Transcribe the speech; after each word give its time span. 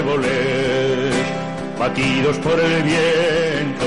árboles, 0.00 1.14
batidos 1.78 2.38
por 2.38 2.58
el 2.58 2.82
viento 2.82 3.86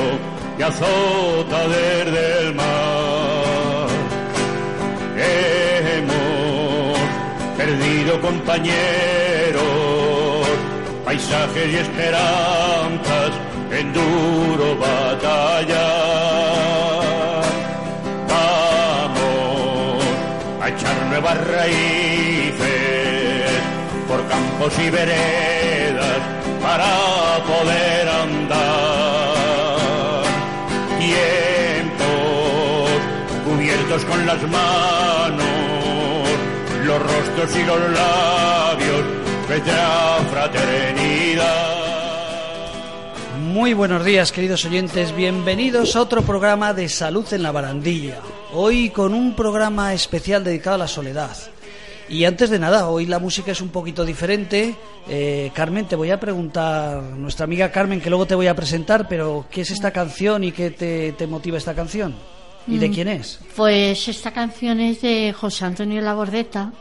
y 0.60 0.62
azota 0.62 1.68
desde 1.68 2.40
el 2.40 2.56
mar. 2.56 3.88
Hemos 5.98 7.00
perdido 7.58 8.22
compañeros, 8.22 9.62
paisajes 11.06 11.74
y 11.74 11.76
esperanzas 11.78 13.32
en 13.72 13.94
duro 13.94 14.78
batalla. 14.78 15.90
Vamos 18.30 20.04
a 20.62 20.70
echar 20.70 21.06
nuevas 21.08 21.48
raíces 21.48 22.53
campos 24.34 24.74
y 24.80 24.90
veredas 24.90 26.20
para 26.62 26.90
poder 27.46 28.10
andar. 28.10 29.34
Tiempos 31.00 32.10
cubiertos 33.46 34.06
con 34.06 34.26
las 34.26 34.42
manos, 34.50 35.44
los 36.86 37.00
rostros 37.00 37.56
y 37.56 37.64
los 37.64 37.80
labios 37.92 39.04
la 39.68 40.26
fraternidad. 40.32 41.74
Muy 43.40 43.76
buenos 43.76 44.04
días, 44.04 44.32
queridos 44.32 44.66
oyentes. 44.66 45.16
Bienvenidos 45.16 45.96
a 45.96 46.02
otro 46.02 46.24
programa 46.24 46.74
de 46.74 46.90
Salud 46.90 47.32
en 47.34 47.44
la 47.44 47.52
Barandilla. 47.52 48.18
Hoy 48.52 48.90
con 48.90 49.14
un 49.14 49.36
programa 49.36 49.94
especial 49.94 50.44
dedicado 50.44 50.76
a 50.76 50.80
la 50.80 50.88
soledad. 50.88 51.38
Y 52.14 52.26
antes 52.26 52.52
de 52.52 52.60
nada, 52.60 52.90
hoy 52.90 53.08
la 53.08 53.18
música 53.18 53.52
es 53.52 53.60
un 53.60 53.70
poquito 53.70 54.06
diferente. 54.06 54.76
Eh, 55.10 55.50
Carmen, 55.56 55.88
te 55.88 55.96
voy 55.96 56.12
a 56.12 56.20
preguntar, 56.20 57.02
nuestra 57.02 57.46
amiga 57.46 57.72
Carmen, 57.72 58.00
que 58.00 58.10
luego 58.12 58.28
te 58.28 58.36
voy 58.36 58.46
a 58.46 58.56
presentar, 58.56 59.08
pero 59.08 59.48
¿qué 59.50 59.62
es 59.62 59.72
esta 59.72 59.90
canción 59.90 60.44
y 60.44 60.52
qué 60.52 60.70
te, 60.70 61.14
te 61.14 61.26
motiva 61.26 61.58
esta 61.58 61.74
canción? 61.74 62.14
¿Y 62.68 62.78
de 62.78 62.90
Mm. 62.90 62.94
quién 62.94 63.08
es? 63.08 63.40
Pues 63.56 64.08
esta 64.08 64.32
canción 64.32 64.80
es 64.80 65.02
de 65.02 65.34
José 65.34 65.66
Antonio 65.66 66.02
Labordeta. 66.02 66.72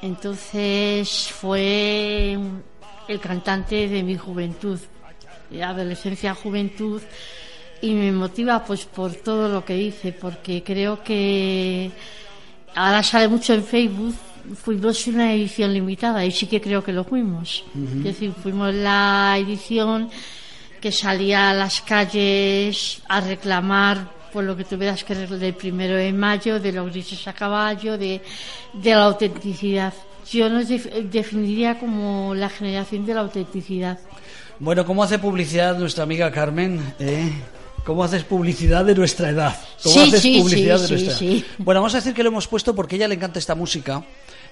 Entonces 0.00 1.28
fue 1.38 2.38
el 3.08 3.20
cantante 3.20 3.88
de 3.88 4.02
mi 4.02 4.16
juventud, 4.16 4.78
de 5.50 5.62
adolescencia, 5.64 6.34
juventud, 6.34 7.02
y 7.82 7.92
me 7.92 8.10
motiva 8.10 8.64
pues 8.64 8.86
por 8.86 9.14
todo 9.16 9.50
lo 9.50 9.66
que 9.66 9.74
dice, 9.74 10.12
porque 10.12 10.62
creo 10.62 11.04
que 11.04 11.90
ahora 12.74 13.02
sale 13.02 13.28
mucho 13.28 13.52
en 13.52 13.64
Facebook. 13.64 14.14
Fuimos 14.62 15.06
una 15.06 15.32
edición 15.34 15.72
limitada 15.74 16.24
y 16.24 16.30
sí 16.30 16.46
que 16.46 16.60
creo 16.60 16.82
que 16.82 16.92
lo 16.92 17.04
fuimos. 17.04 17.64
Es 17.98 18.04
decir, 18.04 18.32
fuimos 18.42 18.72
la 18.74 19.36
edición 19.38 20.08
que 20.80 20.92
salía 20.92 21.50
a 21.50 21.54
las 21.54 21.80
calles 21.82 23.02
a 23.08 23.20
reclamar 23.20 24.10
por 24.32 24.44
lo 24.44 24.56
que 24.56 24.64
tuvieras 24.64 25.04
que 25.04 25.14
reclamar 25.14 25.40
del 25.40 25.54
primero 25.54 25.96
de 25.96 26.12
mayo, 26.12 26.60
de 26.60 26.72
los 26.72 26.90
grises 26.90 27.26
a 27.26 27.32
caballo, 27.32 27.96
de, 27.98 28.20
de 28.74 28.90
la 28.90 29.04
autenticidad. 29.04 29.92
Yo 30.30 30.48
nos 30.50 30.68
def- 30.68 30.92
definiría 31.10 31.78
como 31.78 32.34
la 32.34 32.48
generación 32.50 33.06
de 33.06 33.14
la 33.14 33.20
autenticidad. 33.22 33.98
Bueno, 34.60 34.84
¿cómo 34.84 35.02
hace 35.02 35.18
publicidad 35.18 35.78
nuestra 35.78 36.04
amiga 36.04 36.30
Carmen? 36.30 36.94
¿Eh? 36.98 37.30
¿Cómo 37.84 38.04
haces 38.04 38.22
publicidad 38.24 38.84
de 38.84 38.94
nuestra 38.94 39.30
edad? 39.30 39.56
¿Cómo 39.82 39.94
Sí, 39.94 40.00
haces 40.08 40.20
sí, 40.22 40.38
publicidad 40.40 40.76
sí, 40.76 40.82
de 40.82 40.88
sí, 40.88 40.92
nuestra 40.94 41.14
sí. 41.16 41.36
edad? 41.38 41.44
Bueno, 41.58 41.80
vamos 41.80 41.94
a 41.94 41.98
decir 41.98 42.12
que 42.14 42.22
lo 42.22 42.28
hemos 42.28 42.46
puesto 42.46 42.74
porque 42.74 42.94
a 42.94 42.98
ella 42.98 43.08
le 43.08 43.14
encanta 43.14 43.38
esta 43.38 43.54
música 43.54 44.04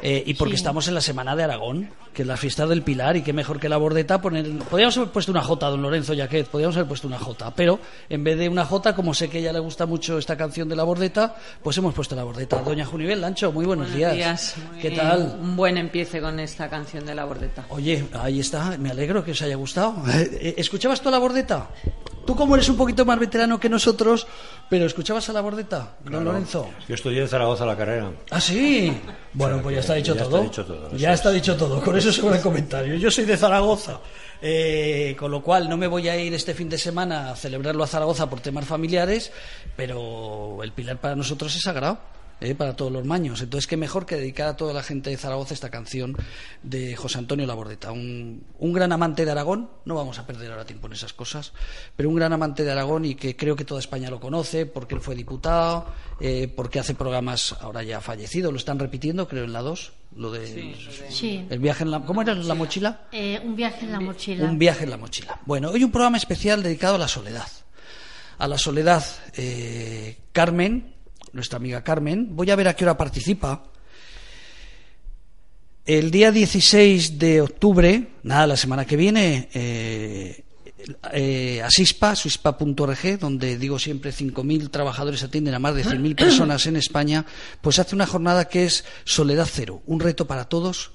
eh, 0.03 0.23
y 0.27 0.35
porque 0.35 0.53
Sí. 0.55 0.57
estamos 0.59 0.89
en 0.89 0.95
la 0.95 1.01
Semana 1.01 1.35
de 1.37 1.43
Aragón, 1.43 1.91
que 2.15 2.23
es 2.23 2.29
la 2.29 2.37
fiesta 2.37 2.67
del 2.67 2.83
Pilar, 2.83 3.17
y 3.17 3.23
qué 3.23 3.33
mejor 3.33 3.59
que 3.59 3.69
la 3.69 3.77
bordeta 3.79 4.21
poner... 4.21 4.47
Podríamos 4.71 4.97
haber 4.99 5.11
puesto 5.11 5.33
una 5.33 5.41
J, 5.43 5.69
don 5.69 5.81
Lorenzo 5.83 6.13
Yaquet, 6.15 6.47
podríamos 6.49 6.77
haber 6.77 6.89
puesto 6.89 7.07
una 7.09 7.19
J, 7.19 7.55
pero 7.55 7.79
en 8.11 8.23
vez 8.25 8.39
de 8.39 8.49
una 8.51 8.65
J, 8.67 8.95
como 8.95 9.13
sé 9.15 9.29
que 9.29 9.39
a 9.39 9.41
ella 9.41 9.53
le 9.55 9.59
gusta 9.61 9.85
mucho 9.87 10.19
esta 10.19 10.37
canción 10.37 10.69
de 10.69 10.77
la 10.77 10.83
bordeta, 10.85 11.37
pues 11.63 11.77
hemos 11.79 11.95
puesto 11.95 12.15
la 12.15 12.25
bordeta. 12.25 12.61
Doña 12.63 12.85
Junivel 12.87 13.21
Lancho, 13.23 13.53
muy 13.53 13.65
buenos, 13.67 13.93
días. 13.95 14.55
Muy- 14.73 14.81
¿Qué 14.83 14.91
tal? 14.93 15.39
Un 15.41 15.57
buen 15.57 15.77
empiece 15.79 16.21
con 16.21 16.41
esta 16.41 16.69
canción 16.69 17.05
de 17.07 17.15
la 17.15 17.25
bordeta. 17.25 17.65
Oye, 17.71 18.05
ahí 18.15 18.41
está, 18.41 18.77
me 18.79 18.91
alegro 18.91 19.25
que 19.25 19.33
os 19.33 19.43
haya 19.43 19.57
gustado. 19.57 19.95
Eh, 20.39 20.55
¿Escuchabas 20.59 21.01
tú 21.01 21.11
la 21.11 21.19
bordeta? 21.19 21.69
Tú 22.27 22.35
como 22.35 22.55
eres 22.57 22.69
un 22.69 22.77
poquito 22.77 23.05
más 23.05 23.19
veterano 23.19 23.59
que 23.61 23.69
nosotros, 23.69 24.27
pero 24.69 24.85
¿escuchabas 24.87 25.29
a 25.29 25.33
la 25.33 25.41
bordeta, 25.41 25.95
don 26.05 26.25
Lorenzo? 26.25 26.69
Yo 26.89 26.95
estudié 26.97 27.23
en 27.23 27.29
Zaragoza 27.29 27.65
la 27.65 27.77
carrera. 27.77 28.11
Ah, 28.31 28.41
sí. 28.41 28.93
Bueno, 29.33 29.61
pues 29.63 29.75
ya 29.77 29.81
está 29.81 29.95
dicho 29.95 30.15
ya 30.15 30.25
todo. 30.25 30.37
está 30.39 30.43
dicho 30.51 30.65
todo, 30.65 30.87
eso 30.89 30.97
Ya 30.97 31.13
es. 31.13 31.21
está 31.21 31.31
dicho 31.31 31.57
todo. 31.57 31.81
Con 31.83 31.97
eso 31.97 32.13
sobre 32.13 32.37
el 32.37 32.43
comentario. 32.43 32.97
Yo 32.97 33.11
soy 33.11 33.25
de 33.25 33.37
Zaragoza. 33.37 34.01
Eh, 34.43 35.17
con 35.19 35.31
lo 35.31 35.41
cual 35.43 35.67
no 35.69 35.77
me 35.79 35.87
voy 35.87 36.09
a 36.09 36.17
ir 36.17 36.35
este 36.35 36.53
fin 36.53 36.69
de 36.69 36.77
semana 36.77 37.31
a 37.31 37.37
celebrarlo 37.37 37.83
a 37.85 37.87
Zaragoza 37.87 38.29
por 38.29 38.41
temas 38.41 38.67
familiares, 38.67 39.33
pero 39.77 40.59
el 40.63 40.73
Pilar 40.73 40.99
para 40.99 41.17
nosotros 41.17 41.55
es 41.57 41.63
sagrado. 41.63 41.99
Eh, 42.41 42.55
para 42.55 42.77
todos 42.77 42.93
los 42.93 43.05
maños. 43.05 43.41
Entonces, 43.41 43.67
qué 43.67 43.77
mejor 43.77 44.07
que 44.07 44.17
dedicar 44.17 44.49
a 44.49 44.57
toda 44.57 44.73
la 44.73 44.83
gente 44.83 45.11
de 45.11 45.17
Zaragoza 45.17 45.55
esta 45.55 45.71
canción 45.71 46.17
de 46.63 46.95
José 46.97 47.19
Antonio 47.19 47.47
Labordeta. 47.47 47.93
Un, 47.93 48.45
un 48.59 48.73
gran 48.73 48.93
amante 48.93 49.25
de 49.25 49.31
Aragón, 49.31 49.71
no 49.85 49.95
vamos 49.95 50.19
a 50.19 50.27
perder 50.27 50.51
ahora 50.51 50.65
tiempo 50.65 50.87
en 50.87 50.95
esas 50.95 51.13
cosas, 51.13 51.53
pero 51.97 52.09
un 52.09 52.17
gran 52.17 52.33
amante 52.33 52.65
de 52.65 52.73
Aragón 52.73 53.05
y 53.05 53.15
que 53.15 53.37
creo 53.37 53.57
que 53.57 53.65
toda 53.65 53.81
España 53.81 54.11
lo 54.11 54.21
conoce 54.21 54.67
porque 54.67 54.95
él 54.95 55.01
fue 55.01 55.15
diputado, 55.15 55.87
eh, 56.21 56.53
porque 56.55 56.79
hace 56.79 56.95
programas 56.95 57.55
ahora 57.61 57.83
ya 57.83 58.01
fallecido, 58.01 58.51
lo 58.51 58.59
están 58.59 58.79
repitiendo, 58.79 59.29
creo, 59.29 59.45
en 59.45 59.53
la 59.53 59.63
2, 59.63 59.93
lo 60.17 60.31
de. 60.31 60.75
Sí. 61.09 61.47
El 61.51 61.59
viaje 61.59 61.85
en 61.85 61.91
la. 61.91 62.01
¿Cómo 62.01 62.23
era 62.23 62.35
la 62.35 62.55
mochila? 62.55 63.09
Eh, 63.13 63.41
un 63.45 63.55
viaje 63.55 63.85
en 63.85 63.93
la 63.93 64.01
mochila. 64.01 64.45
Un 64.45 64.59
viaje 64.59 64.85
en 64.85 64.91
la 64.91 64.97
mochila. 64.97 65.41
Bueno, 65.45 65.71
hoy 65.71 65.85
un 65.85 65.91
programa 65.91 66.17
especial 66.17 66.63
dedicado 66.63 66.97
a 66.97 66.99
la 66.99 67.09
soledad. 67.09 67.49
A 68.39 68.49
la 68.49 68.59
soledad, 68.59 69.05
eh, 69.35 70.19
Carmen, 70.33 70.96
nuestra 71.37 71.59
amiga 71.59 71.85
Carmen, 71.85 72.35
voy 72.35 72.51
a 72.51 72.57
ver 72.57 72.69
a 72.69 72.75
qué 72.75 72.85
hora 72.85 72.97
participa. 72.97 73.63
El 75.85 76.11
día 76.11 76.33
16 76.33 77.19
de 77.19 77.41
octubre, 77.41 78.09
nada, 78.25 78.49
la 78.49 78.57
semana 78.57 78.85
que 78.85 78.97
viene, 78.97 79.49
eh, 79.55 80.45
eh, 81.13 81.63
Asispa, 81.63 82.17
suispa.org, 82.17 83.19
donde 83.21 83.57
digo 83.57 83.79
siempre 83.79 84.13
5.000 84.13 84.71
trabajadores 84.71 85.23
atienden 85.23 85.55
a 85.55 85.61
más 85.61 85.77
de 85.77 85.85
100.000 85.85 86.17
personas 86.17 86.67
en 86.67 86.77
España, 86.77 87.25
pues 87.61 87.79
hace 87.79 87.95
una 87.95 88.07
jornada 88.07 88.49
que 88.49 88.65
es 88.65 88.85
Soledad 89.05 89.49
Cero, 89.49 89.83
un 89.87 90.01
reto 90.01 90.27
para 90.27 90.47
todos, 90.47 90.91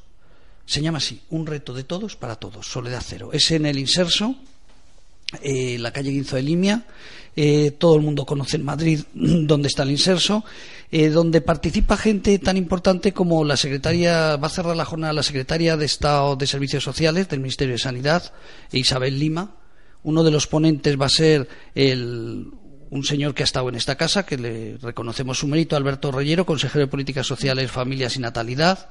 se 0.66 0.81
llama 0.81 0.97
así, 0.97 1.22
un 1.29 1.47
reto 1.47 1.73
de 1.73 1.85
todos 1.85 2.18
para 2.18 2.35
todos, 2.35 2.68
Soledad 2.68 3.03
Cero. 3.06 3.29
Es 3.31 3.52
en 3.52 3.66
el 3.66 3.79
Inserso, 3.79 4.35
eh, 5.42 5.78
la 5.80 5.92
calle 5.92 6.12
Guinzo 6.12 6.36
de 6.36 6.44
Limia. 6.44 6.86
Eh, 7.36 7.72
todo 7.72 7.96
el 7.96 8.02
mundo 8.02 8.25
conoce 8.25 8.58
en 8.58 8.66
Madrid 8.66 9.02
donde 9.14 9.69
está 9.69 9.84
el 9.84 9.92
inserso, 9.92 10.44
eh, 10.92 11.09
donde 11.09 11.40
participa 11.40 11.96
gente 11.96 12.38
tan 12.40 12.58
importante 12.58 13.14
como 13.14 13.46
la 13.46 13.56
secretaria, 13.56 14.36
va 14.36 14.47
a 14.47 14.50
cerrar 14.50 14.75
la 14.75 14.84
jornada 14.84 15.14
la 15.14 15.24
secretaria 15.24 15.78
de 15.78 15.86
Estado 15.86 16.36
de 16.36 16.47
Servicios 16.47 16.84
Sociales 16.84 17.30
del 17.30 17.40
Ministerio 17.40 17.75
de 17.75 17.80
Sanidad, 17.80 18.34
Isabel 18.72 19.18
Lima. 19.18 19.56
Uno 20.03 20.24
de 20.24 20.31
los 20.31 20.47
ponentes 20.47 21.00
va 21.00 21.06
a 21.06 21.09
ser 21.09 21.47
el, 21.75 22.52
un 22.90 23.03
señor 23.06 23.34
que 23.34 23.44
ha 23.44 23.46
estado 23.46 23.70
en 23.70 23.75
esta 23.75 23.96
casa, 23.96 24.25
que 24.25 24.38
le 24.38 24.78
reconocemos 24.81 25.40
su 25.40 25.47
mérito, 25.47 25.78
Alberto 25.78 26.12
Reyero, 26.12 26.46
consejero 26.46 26.86
de 26.86 26.91
Políticas 26.91 27.25
Sociales, 27.25 27.72
Familias 27.72 28.18
y 28.18 28.20
Natalidad. 28.20 28.90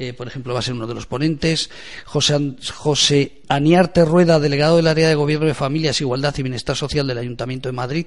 Eh, 0.00 0.12
por 0.14 0.28
ejemplo, 0.28 0.54
va 0.54 0.60
a 0.60 0.62
ser 0.62 0.74
uno 0.74 0.86
de 0.86 0.94
los 0.94 1.06
ponentes. 1.06 1.70
José, 2.04 2.34
An- 2.34 2.56
José 2.74 3.42
Aniarte 3.48 4.04
Rueda, 4.04 4.38
delegado 4.38 4.76
del 4.76 4.86
área 4.86 5.08
de 5.08 5.16
Gobierno 5.16 5.46
de 5.46 5.54
Familias, 5.54 6.00
Igualdad 6.00 6.34
y 6.38 6.42
Bienestar 6.42 6.76
Social 6.76 7.06
del 7.06 7.18
Ayuntamiento 7.18 7.68
de 7.68 7.72
Madrid, 7.72 8.06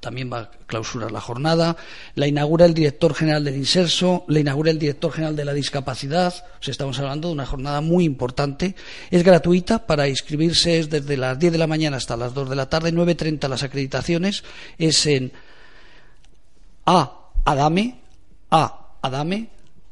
también 0.00 0.30
va 0.32 0.38
a 0.38 0.50
clausurar 0.66 1.10
la 1.12 1.20
jornada. 1.20 1.76
La 2.14 2.26
inaugura 2.26 2.64
el 2.64 2.72
director 2.74 3.12
general 3.14 3.44
del 3.44 3.56
Inserso, 3.56 4.24
la 4.28 4.40
inaugura 4.40 4.70
el 4.70 4.78
director 4.78 5.12
general 5.12 5.36
de 5.36 5.44
la 5.44 5.52
Discapacidad. 5.52 6.32
O 6.66 6.70
estamos 6.70 6.98
hablando 7.00 7.28
de 7.28 7.34
una 7.34 7.44
jornada 7.46 7.80
muy 7.82 8.04
importante. 8.04 8.74
Es 9.10 9.22
gratuita, 9.22 9.86
para 9.86 10.08
inscribirse 10.08 10.78
es 10.78 10.88
desde 10.90 11.16
las 11.16 11.38
10 11.38 11.52
de 11.52 11.58
la 11.58 11.66
mañana 11.66 11.96
hasta 11.98 12.16
las 12.16 12.32
2 12.34 12.48
de 12.48 12.56
la 12.56 12.68
tarde, 12.70 12.92
9.30 12.94 13.48
las 13.48 13.62
acreditaciones. 13.62 14.44
Es 14.78 15.04
en 15.06 15.32
a 16.86 17.12
adame 17.44 17.98
a 18.50 18.96
adame 19.02 19.48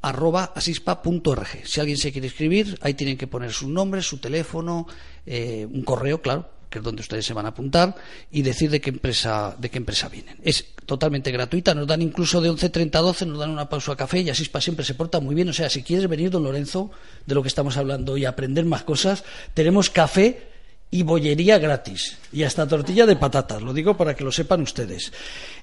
arroba 0.09 0.53
asispa.org. 0.55 1.67
Si 1.67 1.81
alguien 1.81 1.97
se 1.97 2.13
quiere 2.13 2.29
escribir, 2.29 2.79
ahí 2.83 2.95
tienen 2.95 3.17
que 3.17 3.27
poner 3.27 3.53
su 3.53 3.69
nombre, 3.69 4.03
su 4.03 4.19
teléfono, 4.19 4.87
eh, 5.27 5.67
un 5.71 5.83
correo, 5.83 6.21
claro, 6.21 6.49
que 6.69 6.79
es 6.79 6.85
donde 6.85 7.03
ustedes 7.03 7.25
se 7.25 7.33
van 7.33 7.47
a 7.47 7.51
apuntar, 7.51 7.95
y 8.33 8.43
decir 8.43 8.71
de 8.71 8.81
qué 8.81 8.91
empresa, 8.91 9.57
de 9.59 9.71
qué 9.71 9.79
empresa 9.79 10.09
vienen. 10.09 10.37
Es 10.43 10.67
totalmente 10.85 11.31
gratuita, 11.31 11.75
nos 11.75 11.87
dan 11.87 12.03
incluso 12.03 12.41
de 12.41 12.51
11.30 12.51 12.97
a 12.97 13.01
12, 13.01 13.27
nos 13.27 13.39
dan 13.39 13.51
una 13.51 13.69
pausa 13.69 13.93
a 13.93 13.97
café 13.97 14.21
y 14.21 14.31
Asispa 14.31 14.61
siempre 14.61 14.85
se 14.85 14.95
porta 14.95 15.21
muy 15.21 15.35
bien. 15.35 15.49
O 15.49 15.53
sea, 15.53 15.71
si 15.71 15.83
quieres 15.83 16.09
venir, 16.09 16.31
don 16.31 16.43
Lorenzo, 16.43 16.91
de 17.27 17.35
lo 17.35 17.43
que 17.43 17.49
estamos 17.49 17.77
hablando 17.77 18.17
y 18.17 18.25
aprender 18.25 18.65
más 18.65 18.83
cosas, 18.83 19.25
tenemos 19.55 19.89
café 19.89 20.49
y 20.91 21.03
bollería 21.03 21.59
gratis 21.59 22.19
y 22.33 22.43
hasta 22.43 22.69
tortilla 22.69 23.07
de 23.07 23.17
patatas, 23.17 23.63
lo 23.63 23.73
digo 23.73 23.97
para 23.97 24.15
que 24.15 24.23
lo 24.23 24.31
sepan 24.31 24.61
ustedes. 24.61 25.13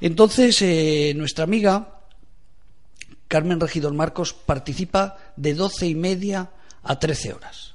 Entonces, 0.02 0.62
eh, 0.62 1.14
nuestra 1.16 1.44
amiga 1.44 2.01
Carmen 3.32 3.62
Regidor 3.62 3.94
Marcos 3.94 4.34
participa 4.34 5.16
de 5.38 5.54
doce 5.54 5.88
y 5.88 5.96
media 5.96 6.50
a 6.84 7.00
13 7.00 7.32
horas. 7.34 7.74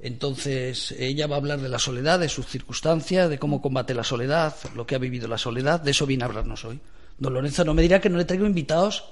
Entonces, 0.00 0.92
ella 0.98 1.26
va 1.26 1.36
a 1.36 1.38
hablar 1.38 1.60
de 1.60 1.68
la 1.68 1.78
soledad, 1.78 2.18
de 2.18 2.30
sus 2.30 2.46
circunstancias, 2.46 3.28
de 3.28 3.38
cómo 3.38 3.60
combate 3.60 3.92
la 3.92 4.04
soledad, 4.04 4.54
lo 4.74 4.86
que 4.86 4.94
ha 4.94 4.98
vivido 4.98 5.28
la 5.28 5.36
soledad. 5.36 5.80
De 5.82 5.90
eso 5.90 6.06
viene 6.06 6.24
a 6.24 6.28
hablarnos 6.28 6.64
hoy. 6.64 6.80
Don 7.18 7.34
Lorenzo, 7.34 7.62
no 7.64 7.74
me 7.74 7.82
dirá 7.82 8.00
que 8.00 8.08
no 8.08 8.16
le 8.16 8.24
traigo 8.24 8.46
invitados 8.46 9.04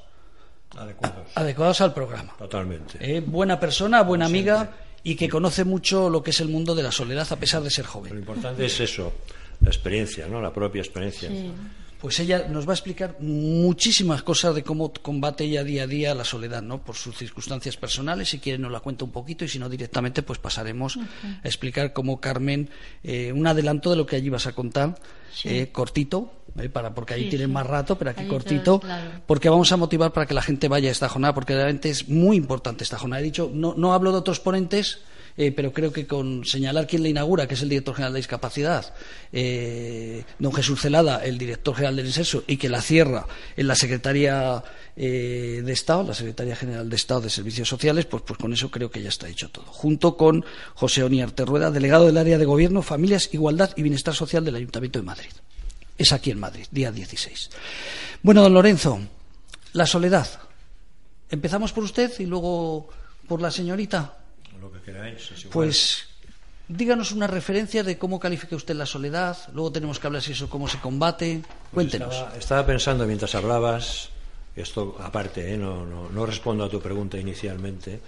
Adecuados. 0.75 1.29
adecuados 1.35 1.81
al 1.83 1.93
programa. 1.93 2.35
Totalmente. 2.39 2.97
Eh, 3.01 3.21
buena 3.21 3.61
persona, 3.61 4.03
buena 4.03 4.25
amiga 4.25 4.71
y 5.03 5.17
que 5.17 5.29
conoce 5.29 5.65
mucho 5.65 6.09
lo 6.09 6.23
que 6.23 6.31
es 6.31 6.41
el 6.41 6.49
mundo 6.49 6.75
de 6.75 6.83
la 6.83 6.93
soledad 6.93 7.31
a 7.31 7.37
pesar 7.37 7.63
de 7.63 7.69
ser 7.71 7.85
Lo 7.85 7.91
joven. 7.91 8.17
importante 8.19 8.65
es 8.65 8.81
eso, 8.81 9.13
la 9.61 9.69
experiencia, 9.69 10.27
¿no? 10.29 10.41
La 10.41 10.51
propia 10.53 10.81
experiencia. 10.81 11.29
Sí. 11.29 11.53
Pues 12.05 12.21
ella 12.21 12.49
nos 12.51 12.69
va 12.69 12.73
a 12.73 12.75
explicar 12.75 13.17
muchísimas 13.21 14.23
cosas 14.23 14.55
de 14.55 14.63
cómo 14.63 14.93
combate 14.93 15.45
ella 15.45 15.65
día 15.65 15.85
a 15.85 15.87
día 15.87 16.15
la 16.15 16.25
soledad, 16.27 16.61
¿no? 16.61 16.85
Por 16.85 16.97
sus 16.97 17.17
circunstancias 17.17 17.79
personales, 17.79 18.29
si 18.29 18.41
quiere 18.41 18.59
nos 18.59 18.71
la 18.71 18.81
cuenta 18.81 19.07
un 19.07 19.11
poquito 19.11 19.47
y 19.47 19.49
si 19.49 19.59
no 19.59 19.71
directamente 19.71 20.23
pues 20.23 20.39
pasaremos 20.39 20.99
a 20.99 21.49
explicar 21.49 21.95
cómo 21.95 22.21
Carmen, 22.21 22.69
eh, 23.03 23.33
un 23.33 23.47
adelanto 23.47 23.89
de 23.89 23.97
lo 23.97 24.05
que 24.05 24.17
allí 24.17 24.29
vas 24.29 24.47
a 24.47 24.53
contar, 24.53 24.97
Sí. 25.33 25.49
eh, 25.49 25.73
cortito, 25.73 26.31
eh, 26.61 26.69
para 26.69 26.95
porque 26.95 27.15
ahí 27.15 27.23
Sí, 27.25 27.29
tienen 27.31 27.49
sí. 27.49 27.55
más 27.55 27.67
rato, 27.67 27.97
pero 27.97 28.11
aquí 28.11 28.21
Ahí 28.21 28.29
cortito, 28.29 28.75
está, 28.75 28.87
claro. 28.87 29.11
porque 29.27 29.49
vamos 29.49 29.73
a 29.73 29.79
motivar 29.79 30.13
para 30.13 30.27
que 30.27 30.35
la 30.35 30.43
gente 30.43 30.69
vaya 30.69 30.91
a 30.91 30.93
esta 30.93 31.09
jornada, 31.09 31.33
porque 31.33 31.55
realmente 31.55 31.89
es 31.89 32.07
muy 32.11 32.37
importante 32.37 32.85
esta 32.85 32.99
jornada. 32.99 33.21
He 33.23 33.25
dicho, 33.25 33.51
no, 33.51 33.73
no 33.79 33.95
hablo 33.95 34.13
de 34.13 34.19
otros 34.19 34.41
ponentes, 34.41 35.01
eh, 35.37 35.51
pero 35.51 35.73
creo 35.73 35.93
que 35.93 36.07
con 36.07 36.45
señalar 36.45 36.87
quién 36.87 37.03
la 37.03 37.09
inaugura, 37.09 37.49
que 37.49 37.55
es 37.55 37.63
el 37.63 37.69
director 37.69 37.95
general 37.95 38.13
de 38.13 38.19
discapacidad, 38.19 38.95
eh, 39.33 40.25
don 40.39 40.53
Jesús 40.53 40.81
Celada, 40.81 41.25
el 41.25 41.39
director 41.39 41.75
general 41.75 41.97
del 41.97 42.07
INSESO, 42.07 42.45
y 42.47 42.57
que 42.57 42.69
la 42.69 42.81
cierra 42.81 43.27
en 43.57 43.67
la 43.67 43.75
Secretaría 43.75 44.63
eh, 44.97 45.63
de 45.65 45.73
Estado, 45.73 46.05
la 46.05 46.15
Secretaría 46.15 46.55
General 46.55 46.89
de 46.89 46.97
Estado 46.97 47.23
de 47.23 47.31
Servicios 47.31 47.69
Sociales, 47.69 48.07
pues, 48.07 48.23
pues 48.25 48.39
con 48.39 48.53
eso 48.53 48.71
creo 48.71 48.91
que 48.91 49.03
ya 49.03 49.09
está 49.09 49.29
hecho 49.29 49.51
todo. 49.51 49.65
Junto 49.67 50.17
con 50.17 50.45
José 50.75 51.03
Oniarte 51.03 51.45
Rueda, 51.45 51.73
delegado 51.73 52.07
del 52.07 52.17
área 52.17 52.39
de 52.39 52.45
Gobierno, 52.45 52.83
Familias, 52.83 53.31
Igualdad 53.33 53.71
y 53.77 53.83
Bienestar 53.83 54.15
Social 54.15 54.45
del 54.45 54.55
Ayuntamiento 54.55 55.01
de 55.01 55.05
Madrid. 55.05 55.31
Es 55.99 56.13
aquí 56.13 56.31
en 56.31 56.39
Madrid, 56.39 56.67
día 56.71 56.93
16. 56.93 57.51
Bueno, 58.23 58.43
don 58.43 58.55
Lorenzo, 58.55 59.01
la 59.73 59.87
soledad. 59.87 60.29
Empezamos 61.31 61.73
por 61.73 61.85
usted 61.85 62.13
y 62.21 62.27
luego 62.27 62.89
por 63.27 63.41
la 63.41 63.51
señorita. 63.51 64.19
Lo 64.61 64.73
que 64.73 64.81
queráis. 64.81 65.31
es 65.33 65.41
igual. 65.41 65.53
Pues 65.53 66.09
díganos 66.69 67.13
una 67.13 67.27
referencia 67.27 67.83
de 67.83 67.99
cómo 67.99 68.19
califica 68.19 68.57
usted 68.57 68.75
la 68.75 68.87
soledad. 68.87 69.37
Luego 69.53 69.73
tenemos 69.73 69.99
que 69.99 70.07
hablar 70.07 70.23
si 70.23 70.33
eso 70.33 70.49
cómo 70.49 70.69
se 70.69 70.79
combate. 70.79 71.43
Cuéntenos. 71.73 72.15
Estaba, 72.15 72.37
estaba 72.37 72.67
pensando 72.67 73.07
mientras 73.07 73.35
hablabas, 73.35 74.11
esto 74.57 74.97
aparte, 75.01 75.55
¿eh? 75.55 75.57
no, 75.57 75.85
no, 75.85 76.09
no 76.09 76.27
respondo 76.27 76.65
a 76.65 76.71
tu 76.71 76.81
pregunta 76.81 77.19
inicialmente, 77.19 78.01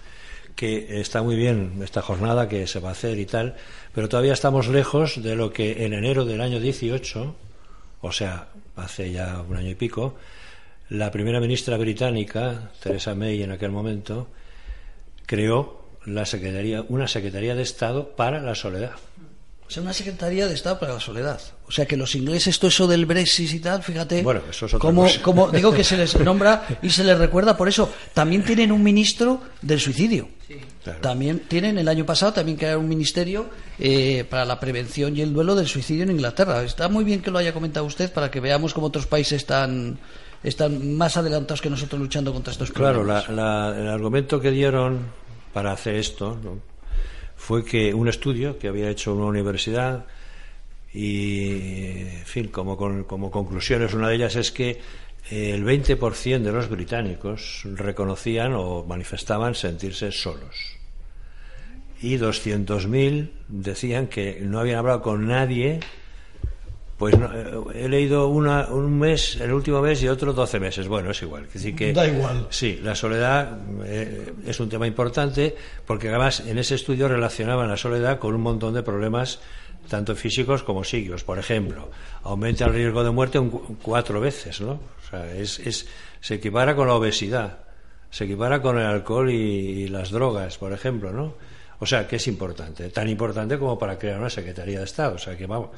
que 0.55 1.01
está 1.01 1.23
muy 1.23 1.37
bien 1.37 1.81
esta 1.83 2.03
jornada 2.03 2.49
que 2.49 2.67
se 2.67 2.81
va 2.81 2.91
a 2.91 2.93
hacer 2.93 3.19
y 3.19 3.27
tal, 3.27 3.57
pero 3.95 4.09
todavía 4.09 4.33
estamos 4.33 4.69
lejos 4.69 5.23
de 5.23 5.37
lo 5.37 5.53
que 5.53 5.85
en 5.85 5.93
enero 5.93 6.25
del 6.25 6.41
año 6.41 6.61
18, 6.61 7.37
o 8.01 8.13
sea, 8.13 8.49
hace 8.77 9.11
ya 9.11 9.43
un 9.47 9.57
año 9.57 9.71
y 9.71 9.75
pico, 9.75 10.17
la 10.89 11.11
primera 11.11 11.41
ministra 11.41 11.77
británica, 11.77 12.71
Theresa 12.81 13.15
May 13.15 13.43
en 13.43 13.51
aquel 13.51 13.73
momento, 13.73 14.29
creó 15.27 15.86
la 16.07 16.25
secretaría, 16.25 16.85
una 16.89 17.07
Secretaría 17.09 17.55
de 17.55 17.63
Estado 17.63 18.11
para 18.17 18.41
la 18.41 18.55
soledad. 18.55 18.93
O 19.67 19.71
sea, 19.71 19.83
una 19.83 19.93
Secretaría 19.93 20.47
de 20.47 20.55
Estado 20.55 20.79
para 20.79 20.95
la 20.95 21.01
Soledad. 21.01 21.41
O 21.67 21.73
sea, 21.73 21.87
que 21.87 21.97
los 21.97 22.15
ingleses, 22.15 22.57
todo 22.61 22.69
eso 22.69 22.87
del 22.87 23.05
Brexit 23.05 23.53
y 23.53 23.59
tal, 23.59 23.83
fíjate. 23.83 24.23
Bueno, 24.23 24.41
eso 24.49 24.67
es 24.67 24.75
otra 24.75 24.79
cómo, 24.79 25.03
cosa. 25.03 25.21
cómo- 25.23 25.51
digo 25.51 25.73
que 25.73 25.83
se 25.83 25.97
les 25.97 26.17
nombra 26.21 26.65
y 26.83 26.89
se 26.91 27.03
les 27.03 27.19
recuerda 27.19 27.57
por 27.57 27.67
eso. 27.69 27.91
También 28.15 28.45
tienen 28.45 28.71
un 28.71 28.81
ministro 28.85 29.41
del 29.63 29.81
suicidio. 29.81 30.29
Claro. 30.85 31.01
También 31.01 31.41
tienen, 31.49 31.79
el 31.79 31.89
año 31.89 32.07
pasado, 32.07 32.33
también 32.35 32.57
crearon 32.57 32.85
un 32.85 32.89
ministerio 32.89 33.51
eh, 33.81 34.25
para 34.31 34.45
la 34.45 34.61
prevención 34.61 35.17
y 35.17 35.23
el 35.23 35.33
duelo 35.35 35.57
del 35.57 35.67
suicidio 35.67 36.05
en 36.05 36.13
Inglaterra. 36.13 36.63
Está 36.63 36.89
muy 36.89 37.03
bien 37.03 37.21
que 37.21 37.33
lo 37.33 37.39
haya 37.39 37.53
comentado 37.53 37.85
usted 37.87 38.13
para 38.13 38.31
que 38.31 38.39
veamos 38.39 38.73
cómo 38.73 38.87
otros 38.87 39.09
países 39.09 39.33
están, 39.39 39.99
están 40.45 40.95
más 40.95 41.17
adelantados 41.17 41.61
que 41.61 41.71
nosotros 41.71 42.01
luchando 42.01 42.33
contra 42.33 42.53
estos 42.53 42.71
Claro, 42.71 43.01
problemas. 43.01 43.29
la- 43.31 43.71
la- 43.73 43.81
el 43.81 43.89
argumento 43.89 44.39
que 44.41 44.53
dieron 44.53 45.26
para 45.57 45.73
hacer 45.73 45.95
esto 45.95 46.39
¿no? 46.45 46.59
fue 47.35 47.65
que 47.65 47.95
un 47.95 48.09
estudio 48.09 48.59
que 48.59 48.69
había 48.69 48.91
hecho 48.91 49.15
una 49.15 49.25
universidad 49.25 50.05
y, 50.93 51.49
en 52.21 52.27
fin, 52.27 52.49
como, 52.49 52.77
con- 52.77 53.05
como 53.05 53.31
conclusiones, 53.31 53.95
una 53.95 54.09
de 54.11 54.17
ellas 54.17 54.37
es 54.37 54.53
que 54.53 54.79
el 55.31 55.65
20% 55.65 56.43
de 56.43 56.53
los 56.53 56.69
británicos 56.69 57.63
reconocían 57.65 58.53
o 58.55 58.85
manifestaban 58.85 59.55
sentirse 59.55 60.13
solos. 60.13 60.77
Y 62.03 62.19
200.000 62.19 63.31
decían 63.49 64.09
que 64.09 64.39
no 64.43 64.59
habían 64.61 64.81
hablado 64.81 65.01
con 65.01 65.27
nadie 65.27 65.81
pues 66.99 67.19
no, 67.19 67.31
eh, 67.33 67.85
he 67.85 67.89
leído 67.89 68.29
una, 68.29 68.67
un 68.69 68.99
mes, 68.99 69.37
el 69.41 69.53
último 69.53 69.81
mes 69.83 70.03
y 70.03 70.09
otro 70.09 70.33
12 70.33 70.59
meses. 70.61 70.89
Bueno, 70.89 71.11
es 71.11 71.21
igual. 71.23 71.47
Así 71.55 71.75
que, 71.75 71.93
Da 71.93 72.07
igual. 72.07 72.47
Sí, 72.51 72.81
la 72.83 72.95
soledad 72.95 73.59
eh, 73.85 74.33
es 74.47 74.59
un 74.61 74.69
tema 74.69 74.87
importante 74.87 75.55
porque 75.87 76.09
además 76.09 76.41
en 76.41 76.59
ese 76.59 76.75
estudio 76.75 77.09
relacionaban 77.09 77.69
la 77.69 77.77
soledad 77.77 78.19
con 78.19 78.35
un 78.35 78.41
montón 78.43 78.73
de 78.75 78.83
problemas 78.83 79.41
tanto 79.89 80.17
físicos 80.17 80.63
como 80.63 80.83
psíquicos. 80.85 81.23
Por 81.23 81.39
ejemplo, 81.39 81.91
aumenta 82.23 82.65
el 82.65 82.73
riesgo 82.73 83.05
de 83.05 83.11
muerte 83.11 83.39
un 83.39 83.51
cu- 83.51 83.77
cuatro 83.83 84.21
veces, 84.21 84.61
¿no? 84.61 84.73
O 84.73 85.11
sea, 85.11 85.33
es, 85.35 85.59
es, 85.61 85.87
se 86.21 86.35
equipara 86.35 86.75
con 86.75 86.89
la 86.89 86.95
obesidad, 86.95 87.59
se 88.11 88.25
equipara 88.25 88.61
con 88.63 88.79
el 88.79 88.87
alcohol 88.87 89.31
y, 89.31 89.35
y 89.35 89.89
las 89.89 90.11
drogas, 90.11 90.59
por 90.59 90.73
ejemplo, 90.73 91.13
¿no? 91.13 91.35
O 91.79 91.85
sea, 91.87 92.09
que 92.09 92.17
es 92.17 92.27
importante, 92.27 92.89
tan 92.89 93.07
importante 93.09 93.59
como 93.59 93.79
para 93.79 93.99
crear 93.99 94.19
una 94.19 94.31
Secretaría 94.31 94.79
de 94.79 94.87
Estado. 94.87 95.15
O 95.17 95.19
sea, 95.19 95.37
que 95.37 95.47
vamos, 95.47 95.69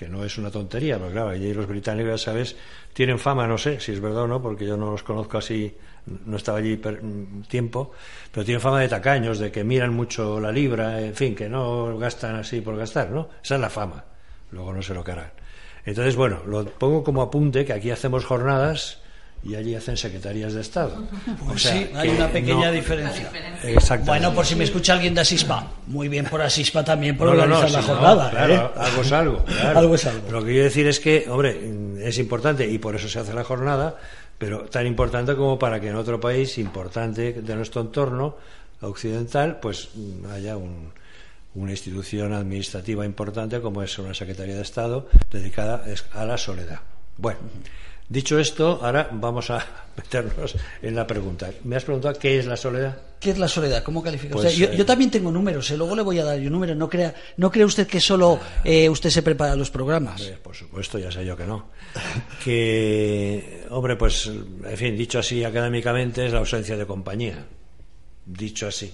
que 0.00 0.08
no 0.08 0.24
es 0.24 0.38
una 0.38 0.50
tontería, 0.50 0.98
pero 0.98 1.10
claro, 1.12 1.28
allí 1.28 1.52
los 1.52 1.66
británicos, 1.66 2.12
ya 2.22 2.32
sabes, 2.32 2.56
tienen 2.94 3.18
fama, 3.18 3.46
no 3.46 3.58
sé 3.58 3.80
si 3.80 3.92
es 3.92 4.00
verdad 4.00 4.22
o 4.22 4.26
no, 4.26 4.40
porque 4.40 4.64
yo 4.66 4.74
no 4.78 4.90
los 4.92 5.02
conozco 5.02 5.36
así, 5.36 5.76
no 6.24 6.38
estaba 6.38 6.56
allí 6.56 6.78
per- 6.78 7.02
mm, 7.02 7.42
tiempo, 7.42 7.92
pero 8.32 8.42
tienen 8.42 8.62
fama 8.62 8.80
de 8.80 8.88
tacaños, 8.88 9.38
de 9.38 9.52
que 9.52 9.62
miran 9.62 9.92
mucho 9.92 10.40
la 10.40 10.50
libra, 10.50 11.02
en 11.02 11.14
fin, 11.14 11.34
que 11.34 11.50
no 11.50 11.98
gastan 11.98 12.36
así 12.36 12.62
por 12.62 12.78
gastar, 12.78 13.10
¿no? 13.10 13.28
Esa 13.44 13.56
es 13.56 13.60
la 13.60 13.68
fama, 13.68 14.02
luego 14.52 14.72
no 14.72 14.80
sé 14.80 14.94
lo 14.94 15.02
harán. 15.06 15.32
Entonces, 15.84 16.16
bueno, 16.16 16.40
lo 16.46 16.64
pongo 16.64 17.04
como 17.04 17.20
apunte 17.20 17.66
que 17.66 17.74
aquí 17.74 17.90
hacemos 17.90 18.24
jornadas 18.24 19.02
y 19.42 19.54
allí 19.54 19.74
hacen 19.74 19.96
secretarías 19.96 20.52
de 20.52 20.60
Estado. 20.60 21.02
O 21.42 21.46
Pues 21.46 21.62
sea, 21.62 21.72
sí, 21.72 21.88
hay 21.94 22.10
una 22.10 22.28
pequeña 22.28 22.66
no- 22.66 22.72
diferencia. 22.72 23.30
Exactamente. 23.62 24.10
Bueno, 24.10 24.34
por 24.34 24.44
si 24.44 24.54
me 24.56 24.64
escucha 24.64 24.92
alguien 24.92 25.14
de 25.14 25.22
Asispa. 25.22 25.66
Muy 25.86 26.08
bien 26.08 26.26
por 26.26 26.42
Asispa 26.42 26.84
también 26.84 27.16
por 27.16 27.28
No, 27.28 27.34
no, 27.34 27.46
no, 27.46 27.56
organizar 27.58 27.80
la 27.80 27.86
jornada. 27.86 28.30
claro, 28.30 28.54
¿eh? 28.54 28.70
algo 28.76 29.02
es 29.02 29.12
algo. 29.12 29.44
claro. 29.46 29.78
Algo 29.78 29.94
es 29.94 30.06
algo. 30.06 30.30
Lo 30.30 30.40
que 30.40 30.50
quiero 30.50 30.64
decir 30.64 30.86
es 30.86 31.00
que, 31.00 31.26
hombre, 31.28 31.58
es 32.02 32.18
importante 32.18 32.66
y 32.68 32.78
por 32.78 32.94
eso 32.96 33.08
se 33.08 33.18
hace 33.18 33.32
la 33.32 33.44
jornada, 33.44 33.96
pero 34.36 34.64
tan 34.66 34.86
importante 34.86 35.34
como 35.34 35.58
para 35.58 35.80
que 35.80 35.88
en 35.88 35.96
otro 35.96 36.20
país 36.20 36.58
importante 36.58 37.32
de 37.32 37.56
nuestro 37.56 37.80
entorno 37.80 38.36
occidental, 38.82 39.58
pues 39.60 39.88
haya 40.32 40.56
un- 40.56 40.92
una 41.54 41.70
institución 41.72 42.32
administrativa 42.32 43.04
importante 43.04 43.60
como 43.60 43.82
es 43.82 43.98
una 43.98 44.14
Secretaría 44.14 44.54
de 44.54 44.62
Estado 44.62 45.08
dedicada 45.30 45.82
a 46.12 46.24
la 46.24 46.38
soledad. 46.38 46.80
Bueno, 47.16 47.40
dicho 48.10 48.38
esto, 48.38 48.80
ahora 48.82 49.08
vamos 49.12 49.48
a 49.50 49.64
meternos 49.96 50.54
en 50.82 50.94
la 50.94 51.06
pregunta. 51.06 51.48
Me 51.64 51.76
has 51.76 51.84
preguntado 51.84 52.18
qué 52.18 52.38
es 52.38 52.44
la 52.44 52.56
soledad. 52.58 52.98
¿Qué 53.18 53.30
es 53.30 53.38
la 53.38 53.48
soledad? 53.48 53.82
¿Cómo 53.82 54.02
califica 54.02 54.32
Pues, 54.34 54.52
usted? 54.52 54.58
Yo, 54.66 54.72
eh, 54.72 54.76
yo 54.76 54.84
también 54.86 55.10
tengo 55.10 55.30
números, 55.30 55.70
¿eh? 55.70 55.76
luego 55.76 55.94
le 55.94 56.02
voy 56.02 56.18
a 56.18 56.24
dar 56.24 56.38
yo 56.38 56.50
números. 56.50 56.76
No 56.76 56.88
crea, 56.88 57.14
no 57.36 57.50
cree 57.50 57.64
usted 57.64 57.86
que 57.86 58.00
solo 58.00 58.38
eh, 58.64 58.88
usted 58.88 59.10
se 59.10 59.22
prepara 59.22 59.54
los 59.56 59.70
programas. 59.70 60.22
Por 60.42 60.56
supuesto, 60.56 60.98
ya 60.98 61.10
sé 61.10 61.24
yo 61.24 61.36
que 61.36 61.44
no. 61.44 61.68
Que, 62.44 63.66
hombre, 63.70 63.96
pues, 63.96 64.26
en 64.26 64.76
fin, 64.76 64.96
dicho 64.96 65.18
así 65.18 65.44
académicamente, 65.44 66.26
es 66.26 66.32
la 66.32 66.38
ausencia 66.38 66.76
de 66.76 66.86
compañía. 66.86 67.46
Dicho 68.26 68.66
así. 68.68 68.92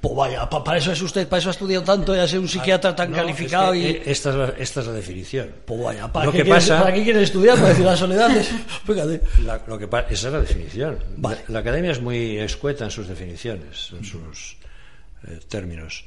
Pues 0.00 0.14
vaya, 0.14 0.48
pa- 0.48 0.62
para 0.62 0.78
eso 0.78 0.92
es 0.92 1.02
usted, 1.02 1.26
para 1.26 1.40
eso 1.40 1.48
ha 1.48 1.52
estudiado 1.52 1.84
tanto 1.84 2.14
y 2.14 2.18
ha 2.20 2.28
sido 2.28 2.42
un 2.42 2.48
psiquiatra 2.48 2.94
tan 2.94 3.10
No, 3.10 3.16
calificado 3.16 3.72
es 3.74 3.82
que, 3.82 3.88
y... 3.90 3.92
eh, 3.92 4.02
esta, 4.06 4.30
es 4.30 4.36
la, 4.36 4.48
esta 4.56 4.80
es 4.80 4.86
la 4.86 4.92
definición. 4.92 5.50
Pues 5.64 5.82
vaya, 5.82 6.12
¿para, 6.12 6.26
Lo 6.26 6.32
qué 6.32 6.38
que 6.38 6.44
quiere, 6.44 6.58
pasa- 6.60 6.80
¿para 6.80 6.94
qué 6.94 7.02
quiere 7.02 7.22
estudiar? 7.22 7.56
Para 7.56 7.68
decir 7.70 7.84
la 7.84 7.96
soledad. 7.96 8.30
es- 8.36 8.50
Fíjate. 8.86 9.20
La- 9.44 9.60
lo 9.66 9.76
que 9.78 9.84
esa 10.10 10.26
es 10.28 10.32
la 10.32 10.40
definición. 10.40 10.98
Vale. 11.16 11.38
La, 11.48 11.54
la 11.54 11.58
academia 11.58 11.90
es 11.90 12.00
muy 12.00 12.38
escueta 12.38 12.84
en 12.84 12.90
sus 12.92 13.08
definiciones, 13.08 13.90
en 13.98 14.04
sus 14.04 14.56
eh, 15.26 15.40
términos. 15.48 16.04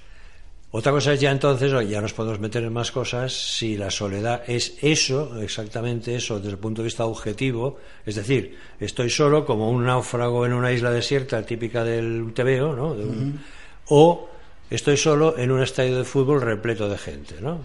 Otra 0.70 0.92
cosa 0.92 1.14
es 1.14 1.22
ya 1.22 1.32
entonces, 1.32 1.72
ya 1.90 2.02
nos 2.02 2.14
podemos 2.14 2.40
meter 2.40 2.62
en 2.64 2.74
más 2.74 2.92
cosas, 2.92 3.32
si 3.34 3.78
la 3.78 3.90
soledad 3.90 4.44
es 4.48 4.74
eso, 4.82 5.42
exactamente 5.42 6.14
eso, 6.16 6.38
desde 6.40 6.52
el 6.52 6.58
punto 6.58 6.82
de 6.82 6.88
vista 6.88 7.06
objetivo, 7.06 7.78
es 8.06 8.16
decir, 8.16 8.58
estoy 8.80 9.10
solo 9.10 9.46
como 9.46 9.72
un 9.72 9.86
náufrago 9.86 10.46
en 10.46 10.52
una 10.54 10.72
isla 10.74 10.92
desierta 10.92 11.42
típica 11.44 11.86
del 11.86 12.34
TVO, 12.34 12.76
¿no? 12.76 12.94
De 12.96 13.06
un- 13.06 13.42
O 13.90 14.30
estoy 14.70 14.98
solo 14.98 15.38
en 15.38 15.52
un 15.52 15.62
estadio 15.64 15.98
de 15.98 16.04
fútbol 16.04 16.42
repleto 16.42 16.90
de 16.90 16.98
gente, 16.98 17.36
¿no? 17.40 17.62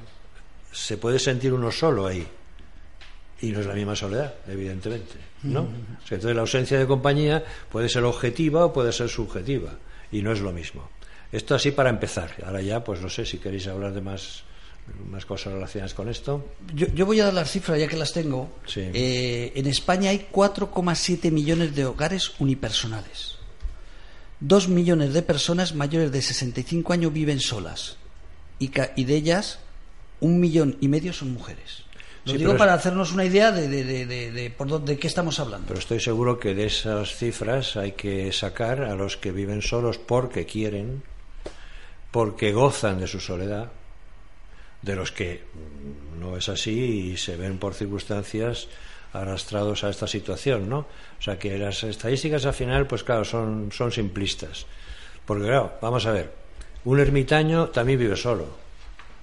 Se 0.70 0.96
puede 0.96 1.18
sentir 1.18 1.52
uno 1.52 1.72
solo 1.72 2.06
ahí. 2.06 2.24
Y 3.40 3.50
no 3.50 3.58
es 3.58 3.66
la 3.66 3.74
misma 3.74 3.96
soledad, 3.96 4.32
evidentemente, 4.46 5.14
¿no? 5.42 5.62
O 5.62 6.06
sea, 6.06 6.14
entonces 6.14 6.36
la 6.36 6.42
ausencia 6.42 6.78
de 6.78 6.86
compañía 6.86 7.42
puede 7.72 7.88
ser 7.88 8.04
objetiva 8.04 8.64
o 8.66 8.72
puede 8.72 8.92
ser 8.92 9.08
subjetiva, 9.08 9.72
y 10.12 10.22
no 10.22 10.30
es 10.30 10.40
lo 10.40 10.52
mismo. 10.52 10.88
Esto 11.32 11.54
así 11.54 11.70
para 11.72 11.90
empezar. 11.90 12.30
Ahora 12.44 12.60
ya, 12.60 12.84
pues 12.84 13.00
no 13.00 13.08
sé 13.08 13.24
si 13.26 13.38
queréis 13.38 13.66
hablar 13.66 13.92
de 13.94 14.02
más, 14.02 14.42
más 15.08 15.24
cosas 15.24 15.54
relacionadas 15.54 15.94
con 15.94 16.08
esto. 16.08 16.46
Yo, 16.74 16.86
yo 16.94 17.06
voy 17.06 17.20
a 17.20 17.24
dar 17.24 17.34
las 17.34 17.50
cifras 17.50 17.78
ya 17.80 17.88
que 17.88 17.96
las 17.96 18.12
tengo. 18.12 18.50
Sí. 18.66 18.82
Eh, 18.92 19.52
en 19.54 19.66
España 19.66 20.10
hay 20.10 20.28
4,7 20.30 21.30
millones 21.30 21.74
de 21.74 21.86
hogares 21.86 22.32
unipersonales. 22.38 23.36
Dos 24.40 24.68
millones 24.68 25.14
de 25.14 25.22
personas 25.22 25.74
mayores 25.74 26.10
de 26.12 26.20
65 26.20 26.92
años 26.92 27.12
viven 27.12 27.40
solas. 27.40 27.96
Y, 28.58 28.68
ca- 28.68 28.92
y 28.96 29.04
de 29.04 29.14
ellas, 29.16 29.60
un 30.20 30.38
millón 30.40 30.76
y 30.80 30.88
medio 30.88 31.12
son 31.12 31.32
mujeres. 31.32 31.84
Lo 32.24 32.32
Sí, 32.32 32.38
digo 32.38 32.52
es- 32.52 32.58
para 32.58 32.74
hacernos 32.74 33.12
una 33.12 33.24
idea 33.24 33.52
de, 33.52 33.68
de, 33.68 33.84
de, 33.84 34.06
de- 34.06 34.30
de 34.32 34.50
por 34.50 34.68
dónde, 34.68 34.94
de 34.94 34.98
qué 34.98 35.06
estamos 35.08 35.40
hablando. 35.40 35.66
Pero 35.68 35.78
estoy 35.80 36.00
seguro 36.00 36.38
que 36.38 36.54
de 36.54 36.66
esas 36.66 37.16
cifras 37.16 37.76
hay 37.76 37.92
que 37.92 38.32
sacar 38.32 38.82
a 38.82 38.94
los 38.94 39.16
que 39.16 39.32
viven 39.32 39.62
solos 39.62 39.98
porque 39.98 40.44
quieren, 40.46 41.02
porque 42.12 42.52
gozan 42.52 43.00
de 43.00 43.08
su 43.08 43.18
soledad, 43.18 43.72
de 44.82 44.94
los 44.94 45.10
que 45.10 45.42
no 46.20 46.36
es 46.36 46.48
así 46.48 47.10
y 47.12 47.16
se 47.16 47.36
ven 47.36 47.58
por 47.58 47.74
circunstancias 47.74 48.68
arrastrados 49.12 49.82
a 49.84 49.90
esta 49.90 50.06
situación, 50.06 50.68
¿no? 50.68 50.78
O 51.18 51.22
sea 51.22 51.38
que 51.38 51.56
las 51.58 51.82
estadísticas 51.82 52.46
al 52.46 52.54
final, 52.54 52.86
pues 52.86 53.02
claro, 53.02 53.24
son, 53.24 53.70
son 53.72 53.90
simplistas. 53.90 54.66
Porque 55.24 55.44
claro, 55.44 55.72
vamos 55.80 56.06
a 56.06 56.12
ver, 56.12 56.32
un 56.84 57.00
ermitaño 57.00 57.68
también 57.68 57.98
vive 57.98 58.16
solo, 58.16 58.46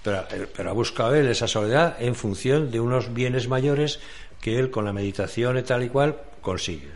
pero, 0.03 0.69
ha 0.69 0.73
buscado 0.73 1.13
él 1.15 1.27
esa 1.27 1.47
soledad 1.47 1.97
en 1.99 2.15
función 2.15 2.71
de 2.71 2.79
unos 2.79 3.13
bienes 3.13 3.47
mayores 3.47 3.99
que 4.41 4.57
él 4.57 4.71
con 4.71 4.85
la 4.85 4.93
meditación 4.93 5.57
y 5.57 5.63
tal 5.63 5.83
y 5.83 5.89
cual 5.89 6.15
consigue. 6.41 6.87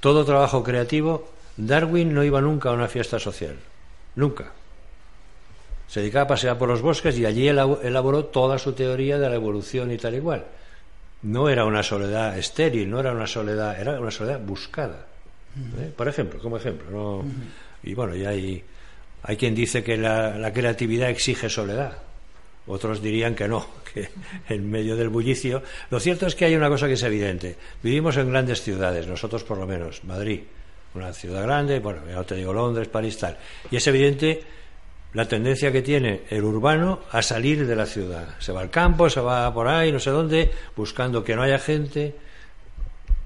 Todo 0.00 0.24
trabajo 0.24 0.62
creativo, 0.64 1.28
Darwin 1.56 2.14
no 2.14 2.24
iba 2.24 2.40
nunca 2.40 2.70
a 2.70 2.72
una 2.72 2.88
fiesta 2.88 3.18
social, 3.18 3.56
nunca. 4.16 4.52
Se 5.94 6.00
dedicaba 6.00 6.24
a 6.24 6.26
pasear 6.26 6.58
por 6.58 6.68
los 6.68 6.82
bosques 6.82 7.16
y 7.20 7.24
allí 7.24 7.46
elabo- 7.46 7.78
elaboró 7.80 8.24
toda 8.24 8.58
su 8.58 8.72
teoría 8.72 9.16
de 9.16 9.28
la 9.28 9.36
evolución 9.36 9.92
y 9.92 9.96
tal 9.96 10.16
y 10.16 10.20
cual. 10.20 10.44
No 11.22 11.48
era 11.48 11.64
una 11.64 11.84
soledad 11.84 12.36
estéril, 12.36 12.90
no 12.90 12.98
era 12.98 13.12
una 13.12 13.28
soledad, 13.28 13.80
era 13.80 14.00
una 14.00 14.10
soledad 14.10 14.40
buscada. 14.40 15.06
¿eh? 15.78 15.92
Por 15.96 16.08
ejemplo, 16.08 16.40
como 16.40 16.56
ejemplo. 16.56 16.90
¿no? 16.90 17.24
Y 17.84 17.94
bueno, 17.94 18.16
ya 18.16 18.30
hay, 18.30 18.60
hay 19.22 19.36
quien 19.36 19.54
dice 19.54 19.84
que 19.84 19.96
la, 19.96 20.36
la 20.36 20.52
creatividad 20.52 21.10
exige 21.10 21.48
soledad. 21.48 21.96
Otros 22.66 23.00
dirían 23.00 23.36
que 23.36 23.46
no, 23.46 23.64
que 23.94 24.08
en 24.48 24.68
medio 24.68 24.96
del 24.96 25.10
bullicio. 25.10 25.62
Lo 25.90 26.00
cierto 26.00 26.26
es 26.26 26.34
que 26.34 26.46
hay 26.46 26.56
una 26.56 26.68
cosa 26.70 26.88
que 26.88 26.94
es 26.94 27.02
evidente. 27.04 27.54
Vivimos 27.84 28.16
en 28.16 28.30
grandes 28.30 28.62
ciudades, 28.62 29.06
nosotros 29.06 29.44
por 29.44 29.58
lo 29.58 29.66
menos, 29.68 30.02
Madrid, 30.02 30.40
una 30.96 31.12
ciudad 31.12 31.44
grande, 31.44 31.78
bueno, 31.78 32.00
ya 32.08 32.16
no 32.16 32.24
te 32.24 32.34
digo 32.34 32.52
Londres, 32.52 32.88
París, 32.88 33.16
tal. 33.16 33.38
Y 33.70 33.76
es 33.76 33.86
evidente 33.86 34.42
la 35.14 35.26
tendencia 35.26 35.72
que 35.72 35.82
tiene 35.82 36.22
el 36.28 36.44
urbano 36.44 37.00
a 37.10 37.22
salir 37.22 37.66
de 37.66 37.76
la 37.76 37.86
ciudad. 37.86 38.34
Se 38.38 38.52
va 38.52 38.60
al 38.60 38.70
campo, 38.70 39.08
se 39.08 39.20
va 39.20 39.52
por 39.54 39.68
ahí, 39.68 39.90
no 39.90 40.00
sé 40.00 40.10
dónde, 40.10 40.50
buscando 40.76 41.24
que 41.24 41.34
no 41.34 41.42
haya 41.42 41.58
gente, 41.58 42.14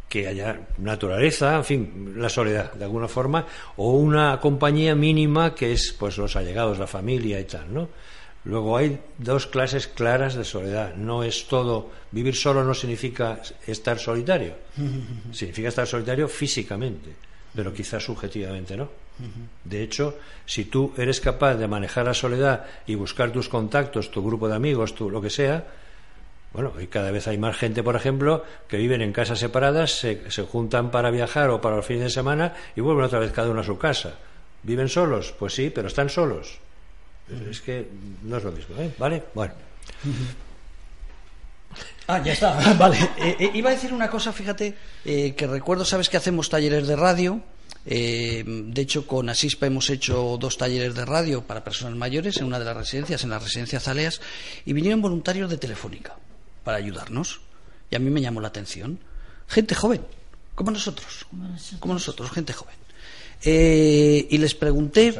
que 0.08 0.28
haya 0.28 0.60
naturaleza, 0.78 1.56
en 1.56 1.64
fin, 1.64 2.14
la 2.16 2.28
soledad 2.28 2.72
de 2.74 2.84
alguna 2.84 3.08
forma, 3.08 3.46
o 3.76 3.92
una 3.92 4.38
compañía 4.40 4.94
mínima 4.94 5.54
que 5.54 5.72
es 5.72 5.94
pues 5.98 6.16
los 6.18 6.36
allegados, 6.36 6.78
la 6.78 6.86
familia 6.86 7.40
y 7.40 7.44
tal, 7.44 7.72
¿no? 7.72 7.88
Luego 8.44 8.76
hay 8.76 8.98
dos 9.18 9.46
clases 9.46 9.88
claras 9.88 10.34
de 10.34 10.44
soledad. 10.44 10.94
No 10.94 11.22
es 11.22 11.48
todo 11.48 11.90
vivir 12.12 12.34
solo 12.34 12.64
no 12.64 12.72
significa 12.72 13.40
estar 13.66 13.98
solitario. 13.98 14.54
Significa 15.32 15.68
estar 15.68 15.86
solitario 15.86 16.28
físicamente, 16.28 17.10
pero 17.54 17.74
quizás 17.74 18.02
subjetivamente 18.02 18.76
no. 18.76 18.88
De 19.64 19.82
hecho, 19.82 20.16
si 20.46 20.64
tú 20.64 20.92
eres 20.96 21.20
capaz 21.20 21.56
de 21.56 21.66
manejar 21.66 22.06
la 22.06 22.14
soledad 22.14 22.66
y 22.86 22.94
buscar 22.94 23.32
tus 23.32 23.48
contactos, 23.48 24.10
tu 24.10 24.24
grupo 24.24 24.48
de 24.48 24.54
amigos, 24.54 24.94
tu 24.94 25.10
lo 25.10 25.20
que 25.20 25.30
sea, 25.30 25.66
bueno, 26.52 26.72
y 26.80 26.86
cada 26.86 27.10
vez 27.10 27.28
hay 27.28 27.36
más 27.36 27.56
gente, 27.56 27.82
por 27.82 27.96
ejemplo, 27.96 28.44
que 28.68 28.78
viven 28.78 29.02
en 29.02 29.12
casas 29.12 29.38
separadas, 29.38 29.98
se, 29.98 30.30
se 30.30 30.42
juntan 30.44 30.90
para 30.90 31.10
viajar 31.10 31.50
o 31.50 31.60
para 31.60 31.76
los 31.76 31.86
fines 31.86 32.04
de 32.04 32.10
semana 32.10 32.54
y 32.74 32.80
vuelven 32.80 33.04
otra 33.04 33.18
vez 33.18 33.32
cada 33.32 33.50
uno 33.50 33.60
a 33.60 33.64
su 33.64 33.76
casa. 33.76 34.14
¿Viven 34.62 34.88
solos? 34.88 35.34
Pues 35.38 35.54
sí, 35.54 35.70
pero 35.70 35.88
están 35.88 36.08
solos. 36.08 36.58
Es 37.50 37.60
que 37.60 37.86
no 38.22 38.38
es 38.38 38.44
lo 38.44 38.52
mismo, 38.52 38.76
¿eh? 38.80 38.90
¿Vale? 38.98 39.22
Bueno. 39.34 39.52
Ah, 42.06 42.22
ya 42.22 42.32
está. 42.32 42.74
Vale. 42.78 42.98
Eh, 43.18 43.36
eh, 43.38 43.50
iba 43.54 43.70
a 43.70 43.74
decir 43.74 43.92
una 43.92 44.08
cosa, 44.08 44.32
fíjate, 44.32 44.74
eh, 45.04 45.34
que 45.34 45.46
recuerdo, 45.46 45.84
sabes 45.84 46.08
que 46.08 46.16
hacemos 46.16 46.48
talleres 46.48 46.86
de 46.86 46.96
radio. 46.96 47.40
Eh, 47.90 48.44
de 48.46 48.82
hecho, 48.82 49.06
con 49.06 49.30
Asispa 49.30 49.66
hemos 49.66 49.88
hecho 49.88 50.36
dos 50.38 50.58
talleres 50.58 50.94
de 50.94 51.06
radio 51.06 51.42
para 51.46 51.64
personas 51.64 51.96
mayores 51.96 52.36
en 52.36 52.44
una 52.44 52.58
de 52.58 52.66
las 52.66 52.76
residencias, 52.76 53.24
en 53.24 53.30
la 53.30 53.38
residencia 53.38 53.80
Zaleas, 53.80 54.20
y 54.66 54.74
vinieron 54.74 55.00
voluntarios 55.00 55.48
de 55.48 55.56
Telefónica 55.56 56.14
para 56.64 56.76
ayudarnos. 56.76 57.40
Y 57.90 57.96
a 57.96 57.98
mí 57.98 58.10
me 58.10 58.20
llamó 58.20 58.42
la 58.42 58.48
atención. 58.48 58.98
Gente 59.46 59.74
joven, 59.74 60.02
como 60.54 60.70
nosotros. 60.70 61.26
Como 61.80 61.94
nosotros, 61.94 62.30
gente 62.30 62.52
joven. 62.52 62.76
Eh, 63.42 64.26
y 64.28 64.36
les 64.36 64.54
pregunté. 64.54 65.14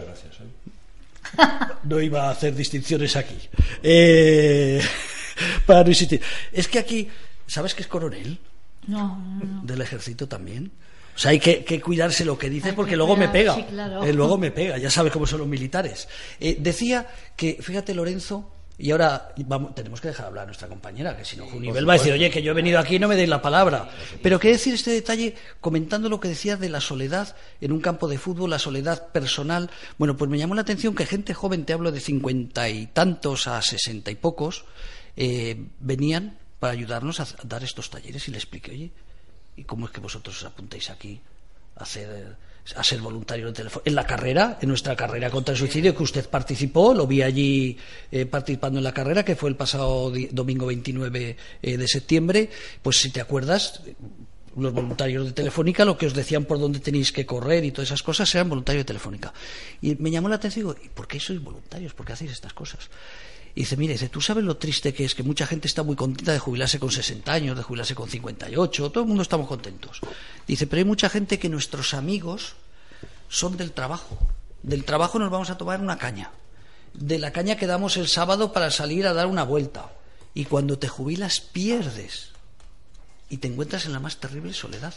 No 1.85 2.01
iba 2.03 2.29
a 2.29 2.31
hacer 2.33 2.55
distinciones 2.55 3.17
aquí. 3.17 3.39
Eh, 3.83 4.83
para 5.67 5.85
no 5.85 5.89
insistir. 5.89 6.21
Es 6.53 6.69
que 6.69 6.79
aquí, 6.79 7.09
¿sabes 7.47 7.75
que 7.75 7.81
es 7.81 7.89
coronel? 7.89 8.39
No, 8.87 9.17
no, 9.17 9.45
no. 9.45 9.63
Del 9.63 9.81
ejército 9.81 10.29
también. 10.29 10.71
O 11.19 11.21
sea, 11.21 11.33
hay 11.33 11.41
que, 11.41 11.65
que 11.65 11.81
cuidarse 11.81 12.25
lo 12.25 12.39
que 12.39 12.49
dice 12.49 12.69
Hay 12.69 12.75
porque 12.77 12.91
que 12.91 12.97
luego 12.97 13.17
me 13.17 13.29
pega. 13.29 13.53
sí, 13.57 13.65
claro. 13.65 14.05
Eh, 14.05 14.13
luego 14.13 14.39
me 14.39 14.53
pega, 14.53 14.79
ya 14.79 14.89
sabes 14.89 15.13
cómo 15.13 15.27
son 15.27 15.41
los 15.41 15.49
militares. 15.49 16.09
Eh, 16.39 16.57
decía 16.61 17.09
que, 17.35 17.59
fíjate, 17.61 17.93
Lorenzo, 17.93 18.53
y 18.79 18.93
ahora 18.93 19.35
vamos, 19.39 19.75
tenemos 19.75 20.01
que 20.01 20.07
dejar 20.07 20.27
hablar 20.27 20.45
a 20.45 20.47
nuestra 20.47 20.69
compañera, 20.69 21.17
que 21.17 21.25
si 21.25 21.37
no, 21.37 21.47
Junivel 21.47 21.89
va 21.89 21.95
a 21.95 21.97
decir, 21.97 22.13
oye, 22.13 22.31
que 22.31 22.41
yo 22.41 22.53
he 22.53 22.55
venido 22.55 22.79
aquí 22.79 22.95
y 22.95 22.99
no 23.01 23.09
me 23.09 23.17
deis 23.17 23.29
la 23.29 23.43
palabra. 23.43 23.91
Pero 24.23 24.39
qué 24.39 24.51
decir 24.51 24.75
este 24.75 24.93
detalle 24.93 25.35
comentando 25.61 26.09
lo 26.09 26.21
que 26.21 26.29
decías 26.29 26.61
de 26.61 26.69
la 26.69 26.81
soledad 26.81 27.35
en 27.61 27.73
un 27.73 27.81
campo 27.81 28.07
de 28.07 28.19
fútbol, 28.19 28.51
la 28.51 28.61
soledad 28.61 29.09
personal. 29.09 29.71
Bueno, 29.99 30.17
pues 30.17 30.31
me 30.31 30.39
llamó 30.39 30.55
la 30.55 30.61
atención 30.61 30.95
que 30.95 31.05
gente 31.05 31.35
joven, 31.35 31.65
te 31.65 31.73
hablo 31.73 31.91
de 31.91 31.99
cincuenta 31.99 32.69
y 32.69 32.87
tantos 32.87 33.49
a 33.49 33.61
sesenta 33.61 34.13
y 34.13 34.15
pocos, 34.15 34.67
eh, 35.17 35.61
venían 35.81 36.39
para 36.61 36.75
ayudarnos 36.75 37.19
a 37.19 37.25
a 37.25 37.27
dar 37.43 37.65
estos 37.65 37.91
talleres 37.91 38.29
y 38.29 38.31
le 38.31 38.39
expliqué, 38.39 38.71
oye, 38.71 38.93
¿y 39.59 39.65
cómo 39.65 39.87
es 39.87 39.93
que 39.93 40.01
vosotros 40.01 40.37
os 40.39 40.45
apuntáis 40.45 40.89
aquí 40.91 41.21
a 41.77 41.83
hacer 41.83 42.37
a 42.77 42.85
ser 42.85 43.01
voluntario 43.01 43.47
de 43.47 43.53
teléfono? 43.53 43.83
En 43.85 43.95
la 43.95 44.07
carrera, 44.07 44.59
en 44.61 44.69
nuestra 44.69 44.95
carrera 44.95 45.31
contra 45.31 45.53
el 45.53 45.59
suicidio, 45.59 45.97
que 45.97 46.03
usted 46.03 46.29
participó, 46.29 46.95
lo 46.95 47.07
vi 47.07 47.23
allí 47.23 47.79
eh, 48.13 48.27
participando 48.27 48.79
en 48.79 48.85
la 48.85 48.93
carrera, 48.93 49.25
que 49.25 49.37
fue 49.37 49.49
el 49.49 49.57
pasado 49.57 50.13
domingo 50.31 50.67
29 50.67 51.37
eh, 51.63 51.77
de 51.77 51.89
septiembre, 51.89 52.51
pues 52.83 52.99
si 52.99 53.11
te 53.11 53.23
acuerdas, 53.23 53.81
los 54.57 54.73
voluntarios 54.73 55.25
de 55.25 55.33
Telefónica, 55.33 55.85
lo 55.85 55.97
que 55.97 56.07
os 56.07 56.15
decían 56.15 56.45
por 56.45 56.59
dónde 56.59 56.81
tenéis 56.81 57.11
que 57.11 57.25
correr 57.25 57.65
y 57.65 57.71
todas 57.71 57.89
esas 57.89 58.03
cosas, 58.03 58.33
eran 58.35 58.49
voluntarios 58.49 58.83
de 58.83 58.89
Telefónica. 58.89 59.33
Y 59.81 59.95
me 59.97 60.11
llamó 60.11 60.29
la 60.29 60.37
atención, 60.37 60.67
digo, 60.67 60.77
¿y 60.85 60.89
por 60.89 61.09
qué 61.09 61.19
sois 61.19 61.43
voluntarios? 61.43 61.95
¿Por 61.95 62.05
qué 62.05 62.13
hacéis 62.13 62.33
estas 62.33 62.53
cosas? 62.53 62.91
Y 63.59 63.63
dice, 63.63 63.77
mire, 63.77 63.95
dice, 63.95 64.09
tú 64.09 64.21
sabes 64.21 64.45
lo 64.45 64.57
triste 64.57 64.95
que 64.95 65.05
es 65.05 65.17
que 65.17 65.25
mucha 65.25 65.45
gente 65.45 65.67
está 65.67 65.83
muy 65.83 65.97
contenta 65.97 66.31
de 66.31 66.39
jubilarse 66.39 66.79
con 66.79 66.93
60 66.93 67.33
años, 67.33 67.57
de 67.57 67.65
jubilarse 67.65 67.97
con 67.97 68.09
58, 68.09 68.93
todo 68.93 69.03
el 69.03 69.09
mundo 69.09 69.25
estamos 69.25 69.49
contentos. 69.49 69.99
Dice, 70.47 70.69
pero 70.69 70.79
hay 70.79 70.85
mucha 70.85 71.09
gente 71.09 71.41
que 71.41 71.49
nuestros 71.49 71.93
amigos 71.93 72.55
son 73.29 73.57
del 73.57 73.73
trabajo. 73.73 74.17
Del 74.63 74.85
trabajo 74.85 75.19
nos 75.19 75.33
vamos 75.33 75.51
a 75.51 75.59
tomar 75.59 75.81
una 75.81 75.99
caña. 75.99 76.31
De 76.95 77.19
la 77.19 77.33
caña 77.33 77.57
que 77.57 77.67
damos 77.67 77.97
el 77.97 78.07
sábado 78.07 78.53
para 78.53 78.71
salir 78.71 79.09
a 79.09 79.13
dar 79.13 79.27
una 79.27 79.43
vuelta. 79.43 79.91
Y 80.35 80.45
cuando 80.45 80.79
te 80.79 80.87
jubilas 80.87 81.41
pierdes. 81.41 82.29
Y 83.29 83.39
te 83.39 83.49
encuentras 83.49 83.87
en 83.87 83.93
la 83.93 83.99
más 83.99 84.19
terrible 84.19 84.55
soledad. 84.55 84.95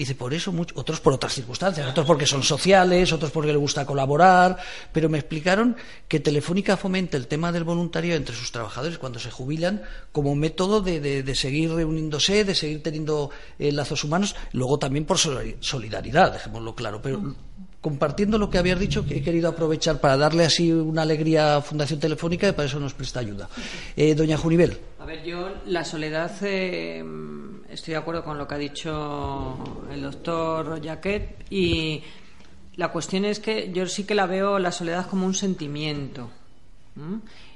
Dice, 0.00 0.14
por 0.14 0.32
eso, 0.32 0.50
mucho- 0.50 0.74
otros 0.78 0.98
por 0.98 1.12
otras 1.12 1.34
circunstancias, 1.34 1.86
otros 1.86 2.06
porque 2.06 2.24
son 2.24 2.42
sociales, 2.42 3.12
otros 3.12 3.30
porque 3.30 3.48
les 3.52 3.58
gusta 3.58 3.84
colaborar, 3.84 4.56
pero 4.92 5.10
me 5.10 5.18
explicaron 5.18 5.76
que 6.08 6.20
Telefónica 6.20 6.78
fomenta 6.78 7.18
el 7.18 7.26
tema 7.26 7.52
del 7.52 7.64
voluntario 7.64 8.14
entre 8.14 8.34
sus 8.34 8.50
trabajadores 8.50 8.96
cuando 8.96 9.18
se 9.18 9.30
jubilan 9.30 9.82
como 10.10 10.34
método 10.34 10.80
de, 10.80 11.00
de- 11.00 11.34
seguir 11.34 11.70
reuniéndose, 11.72 12.44
de 12.46 12.54
seguir 12.54 12.82
teniendo 12.82 13.30
eh, 13.58 13.72
lazos 13.72 14.02
humanos, 14.02 14.34
luego 14.52 14.78
también 14.78 15.04
por 15.04 15.18
solidari- 15.18 15.56
solidaridad, 15.60 16.32
dejémoslo 16.32 16.74
claro, 16.74 17.02
pero 17.02 17.34
compartiendo 17.82 18.38
lo 18.38 18.48
que 18.48 18.56
habías 18.56 18.78
dicho, 18.78 19.04
que 19.04 19.18
he 19.18 19.22
querido 19.22 19.50
aprovechar 19.50 20.00
para 20.00 20.16
darle 20.16 20.46
así 20.46 20.72
una 20.72 21.02
alegría 21.02 21.56
a 21.56 21.60
Fundación 21.62 22.00
Telefónica 22.00 22.48
y 22.48 22.52
para 22.52 22.68
eso 22.68 22.80
nos 22.80 22.94
presta 22.94 23.20
ayuda. 23.20 23.50
Eh, 23.96 24.14
doña 24.14 24.38
Junivel. 24.38 24.78
A 24.98 25.04
ver, 25.04 25.22
yo 25.24 25.50
la 25.66 25.84
soledad, 25.84 26.30
eh, 26.42 27.04
estoy 27.70 27.92
de 27.92 27.98
acuerdo 27.98 28.24
con 28.24 28.38
lo 28.38 28.46
que 28.46 28.54
ha 28.54 28.58
dicho 28.58 29.56
el 29.90 30.02
doctor 30.02 30.84
Jaquet 30.84 31.46
y 31.50 32.02
la 32.76 32.88
cuestión 32.88 33.24
es 33.24 33.40
que 33.40 33.72
yo 33.72 33.86
sí 33.86 34.04
que 34.04 34.14
la 34.14 34.26
veo 34.26 34.58
la 34.58 34.72
soledad 34.72 35.06
como 35.06 35.26
un 35.26 35.34
sentimiento. 35.34 36.30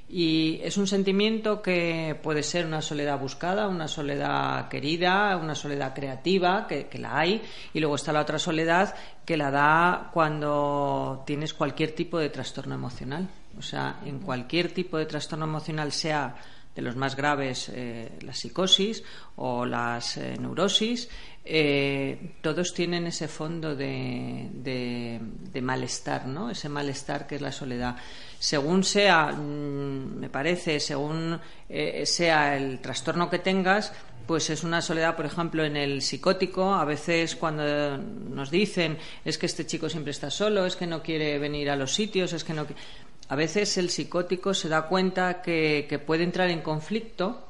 Y 0.07 0.59
es 0.63 0.77
un 0.77 0.87
sentimiento 0.87 1.61
que 1.61 2.19
puede 2.21 2.43
ser 2.43 2.65
una 2.65 2.81
soledad 2.81 3.19
buscada, 3.19 3.67
una 3.67 3.87
soledad 3.87 4.69
querida, 4.69 5.35
una 5.37 5.55
soledad 5.55 5.93
creativa, 5.93 6.67
que, 6.67 6.87
la 6.99 7.17
hay, 7.17 7.41
y 7.73 7.79
luego 7.79 7.95
está 7.95 8.13
la 8.13 8.21
otra 8.21 8.39
soledad 8.39 8.95
que 9.25 9.37
la 9.37 9.51
da 9.51 10.09
cuando 10.13 11.23
tienes 11.25 11.53
cualquier 11.53 11.93
tipo 11.93 12.19
de 12.19 12.29
trastorno 12.29 12.75
emocional. 12.75 13.27
O 13.57 13.61
sea, 13.61 13.99
en 14.05 14.19
cualquier 14.19 14.73
tipo 14.73 14.97
de 14.97 15.05
trastorno 15.05 15.45
emocional, 15.45 15.91
sea 15.91 16.35
de 16.75 16.81
los 16.81 16.95
más 16.95 17.15
graves, 17.15 17.71
eh, 17.73 18.11
la 18.21 18.33
psicosis 18.33 19.03
o 19.37 19.65
las 19.65 20.17
eh, 20.17 20.35
neurosis, 20.37 21.09
eh, 21.45 22.33
todos 22.41 22.73
tienen 22.73 23.07
ese 23.07 23.27
fondo 23.27 23.75
de, 23.75 24.49
de, 24.51 25.61
malestar, 25.61 26.27
¿no? 26.27 26.49
Ese 26.49 26.67
malestar 26.69 27.27
que 27.27 27.35
es 27.35 27.41
la 27.41 27.51
soledad. 27.51 27.95
Según 28.39 28.83
sea, 28.83 29.27
mm, 29.27 30.19
me 30.19 30.29
parece, 30.29 30.79
según 30.79 31.39
sea 32.03 32.57
el 32.57 32.79
trastorno 32.79 33.29
que 33.29 33.39
tengas, 33.39 33.93
pues 34.25 34.49
es 34.49 34.63
una 34.63 34.81
soledad, 34.81 35.15
por 35.15 35.25
ejemplo, 35.25 35.63
en 35.63 35.77
el 35.77 36.01
psicótico. 36.01 36.73
A 36.73 36.85
veces 36.85 37.35
cuando 37.35 37.97
nos 37.97 38.49
dicen 38.51 38.97
es 39.23 39.37
que 39.37 39.45
este 39.45 39.65
chico 39.65 39.89
siempre 39.89 40.11
está 40.11 40.29
solo, 40.29 40.65
es 40.65 40.75
que 40.75 40.87
no 40.87 41.01
quiere 41.01 41.37
venir 41.39 41.69
a 41.69 41.75
los 41.75 41.93
sitios, 41.93 42.33
es 42.33 42.43
que 42.43 42.53
no 42.53 42.65
a 43.27 43.35
veces 43.35 43.77
el 43.77 43.89
psicótico 43.89 44.53
se 44.53 44.69
da 44.69 44.87
cuenta 44.87 45.41
que, 45.41 46.01
puede 46.05 46.23
entrar 46.23 46.49
en 46.49 46.61
conflicto 46.61 47.41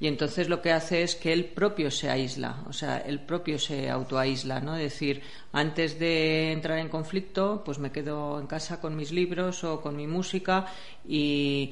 y 0.00 0.06
entonces 0.06 0.48
lo 0.48 0.62
que 0.62 0.72
hace 0.72 1.02
es 1.02 1.14
que 1.14 1.32
él 1.32 1.44
propio 1.44 1.90
se 1.90 2.08
aísla, 2.08 2.64
o 2.68 2.72
sea, 2.72 2.98
él 2.98 3.20
propio 3.20 3.58
se 3.58 3.90
autoaísla, 3.90 4.60
¿no? 4.60 4.74
Es 4.76 4.94
decir, 4.94 5.22
antes 5.52 5.98
de 5.98 6.52
entrar 6.52 6.78
en 6.78 6.88
conflicto, 6.88 7.62
pues 7.64 7.78
me 7.78 7.92
quedo 7.92 8.40
en 8.40 8.46
casa 8.46 8.80
con 8.80 8.96
mis 8.96 9.12
libros 9.12 9.62
o 9.62 9.80
con 9.82 9.96
mi 9.96 10.06
música 10.06 10.66
y 11.06 11.70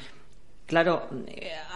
claro, 0.66 1.08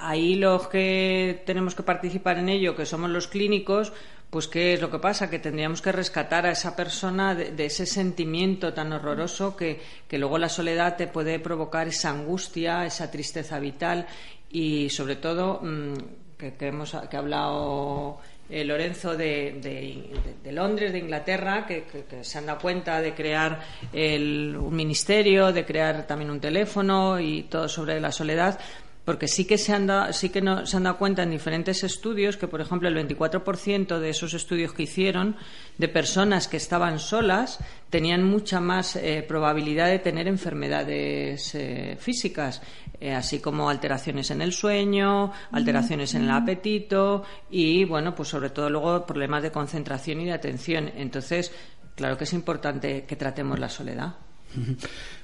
ahí 0.00 0.34
los 0.34 0.68
que 0.68 1.42
tenemos 1.46 1.74
que 1.74 1.82
participar 1.82 2.38
en 2.38 2.50
ello, 2.50 2.76
que 2.76 2.84
somos 2.84 3.08
los 3.08 3.26
clínicos, 3.26 3.94
pues 4.32 4.48
qué 4.48 4.72
es 4.72 4.80
lo 4.80 4.90
que 4.90 4.98
pasa, 4.98 5.28
que 5.28 5.38
tendríamos 5.38 5.82
que 5.82 5.92
rescatar 5.92 6.46
a 6.46 6.52
esa 6.52 6.74
persona 6.74 7.34
de, 7.34 7.66
ese 7.66 7.84
sentimiento 7.84 8.72
tan 8.72 8.90
horroroso 8.94 9.54
que, 9.54 9.78
luego 10.12 10.38
la 10.38 10.48
soledad 10.48 10.96
te 10.96 11.06
puede 11.06 11.38
provocar 11.38 11.86
esa 11.88 12.08
angustia, 12.08 12.86
esa 12.86 13.10
tristeza 13.10 13.58
vital 13.58 14.06
y 14.50 14.88
sobre 14.88 15.16
todo 15.16 15.60
mm, 15.62 15.94
que, 16.38 16.54
hemos 16.66 16.96
que 17.10 17.14
ha 17.14 17.18
hablado 17.18 18.20
eh, 18.48 18.64
Lorenzo 18.64 19.14
de, 19.18 20.10
Londres, 20.50 20.92
de 20.94 20.98
Inglaterra, 20.98 21.66
que, 21.66 21.84
se 22.22 22.38
han 22.38 22.46
dado 22.46 22.58
cuenta 22.58 23.02
de 23.02 23.12
crear 23.12 23.60
un 23.92 24.74
ministerio, 24.74 25.52
de 25.52 25.66
crear 25.66 26.06
también 26.06 26.30
un 26.30 26.40
teléfono 26.40 27.20
y 27.20 27.42
todo 27.42 27.68
sobre 27.68 28.00
la 28.00 28.10
soledad 28.10 28.58
porque 29.04 29.26
sí 29.26 29.44
que 29.44 29.58
se 29.58 29.72
han, 29.72 29.86
dado, 29.86 30.12
sí 30.12 30.28
que 30.28 30.40
no, 30.40 30.64
se 30.64 30.76
han 30.76 30.84
dado 30.84 30.96
cuenta 30.96 31.24
en 31.24 31.30
diferentes 31.30 31.82
estudios 31.82 32.36
que, 32.36 32.46
por 32.46 32.60
ejemplo, 32.60 32.88
el 32.88 32.96
24% 32.96 33.98
de 33.98 34.10
esos 34.10 34.32
estudios 34.34 34.72
que 34.72 34.84
hicieron 34.84 35.36
de 35.76 35.88
personas 35.88 36.46
que 36.46 36.56
estaban 36.56 37.00
solas 37.00 37.58
tenían 37.90 38.22
mucha 38.22 38.60
más 38.60 38.96
eh, 38.96 39.24
probabilidad 39.26 39.88
de 39.88 39.98
tener 39.98 40.28
enfermedades 40.28 41.54
eh, 41.54 41.96
físicas, 41.98 42.62
eh, 43.00 43.12
así 43.12 43.40
como 43.40 43.68
alteraciones 43.68 44.30
en 44.30 44.40
el 44.40 44.52
sueño, 44.52 45.32
alteraciones 45.50 46.14
en 46.14 46.22
el 46.22 46.30
apetito 46.30 47.24
y, 47.50 47.84
bueno, 47.84 48.14
pues 48.14 48.28
sobre 48.28 48.50
todo 48.50 48.70
luego 48.70 49.04
problemas 49.04 49.42
de 49.42 49.50
concentración 49.50 50.20
y 50.20 50.26
de 50.26 50.32
atención. 50.32 50.90
Entonces, 50.94 51.52
claro 51.96 52.16
que 52.16 52.24
es 52.24 52.32
importante 52.32 53.04
que 53.04 53.16
tratemos 53.16 53.58
la 53.58 53.68
soledad. 53.68 54.14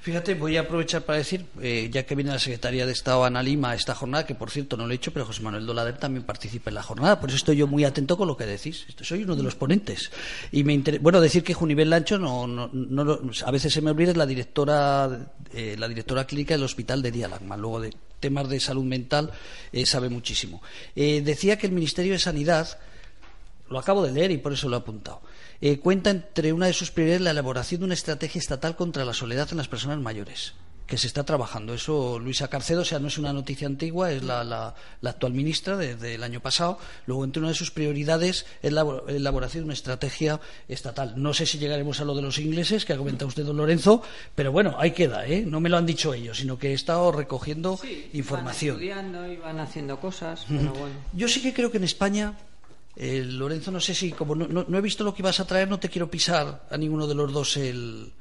Fíjate, 0.01 0.35
voy 0.35 0.57
a 0.57 0.61
aprovechar 0.61 1.03
para 1.03 1.19
decir, 1.19 1.45
eh, 1.61 1.91
ya 1.93 2.05
que 2.05 2.15
viene 2.15 2.31
la 2.31 2.39
Secretaría 2.39 2.87
de 2.87 2.93
Estado 2.93 3.25
Ana 3.25 3.43
Lima 3.43 3.71
a 3.71 3.75
esta 3.75 3.95
jornada, 3.95 4.25
que 4.25 4.35
por 4.35 4.51
cierto 4.51 4.77
no 4.77 4.87
lo 4.87 4.93
he 4.93 4.97
hecho, 4.97 5.13
pero 5.13 5.27
José 5.27 5.43
Manuel 5.43 5.67
Dolader 5.67 5.99
también 5.99 6.25
participa 6.25 6.71
en 6.71 6.77
la 6.77 6.83
jornada, 6.83 7.21
por 7.21 7.29
eso 7.29 7.37
estoy 7.37 7.57
yo 7.57 7.67
muy 7.67 7.85
atento 7.85 8.17
con 8.17 8.29
lo 8.29 8.37
que 8.37 8.47
decís. 8.47 8.87
Soy 9.03 9.25
uno 9.25 9.37
de 9.37 9.43
los 9.43 9.55
ponentes. 9.55 10.11
Y 10.53 10.65
me 10.65 10.79
Bueno, 11.01 11.21
decir 11.21 11.43
que 11.43 11.53
Junivel 11.53 11.91
Lancho, 11.91 12.19
no, 12.19 12.71
a 13.45 13.51
veces 13.51 13.73
se 13.73 13.83
me 13.83 13.91
olvida, 13.91 14.13
es 14.13 14.17
la 14.17 14.27
directora, 14.27 15.33
eh, 15.53 15.77
la 15.79 15.89
directora 15.89 16.25
clínica 16.27 16.55
del 16.55 16.63
Hospital 16.63 17.03
de 17.03 17.11
Dialagma. 17.11 17.57
Luego 17.57 17.81
de 17.81 17.93
temas 18.21 18.49
de 18.49 18.61
salud 18.61 18.85
mental 18.85 19.33
eh, 19.73 19.85
sabe 19.85 20.09
muchísimo. 20.09 20.63
decía 20.95 21.59
que 21.59 21.67
el 21.67 21.73
Ministerio 21.73 22.13
de 22.13 22.19
Sanidad, 22.19 22.79
lo 23.69 23.79
acabo 23.79 24.03
de 24.03 24.13
leer 24.13 24.31
y 24.31 24.39
por 24.39 24.53
eso 24.53 24.69
lo 24.69 24.77
he 24.77 24.81
apuntado 24.81 25.21
eh, 25.61 25.79
cuenta 25.79 26.11
entre 26.11 26.53
una 26.53 26.67
de 26.67 26.73
sus 26.73 26.91
prioridades 26.91 27.23
la 27.23 27.31
elaboración 27.31 27.81
de 27.81 27.87
una 27.87 27.95
estrategia 27.95 28.39
estatal 28.39 28.77
contra 28.77 29.05
la 29.05 29.15
soledad 29.15 29.49
en 29.51 29.59
las 29.59 29.69
personas 29.69 29.99
mayores 29.99 30.55
que 30.89 30.97
se 30.97 31.07
está 31.07 31.23
trabajando. 31.23 31.75
Eso, 31.75 32.19
Luisa 32.19 32.49
Carcedo, 32.49 32.81
o 32.81 32.85
sea, 32.85 32.99
no 32.99 33.09
es 33.09 33.19
una 33.19 33.33
noticia 33.33 33.67
antigua, 33.67 34.11
es 34.11 34.25
la, 34.25 34.75
actual 35.05 35.35
ministra 35.35 35.77
desde 35.77 36.15
el 36.15 36.23
año 36.23 36.41
pasado. 36.41 36.79
Luego, 37.07 37.25
entre 37.25 37.41
una 37.41 37.51
de 37.51 37.55
sus 37.55 37.71
prioridades 37.71 38.47
es 38.63 38.73
la 38.73 38.87
elaboración 39.07 39.65
de 39.65 39.67
una 39.67 39.75
estrategia 39.75 40.41
estatal. 40.67 41.13
No 41.17 41.35
sé 41.35 41.45
si 41.45 41.59
llegaremos 41.59 42.01
a 42.01 42.07
lo 42.07 42.15
de 42.15 42.23
los 42.23 42.39
ingleses, 42.39 42.87
que 42.87 42.95
ha 42.95 42.97
comentado 42.97 43.29
usted, 43.29 43.45
don 43.45 43.59
Lorenzo, 43.59 44.03
pero 44.35 44.51
bueno, 44.51 44.77
ahí 44.79 44.93
queda, 44.93 45.27
¿eh? 45.27 45.45
No 45.47 45.61
me 45.61 45.69
lo 45.69 45.77
han 45.77 45.85
dicho 45.85 46.15
ellos, 46.15 46.39
sino 46.39 46.59
que 46.59 46.71
he 46.71 46.75
estado 46.75 47.13
recogiendo 47.13 47.79
información. 48.15 48.77
Van 48.77 48.85
estudiando 48.85 49.31
y 49.31 49.37
van 49.37 49.61
haciendo 49.61 50.01
cosas, 50.01 50.47
pero 50.49 50.73
bueno. 50.73 50.95
Yo 51.13 51.29
sí 51.29 51.43
que 51.43 51.53
creo 51.53 51.71
que 51.71 51.77
en 51.77 51.85
España 51.85 52.35
eh, 53.01 53.23
Lorenzo, 53.25 53.71
no 53.71 53.79
sé 53.79 53.95
si, 53.95 54.11
como 54.11 54.35
no, 54.35 54.77
he 54.77 54.81
visto 54.81 55.05
lo 55.05 55.15
que 55.15 55.23
ibas 55.23 55.39
a 55.39 55.47
traer, 55.47 55.69
no 55.69 55.79
te 55.79 55.89
quiero 55.89 56.11
pisar 56.11 56.67
a 56.69 56.77
ninguno 56.77 57.07
de 57.07 57.15
los 57.15 57.33
dos 57.33 57.57
el, 57.57 58.13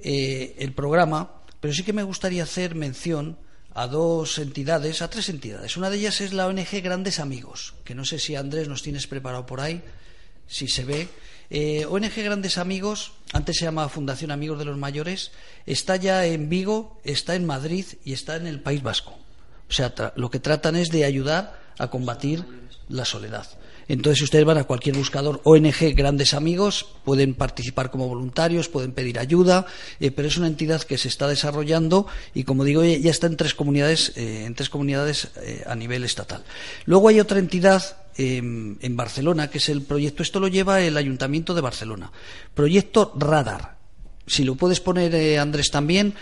eh, 0.00 0.56
el 0.58 0.72
programa, 0.72 1.42
pero 1.60 1.74
sí 1.74 1.82
que 1.82 1.92
me 1.92 2.02
gustaría 2.02 2.42
hacer 2.42 2.74
mención 2.74 3.36
a 3.74 3.86
dos 3.86 4.38
entidades, 4.38 5.02
a 5.02 5.10
tres 5.10 5.28
entidades. 5.28 5.76
Una 5.76 5.90
de 5.90 5.98
ellas 5.98 6.22
es 6.22 6.32
la 6.32 6.46
ONG 6.46 6.80
Grandes 6.82 7.20
Amigos, 7.20 7.74
que 7.84 7.94
no 7.94 8.06
sé 8.06 8.18
si 8.18 8.34
Andrés 8.34 8.66
nos 8.66 8.82
tienes 8.82 9.06
preparado 9.06 9.44
por 9.44 9.60
ahí, 9.60 9.82
si 10.46 10.68
se 10.68 10.86
ve. 10.86 11.06
Eh, 11.50 11.84
ONG 11.84 12.14
Grandes 12.16 12.56
Amigos, 12.56 13.12
antes 13.34 13.58
se 13.58 13.66
llamaba 13.66 13.90
Fundación 13.90 14.30
Amigos 14.30 14.58
de 14.58 14.64
los 14.64 14.78
Mayores, 14.78 15.32
está 15.66 15.96
ya 15.96 16.24
en 16.24 16.48
Vigo, 16.48 16.98
está 17.04 17.34
en 17.34 17.44
Madrid 17.44 17.84
y 18.06 18.14
está 18.14 18.36
en 18.36 18.46
el 18.46 18.60
País 18.62 18.82
Vasco. 18.82 19.18
O 19.68 19.72
sea, 19.72 19.92
lo 20.16 20.30
que 20.30 20.40
tratan 20.40 20.76
es 20.76 20.88
de 20.88 21.04
ayudar 21.04 21.60
a 21.76 21.90
combatir 21.90 22.42
la 22.88 23.04
soledad. 23.04 23.57
Entonces, 23.88 24.22
ustedes 24.22 24.44
van 24.44 24.58
a 24.58 24.64
cualquier 24.64 24.96
buscador 24.96 25.40
ONG 25.44 25.94
Grandes 25.94 26.34
Amigos, 26.34 26.86
pueden 27.04 27.34
participar 27.34 27.90
como 27.90 28.06
voluntarios, 28.06 28.68
pueden 28.68 28.92
pedir 28.92 29.18
ayuda, 29.18 29.66
eh, 29.98 30.10
pero 30.10 30.28
es 30.28 30.36
una 30.36 30.46
entidad 30.46 30.82
que 30.82 30.98
se 30.98 31.08
está 31.08 31.26
desarrollando 31.26 32.06
y, 32.34 32.44
como 32.44 32.64
digo, 32.64 32.84
ya 32.84 33.10
está 33.10 33.26
en 33.26 33.36
tres 33.36 33.54
comunidades, 33.54 34.12
eh, 34.16 34.44
en 34.44 34.54
tres 34.54 34.68
comunidades 34.68 35.28
eh, 35.36 35.64
a 35.66 35.74
nivel 35.74 36.04
estatal. 36.04 36.44
Luego 36.84 37.08
hay 37.08 37.18
otra 37.18 37.38
entidad 37.38 37.96
em, 38.16 38.76
en 38.82 38.96
Barcelona, 38.96 39.48
que 39.48 39.56
es 39.58 39.70
el 39.70 39.82
proyecto, 39.82 40.22
esto 40.22 40.38
lo 40.38 40.48
lleva 40.48 40.82
el 40.82 40.96
Ayuntamiento 40.96 41.54
de 41.54 41.62
Barcelona, 41.62 42.12
proyecto 42.54 43.14
Radar. 43.16 43.78
Si 44.26 44.44
lo 44.44 44.56
puedes 44.56 44.80
poner, 44.80 45.38
Andrés, 45.38 45.70
también, 45.70 46.12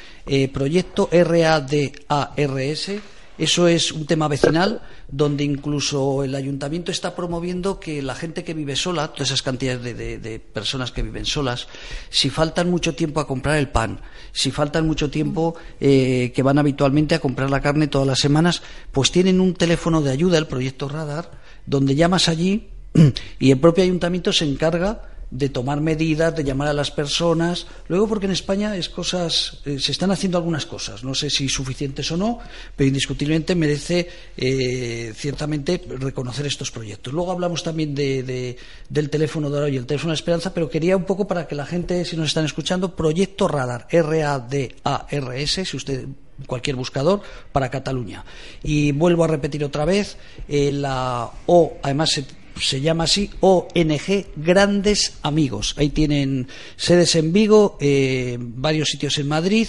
proyecto 0.52 1.08
R-A-D-A-R-S 1.10 3.00
eso 3.38 3.68
es 3.68 3.92
un 3.92 4.06
tema 4.06 4.28
vecinal 4.28 4.80
donde 5.08 5.44
incluso 5.44 6.24
el 6.24 6.34
ayuntamiento 6.34 6.90
está 6.90 7.14
promoviendo 7.14 7.78
que 7.78 8.02
la 8.02 8.14
gente 8.14 8.44
que 8.44 8.54
vive 8.54 8.76
sola, 8.76 9.08
todas 9.08 9.28
esas 9.28 9.42
cantidades 9.42 9.96
de, 9.96 10.40
personas 10.40 10.90
que 10.92 11.02
viven 11.02 11.26
solas, 11.26 11.68
si 12.10 12.30
faltan 12.30 12.70
mucho 12.70 12.94
tiempo 12.94 13.20
a 13.20 13.26
comprar 13.26 13.58
el 13.58 13.68
pan, 13.68 14.00
si 14.32 14.50
faltan 14.50 14.86
mucho 14.86 15.10
tiempo 15.10 15.54
eh, 15.80 16.32
que 16.34 16.42
van 16.42 16.58
habitualmente 16.58 17.14
a 17.14 17.20
comprar 17.20 17.50
la 17.50 17.60
carne 17.60 17.88
todas 17.88 18.06
las 18.06 18.18
semanas, 18.18 18.62
pues 18.92 19.10
tienen 19.10 19.40
un 19.40 19.54
teléfono 19.54 20.00
de 20.00 20.10
ayuda, 20.10 20.38
el 20.38 20.46
proyecto 20.46 20.88
Radar, 20.88 21.30
donde 21.66 21.94
llamas 21.94 22.28
allí 22.28 22.68
y 23.38 23.50
el 23.50 23.58
propio 23.58 23.84
ayuntamiento 23.84 24.32
se 24.32 24.44
encarga 24.44 25.15
de 25.30 25.48
tomar 25.48 25.80
medidas, 25.80 26.36
de 26.36 26.44
llamar 26.44 26.68
a 26.68 26.72
las 26.72 26.90
personas. 26.90 27.66
Luego, 27.88 28.08
porque 28.08 28.26
en 28.26 28.32
España 28.32 28.76
es 28.76 28.88
cosas, 28.88 29.58
eh, 29.64 29.78
se 29.78 29.92
están 29.92 30.10
haciendo 30.10 30.38
algunas 30.38 30.66
cosas, 30.66 31.02
no 31.02 31.14
sé 31.14 31.30
si 31.30 31.48
suficientes 31.48 32.10
o 32.12 32.16
no, 32.16 32.38
pero 32.76 32.88
indiscutiblemente 32.88 33.54
merece 33.54 34.08
eh, 34.36 35.12
ciertamente 35.16 35.82
reconocer 35.98 36.46
estos 36.46 36.70
proyectos. 36.70 37.12
Luego 37.12 37.32
hablamos 37.32 37.62
también 37.62 37.94
de, 37.94 38.56
del 38.88 39.10
teléfono 39.10 39.50
de 39.50 39.56
ahora 39.56 39.68
y 39.68 39.76
el 39.76 39.86
teléfono 39.86 40.12
de 40.12 40.16
esperanza, 40.16 40.54
pero 40.54 40.70
quería 40.70 40.96
un 40.96 41.04
poco 41.04 41.26
para 41.26 41.46
que 41.46 41.54
la 41.54 41.66
gente, 41.66 42.04
si 42.04 42.16
nos 42.16 42.28
están 42.28 42.44
escuchando, 42.44 42.94
Proyecto 42.94 43.48
Radar, 43.48 43.86
R-A-D-A-R-S, 43.90 45.64
si 45.64 45.76
usted 45.76 46.06
cualquier 46.46 46.76
buscador 46.76 47.22
para 47.52 47.70
Cataluña. 47.70 48.24
Y 48.62 48.92
vuelvo 48.92 49.24
a 49.24 49.28
repetir 49.28 49.64
otra 49.64 49.84
vez, 49.84 50.18
eh, 50.48 50.70
la 50.72 51.30
O, 51.46 51.78
además 51.82 52.10
se 52.10 52.26
se 52.60 52.80
llama 52.80 53.04
así 53.04 53.30
ONG 53.40 54.26
Grandes 54.36 55.14
Amigos. 55.22 55.74
Ahí 55.76 55.90
tienen 55.90 56.48
sedes 56.76 57.14
en 57.14 57.32
Vigo, 57.32 57.76
eh, 57.80 58.36
varios 58.38 58.88
sitios 58.88 59.18
en 59.18 59.28
Madrid 59.28 59.68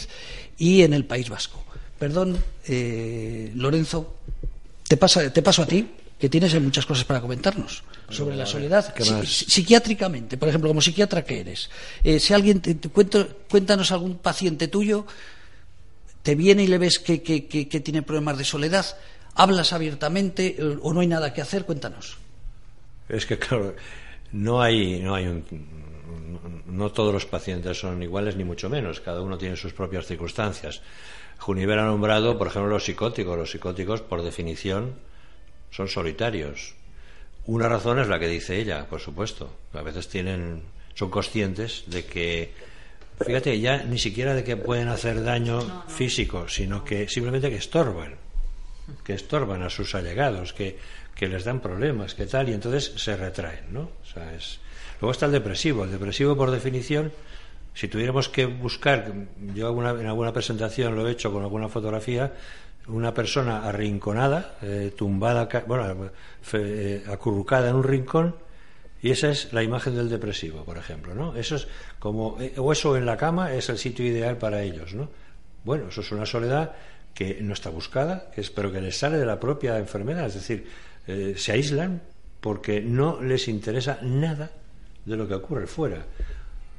y 0.58 0.82
en 0.82 0.94
el 0.94 1.06
País 1.06 1.30
Vasco. 1.30 1.64
Perdón, 2.00 2.38
eh, 2.68 3.52
Lorenzo, 3.56 4.16
te, 4.88 4.98
pasa, 4.98 5.32
te 5.32 5.42
paso 5.42 5.64
a 5.64 5.66
ti, 5.66 5.88
que 6.20 6.30
tienes 6.30 6.60
muchas 6.62 6.86
cosas 6.86 7.06
para 7.06 7.22
comentarnos 7.22 7.84
sobre 8.10 8.36
la 8.36 8.46
soledad 8.46 8.94
psiquiátricamente, 9.26 10.38
por 10.38 10.50
ejemplo, 10.50 10.70
como 10.70 10.82
psiquiatra 10.82 11.24
que 11.24 11.42
eres. 11.42 11.70
Eh, 12.04 12.20
si 12.20 12.34
alguien 12.34 12.62
te, 12.62 12.78
cuéntanos 12.90 13.92
algún 13.92 14.18
paciente 14.18 14.68
tuyo 14.68 15.06
te 16.24 16.36
viene 16.36 16.64
y 16.64 16.68
le 16.68 16.78
ves 16.78 17.00
que, 17.00 17.22
que, 17.22 17.46
que, 17.48 17.70
que 17.70 17.80
tiene 17.80 18.02
problemas 18.02 18.38
de 18.38 18.44
soledad, 18.44 18.86
hablas 19.36 19.72
abiertamente 19.72 20.56
eh, 20.58 20.78
o 20.82 20.94
no 20.94 21.00
hay 21.00 21.08
nada 21.08 21.34
que 21.34 21.42
hacer, 21.42 21.66
cuéntanos. 21.66 22.18
Es 23.10 23.26
que, 23.26 23.38
claro, 23.38 23.76
no 24.32 24.62
hay, 24.62 25.00
no 25.00 25.16
hay 25.16 25.28
un, 25.28 25.46
no 26.68 26.92
todos 26.92 27.14
los 27.14 27.26
pacientes 27.26 27.80
son 27.80 28.02
iguales 28.04 28.36
ni 28.36 28.44
mucho 28.44 28.70
menos, 28.70 29.00
cada 29.00 29.22
uno 29.22 29.38
tiene 29.38 29.56
sus 29.56 29.74
propias 29.74 30.06
circunstancias. 30.06 30.82
Juniver 31.40 31.80
ha 31.80 31.86
nombrado, 31.86 32.38
por 32.38 32.48
ejemplo, 32.48 32.70
los 32.70 32.86
psicóticos. 32.86 33.38
Los 33.38 33.52
psicóticos, 33.52 34.02
por 34.02 34.24
definición, 34.24 34.96
son 35.70 35.88
solitarios. 35.88 36.76
Una 37.46 37.70
razón 37.70 38.00
es 38.00 38.08
la 38.08 38.20
que 38.20 38.28
dice 38.28 38.60
ella, 38.60 38.88
por 38.90 39.00
supuesto. 39.00 39.54
A 39.74 39.82
veces 39.82 40.10
tienen, 40.10 40.64
son 40.96 41.10
conscientes 41.10 41.84
de 41.88 42.06
que, 42.06 42.54
fíjate, 43.24 43.60
ya 43.60 43.84
ni 43.84 44.00
siquiera 44.00 44.34
de 44.34 44.44
que 44.44 44.58
pueden 44.58 44.88
hacer 44.90 45.24
daño 45.24 45.84
físico, 45.88 46.50
sino 46.50 46.84
que 46.84 47.08
simplemente 47.08 47.50
que 47.50 47.58
estorban, 47.58 48.16
que 49.04 49.14
estorban 49.14 49.62
a 49.62 49.70
sus 49.70 49.96
allegados, 49.96 50.54
que, 50.54 50.78
que 51.18 51.28
les 51.28 51.44
dan 51.44 51.60
problemas, 51.60 52.14
que 52.14 52.28
tal, 52.28 52.50
y 52.50 52.54
entonces 52.54 52.94
se 52.96 53.18
retraen, 53.18 53.74
¿no? 53.74 53.90
O 54.02 54.06
sea, 54.06 54.34
es, 54.36 54.60
Luego 55.00 55.12
está 55.12 55.28
el 55.28 55.32
depresivo. 55.32 55.84
El 55.84 55.92
depresivo, 55.92 56.36
por 56.36 56.52
definición, 56.52 57.12
si 57.74 57.88
tuviéramos 57.88 58.30
que 58.30 58.46
buscar, 58.46 59.14
yo 59.54 59.70
en 60.00 60.08
alguna 60.08 60.34
presentación 60.34 60.96
lo 60.96 61.08
he 61.08 61.12
hecho 61.12 61.32
con 61.32 61.44
alguna 61.44 61.70
fotografía, 61.70 62.34
una 62.88 63.14
persona 63.14 63.68
arrinconada, 63.68 64.58
eh, 64.62 64.94
tumbada, 64.98 65.48
bueno, 65.68 66.10
eh, 66.54 67.04
acurrucada 67.08 67.70
en 67.70 67.76
un 67.76 67.84
rincón, 67.84 68.36
y 69.02 69.12
esa 69.12 69.30
es 69.30 69.54
la 69.54 69.62
imagen 69.62 69.96
del 69.96 70.10
depresivo, 70.10 70.64
por 70.64 70.78
ejemplo, 70.78 71.14
¿no? 71.14 71.36
Eso 71.36 71.58
es 71.58 71.68
como, 72.00 72.38
eh, 72.40 72.54
o 72.58 72.72
eso 72.72 72.98
en 72.98 73.06
la 73.06 73.18
cama 73.18 73.54
es 73.54 73.70
el 73.70 73.78
sitio 73.78 74.06
ideal 74.06 74.38
para 74.38 74.64
ellos, 74.64 74.96
¿no? 74.96 75.10
Bueno, 75.64 75.90
eso 75.90 76.02
es 76.02 76.12
una 76.12 76.26
soledad 76.26 76.74
que 77.14 77.38
no 77.42 77.54
está 77.54 77.70
buscada, 77.70 78.32
que 78.34 78.44
pero 78.56 78.72
que 78.72 78.82
les 78.82 78.98
sale 78.98 79.18
de 79.18 79.26
la 79.26 79.40
propia 79.40 79.78
enfermedad, 79.78 80.28
es 80.28 80.36
decir, 80.36 80.66
se 81.08 81.52
aíslan 81.52 82.02
porque 82.42 82.82
no 82.82 83.22
les 83.22 83.48
interesa 83.48 84.00
nada 84.02 84.52
de 85.06 85.16
lo 85.16 85.28
que 85.28 85.36
ocurre 85.36 85.68
fuera. 85.68 86.06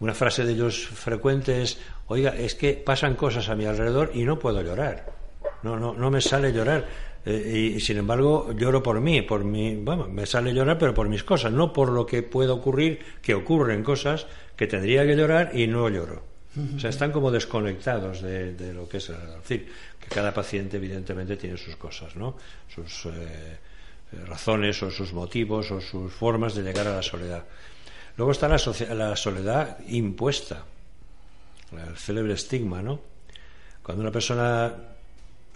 Una 0.01 0.15
frase 0.15 0.45
de 0.45 0.53
ellos 0.53 0.87
frecuente 0.87 1.63
es, 1.63 1.79
oiga, 2.07 2.37
es 2.37 2.55
que 2.55 2.75
pasan 2.75 3.17
cosas 3.17 3.49
a 3.49 3.57
mi 3.57 3.65
alrededor 3.65 4.13
y 4.15 4.23
no 4.23 4.39
puedo 4.39 4.63
llorar. 4.63 5.13
No, 5.63 5.77
no, 5.79 5.95
no 5.95 6.11
me 6.11 6.21
sale 6.21 6.53
llorar. 6.53 6.87
Eh, 7.27 7.75
y, 7.77 7.81
sin 7.81 7.99
embargo 7.99 8.53
lloro 8.53 8.83
por 8.83 9.01
mí, 9.01 9.23
por 9.23 9.45
mi, 9.45 9.77
vamos, 9.77 10.09
me 10.09 10.25
sale 10.25 10.55
llorar, 10.55 10.79
pero 10.79 10.95
por 10.95 11.09
mis 11.09 11.25
cosas, 11.25 11.53
no 11.53 11.73
por 11.73 11.91
lo 11.91 12.07
que 12.07 12.23
puede 12.23 12.51
ocurrir, 12.51 13.01
que 13.21 13.35
ocurren 13.35 13.83
cosas 13.83 14.27
que 14.57 14.67
tendría 14.67 15.05
que 15.05 15.17
llorar 15.17 15.51
y 15.53 15.67
no 15.67 15.89
lloro. 15.89 16.23
O 16.75 16.79
sea, 16.81 16.91
están 16.91 17.13
como 17.13 17.31
desconectados 17.31 18.21
de, 18.21 18.73
lo 18.75 18.89
que 18.89 18.97
es, 18.97 19.11
es 19.11 19.35
decir, 19.43 19.69
que 20.01 20.09
cada 20.09 20.35
paciente 20.35 20.79
evidentemente 20.79 21.37
tiene 21.37 21.57
sus 21.57 21.77
cosas, 21.77 22.17
¿no? 22.17 22.37
Sus 22.67 23.07
eh, 23.07 23.59
razones 24.27 24.83
o 24.83 24.91
sus 24.91 25.13
motivos 25.13 25.71
o 25.71 25.81
sus 25.81 26.13
formas 26.13 26.55
de 26.55 26.63
llegar 26.63 26.87
a 26.87 26.97
la 26.97 27.03
soledad. 27.03 27.45
Luego 28.17 28.33
está 28.33 28.49
la, 28.49 28.59
la 28.95 29.17
soledad 29.17 29.79
impuesta, 29.89 30.65
el 31.73 31.97
célebre 31.97 32.35
estigma, 32.35 32.83
¿no? 32.83 33.01
Cuando 33.83 34.03
una 34.03 34.13
persona 34.13 34.75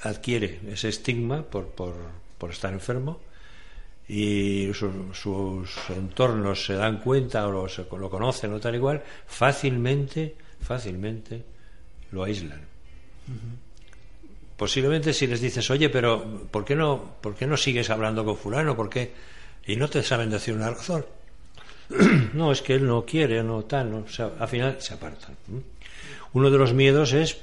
adquiere 0.03 0.61
ese 0.69 0.89
estigma 0.89 1.43
por, 1.43 1.69
por, 1.69 2.51
estar 2.51 2.73
enfermo 2.73 3.21
y 4.09 4.73
sus 4.75 5.69
entornos 5.91 6.67
se 6.67 6.75
dan 6.75 6.99
cuenta 6.99 7.47
o 7.47 7.53
lo, 7.53 7.99
lo 7.99 8.11
conocen 8.11 8.53
o 8.53 8.61
tal 8.61 8.75
igual, 8.75 9.03
fácilmente, 9.27 10.35
fácilmente 10.61 11.45
lo 12.11 12.25
aíslan. 12.25 12.61
Posiblemente 14.63 15.13
si 15.13 15.27
les 15.27 15.41
dices, 15.41 15.69
oye, 15.71 15.91
pero 15.91 16.47
¿por 16.49 16.65
qué 16.65 16.77
no, 16.77 17.17
por 17.21 17.35
qué 17.35 17.49
no 17.49 17.57
sigues 17.57 17.91
hablando 17.91 18.25
con 18.25 18.37
fulano? 18.37 18.77
¿Por 18.77 18.89
qué? 18.89 19.11
Y 19.67 19.75
no 19.75 19.89
te 19.89 20.05
saben 20.05 20.31
decir 20.31 20.55
una 20.55 20.71
razón 20.71 21.05
no, 22.35 22.53
es 22.53 22.63
que 22.63 22.75
él 22.75 22.87
no 22.87 23.05
quiere, 23.05 23.43
no 23.43 23.65
tal, 23.65 23.93
o 23.93 24.09
sea, 24.09 24.31
al 24.39 24.47
final 24.47 24.77
se 24.79 24.95
apartan. 24.95 25.37
Uno 26.33 26.49
de 26.49 26.59
los 26.59 26.75
miedos 26.75 27.13
es 27.13 27.39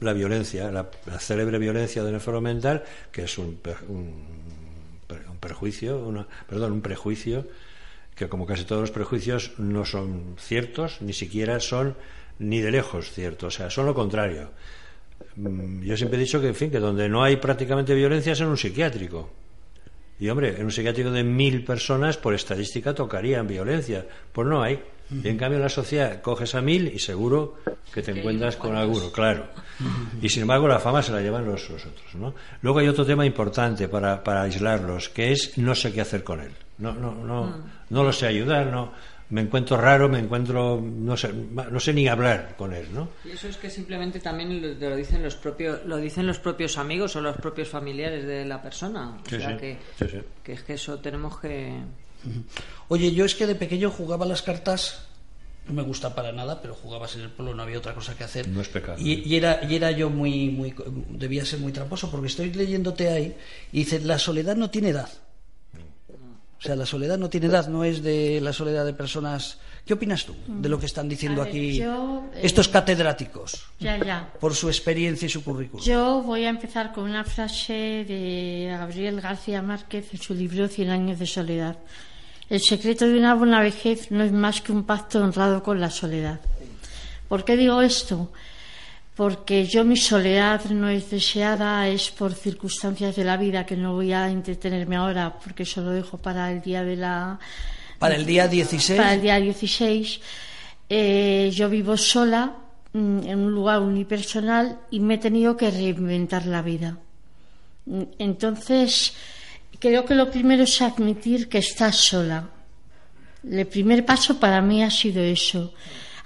la 0.00 0.14
violencia, 0.14 0.70
la, 0.70 0.88
célebre 1.18 1.58
violencia 1.58 2.02
del 2.02 2.14
enfermo 2.14 2.40
mental, 2.40 2.84
que 3.12 3.24
es 3.24 3.36
un, 3.36 3.60
un, 3.88 5.36
perjuicio, 5.40 6.26
perdón, 6.48 6.72
un 6.72 6.80
prejuicio, 6.80 7.46
que 8.14 8.30
como 8.30 8.46
casi 8.46 8.64
todos 8.64 8.80
los 8.80 8.90
prejuicios 8.92 9.52
no 9.58 9.84
son 9.84 10.36
ciertos, 10.38 11.02
ni 11.02 11.12
siquiera 11.12 11.60
son 11.60 11.96
ni 12.38 12.62
de 12.62 12.70
lejos 12.70 13.12
ciertos, 13.12 13.56
o 13.56 13.58
sea, 13.58 13.68
son 13.68 13.84
lo 13.84 13.92
contrario. 13.92 14.52
Mm, 15.36 15.82
yo 15.82 15.96
siempre 15.96 16.18
he 16.18 16.22
dicho 16.22 16.40
que, 16.40 16.48
en 16.48 16.54
fin, 16.54 16.70
que 16.70 16.78
donde 16.78 17.08
no 17.08 17.22
hay 17.22 17.36
prácticamente 17.36 17.94
violencia 17.94 18.32
es 18.32 18.40
en 18.40 18.48
un 18.48 18.56
psiquiátrico 18.56 19.30
y 20.22 20.28
hombre, 20.28 20.54
en 20.56 20.64
un 20.64 20.70
psiquiátrico 20.70 21.10
de 21.10 21.24
mil 21.24 21.64
personas, 21.64 22.16
por 22.16 22.32
estadística, 22.32 22.94
tocarían 22.94 23.44
violencia. 23.44 24.06
Pues 24.32 24.46
no 24.46 24.62
hay. 24.62 24.80
Y 25.10 25.28
en 25.28 25.36
cambio 25.36 25.56
en 25.56 25.64
la 25.64 25.68
sociedad 25.68 26.22
coges 26.22 26.54
a 26.54 26.62
mil 26.62 26.86
y 26.94 27.00
seguro 27.00 27.56
que 27.92 28.02
te 28.02 28.12
encuentras 28.12 28.56
con 28.56 28.76
alguno, 28.76 29.10
claro. 29.10 29.46
Y 30.22 30.28
sin 30.28 30.42
embargo 30.42 30.68
la 30.68 30.78
fama 30.78 31.02
se 31.02 31.10
la 31.10 31.20
llevan 31.20 31.44
los, 31.44 31.68
otros. 31.68 32.14
¿no? 32.14 32.34
Luego 32.62 32.78
hay 32.78 32.86
otro 32.86 33.04
tema 33.04 33.26
importante 33.26 33.88
para, 33.88 34.22
para 34.22 34.42
aislarlos, 34.42 35.08
que 35.08 35.32
es 35.32 35.58
no 35.58 35.74
sé 35.74 35.92
qué 35.92 36.00
hacer 36.00 36.22
con 36.22 36.40
él. 36.40 36.52
No, 36.78 36.92
no, 36.92 37.12
no, 37.12 37.46
mm. 37.46 37.64
no 37.90 38.04
lo 38.04 38.12
sé 38.12 38.28
ayudar, 38.28 38.68
no 38.68 38.92
me 39.32 39.40
encuentro 39.40 39.78
raro, 39.78 40.10
me 40.10 40.18
encuentro, 40.18 40.78
no 40.78 41.16
sé, 41.16 41.32
no 41.32 41.80
sé 41.80 41.94
ni 41.94 42.06
hablar 42.06 42.54
con 42.58 42.74
él, 42.74 42.86
¿no? 42.92 43.08
Y 43.24 43.30
eso 43.30 43.48
es 43.48 43.56
que 43.56 43.70
simplemente 43.70 44.20
también 44.20 44.78
lo, 44.78 44.94
dicen 44.94 45.22
los 45.22 45.36
propios, 45.36 45.86
lo 45.86 45.96
dicen 45.96 46.26
los 46.26 46.38
propios 46.38 46.76
amigos 46.76 47.16
o 47.16 47.22
los 47.22 47.36
propios 47.38 47.68
familiares 47.68 48.26
de 48.26 48.44
la 48.44 48.60
persona. 48.60 49.16
O 49.24 49.30
sea 49.30 49.56
que, 49.56 49.78
que 50.44 50.52
es 50.52 50.62
que 50.62 50.74
eso 50.74 50.98
tenemos 50.98 51.40
que. 51.40 51.80
Oye, 52.88 53.12
yo 53.12 53.24
es 53.24 53.34
que 53.34 53.46
de 53.46 53.54
pequeño 53.54 53.90
jugaba 53.90 54.26
las 54.26 54.42
cartas 54.42 55.08
no 55.66 55.74
me 55.74 55.82
gusta 55.82 56.14
para 56.14 56.32
nada, 56.32 56.60
pero 56.60 56.74
jugabas 56.74 57.14
en 57.14 57.22
el 57.22 57.30
pueblo, 57.30 57.54
no 57.54 57.62
había 57.62 57.78
otra 57.78 57.94
cosa 57.94 58.14
que 58.16 58.24
hacer. 58.24 58.48
No 58.48 58.60
es 58.60 58.68
pecado. 58.68 58.98
Y, 59.00 59.34
era, 59.34 59.60
y 59.62 59.76
era 59.76 59.92
yo 59.92 60.10
muy, 60.10 60.50
muy, 60.50 60.74
debía 61.08 61.44
ser 61.44 61.60
muy 61.60 61.72
tramposo, 61.72 62.10
porque 62.10 62.26
estoy 62.26 62.52
leyéndote 62.52 63.08
ahí 63.08 63.36
y 63.70 63.78
dice, 63.78 64.00
la 64.00 64.18
soledad 64.18 64.56
no 64.56 64.70
tiene 64.70 64.88
edad. 64.88 65.08
O 66.62 66.64
sea, 66.64 66.76
la 66.76 66.86
soledad 66.86 67.18
no 67.18 67.28
tiene 67.28 67.48
edad, 67.48 67.66
no 67.66 67.82
es 67.82 68.04
de 68.04 68.40
la 68.40 68.52
soledad 68.52 68.86
de 68.86 68.94
personas. 68.94 69.58
¿Qué 69.84 69.94
opinas 69.94 70.24
tú 70.24 70.36
de 70.46 70.68
lo 70.68 70.78
que 70.78 70.86
están 70.86 71.08
diciendo 71.08 71.42
aquí 71.42 71.82
eh, 71.82 71.90
estos 72.40 72.68
catedráticos? 72.68 73.66
Ya, 73.80 73.98
ya. 73.98 74.32
Por 74.38 74.54
su 74.54 74.68
experiencia 74.68 75.26
y 75.26 75.28
su 75.28 75.42
currículum. 75.42 75.84
Yo 75.84 76.22
voy 76.22 76.44
a 76.44 76.50
empezar 76.50 76.92
con 76.92 77.02
una 77.02 77.24
frase 77.24 78.04
de 78.06 78.68
Gabriel 78.78 79.20
García 79.20 79.60
Márquez 79.60 80.14
en 80.14 80.20
su 80.20 80.34
libro 80.34 80.68
Cien 80.68 80.90
años 80.90 81.18
de 81.18 81.26
soledad. 81.26 81.78
El 82.48 82.60
secreto 82.60 83.08
de 83.08 83.18
una 83.18 83.34
buena 83.34 83.60
vejez 83.60 84.12
no 84.12 84.22
es 84.22 84.30
más 84.30 84.60
que 84.60 84.70
un 84.70 84.84
pacto 84.84 85.20
honrado 85.20 85.64
con 85.64 85.80
la 85.80 85.90
soledad. 85.90 86.38
¿Por 87.26 87.44
qué 87.44 87.56
digo 87.56 87.82
esto? 87.82 88.30
Porque 89.14 89.66
yo 89.66 89.84
mi 89.84 89.96
soledad 89.96 90.64
no 90.70 90.88
es 90.88 91.10
deseada, 91.10 91.86
es 91.88 92.10
por 92.10 92.32
circunstancias 92.32 93.14
de 93.14 93.24
la 93.24 93.36
vida 93.36 93.66
que 93.66 93.76
no 93.76 93.92
voy 93.92 94.12
a 94.12 94.30
entretenerme 94.30 94.96
ahora, 94.96 95.38
porque 95.38 95.64
eso 95.64 95.82
lo 95.82 95.90
dejo 95.90 96.16
para 96.16 96.50
el 96.50 96.62
día 96.62 96.82
de 96.82 96.96
la... 96.96 97.38
Para 97.98 98.16
el 98.16 98.24
día 98.24 98.48
16. 98.48 98.98
Para 98.98 99.14
el 99.14 99.20
día 99.20 99.38
16. 99.38 100.20
Eh, 100.88 101.50
yo 101.52 101.68
vivo 101.68 101.96
sola 101.96 102.56
mm, 102.92 103.18
en 103.24 103.38
un 103.38 103.52
lugar 103.52 103.80
unipersonal 103.80 104.80
y 104.90 105.00
me 105.00 105.14
he 105.14 105.18
tenido 105.18 105.56
que 105.56 105.70
reinventar 105.70 106.46
la 106.46 106.62
vida. 106.62 106.98
Mm, 107.84 108.02
entonces, 108.18 109.12
creo 109.78 110.06
que 110.06 110.14
lo 110.14 110.30
primero 110.30 110.64
es 110.64 110.80
admitir 110.80 111.50
que 111.50 111.58
estás 111.58 111.96
sola. 111.96 112.48
El 113.48 113.66
primer 113.66 114.06
paso 114.06 114.40
para 114.40 114.62
mí 114.62 114.82
ha 114.82 114.90
sido 114.90 115.22
eso 115.22 115.74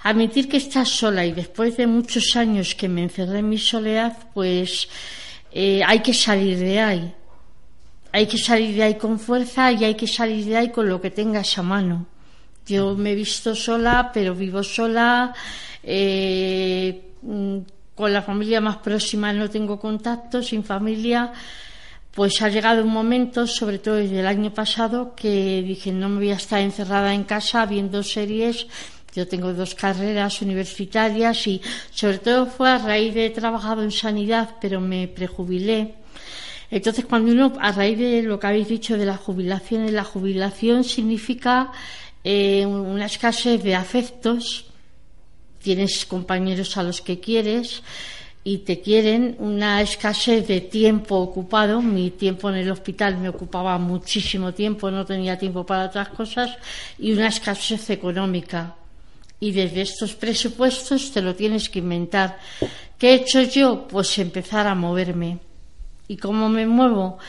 admitir 0.09 0.47
que 0.47 0.57
estás 0.57 0.89
sola 0.89 1.25
y 1.25 1.33
después 1.33 1.75
de 1.77 1.85
muchos 1.85 2.35
años 2.35 2.75
que 2.75 2.87
me 2.87 3.03
encerré 3.03 3.39
en 3.39 3.49
mi 3.49 3.57
soledad, 3.57 4.17
pues 4.33 4.87
eh, 5.51 5.81
hay 5.85 5.99
que 5.99 6.13
salir 6.13 6.57
de 6.59 6.79
ahí. 6.79 7.13
Hay 8.13 8.25
que 8.25 8.37
salir 8.37 8.75
de 8.75 8.83
ahí 8.83 8.95
con 8.95 9.19
fuerza 9.19 9.71
y 9.71 9.83
hay 9.83 9.95
que 9.95 10.07
salir 10.07 10.45
de 10.45 10.57
ahí 10.57 10.69
con 10.71 10.87
lo 10.87 11.01
que 11.01 11.11
tengas 11.11 11.57
a 11.57 11.63
mano. 11.63 12.05
Yo 12.65 12.95
me 12.95 13.11
he 13.11 13.15
visto 13.15 13.53
sola, 13.53 14.11
pero 14.13 14.33
vivo 14.33 14.63
sola. 14.63 15.33
Eh, 15.83 17.01
con 17.21 18.13
la 18.13 18.21
familia 18.21 18.61
más 18.61 18.77
próxima 18.77 19.33
no 19.33 19.49
tengo 19.49 19.79
contacto, 19.79 20.41
sin 20.41 20.63
familia. 20.63 21.33
Pues 22.13 22.41
ha 22.41 22.49
llegado 22.49 22.83
un 22.83 22.91
momento, 22.91 23.45
sobre 23.45 23.79
todo 23.79 23.95
desde 23.95 24.21
el 24.21 24.27
año 24.27 24.53
pasado, 24.53 25.13
que 25.15 25.61
dije 25.61 25.91
no 25.91 26.09
me 26.09 26.17
voy 26.17 26.31
a 26.31 26.35
estar 26.35 26.61
encerrada 26.61 27.13
en 27.13 27.25
casa 27.25 27.65
viendo 27.65 28.01
series 28.03 28.67
yo 29.17 29.27
tengo 29.27 29.51
dos 29.51 29.73
carreras 29.73 30.43
universitarias 30.43 31.47
y 31.47 31.59
sobre 31.89 32.19
todo 32.19 32.45
fue 32.45 32.69
a 32.69 32.77
raíz 32.77 33.15
de 33.15 33.25
he 33.25 33.29
trabajado 33.31 33.81
en 33.81 33.89
sanidad, 33.89 34.57
pero 34.61 34.79
me 34.79 35.07
prejubilé. 35.07 35.95
Entonces, 36.69 37.03
cuando 37.03 37.31
uno, 37.31 37.53
a 37.59 37.71
raíz 37.71 37.97
de 37.97 38.21
lo 38.21 38.39
que 38.39 38.45
habéis 38.45 38.67
dicho 38.67 38.95
de 38.95 39.07
la 39.07 39.17
jubilación, 39.17 39.91
la 39.91 40.03
jubilación 40.03 40.83
significa 40.83 41.71
eh, 42.23 42.63
una 42.67 43.07
escasez 43.07 43.63
de 43.63 43.73
afectos, 43.73 44.65
tienes 45.63 46.05
compañeros 46.05 46.77
a 46.77 46.83
los 46.83 47.01
que 47.01 47.19
quieres 47.19 47.81
y 48.43 48.59
te 48.59 48.81
quieren 48.81 49.35
una 49.39 49.81
escasez 49.81 50.47
de 50.47 50.61
tiempo 50.61 51.15
ocupado. 51.15 51.81
Mi 51.81 52.11
tiempo 52.11 52.49
en 52.51 52.57
el 52.57 52.69
hospital 52.69 53.17
me 53.17 53.29
ocupaba 53.29 53.79
muchísimo 53.79 54.53
tiempo, 54.53 54.91
no 54.91 55.05
tenía 55.05 55.39
tiempo 55.39 55.65
para 55.65 55.87
otras 55.87 56.09
cosas 56.09 56.55
y 56.99 57.13
una 57.13 57.29
escasez 57.29 57.89
económica. 57.89 58.75
Y 59.39 59.51
desde 59.51 59.81
estos 59.81 60.15
presupuestos 60.15 61.11
te 61.11 61.21
lo 61.21 61.35
tienes 61.35 61.69
que 61.69 61.79
inventar. 61.79 62.39
¿Qué 62.97 63.11
he 63.11 63.15
hecho 63.15 63.41
yo? 63.41 63.87
Pues 63.87 64.17
empezar 64.17 64.67
a 64.67 64.75
moverme. 64.75 65.39
¿Y 66.07 66.17
cómo 66.17 66.49
me 66.49 66.65
muevo? 66.65 67.19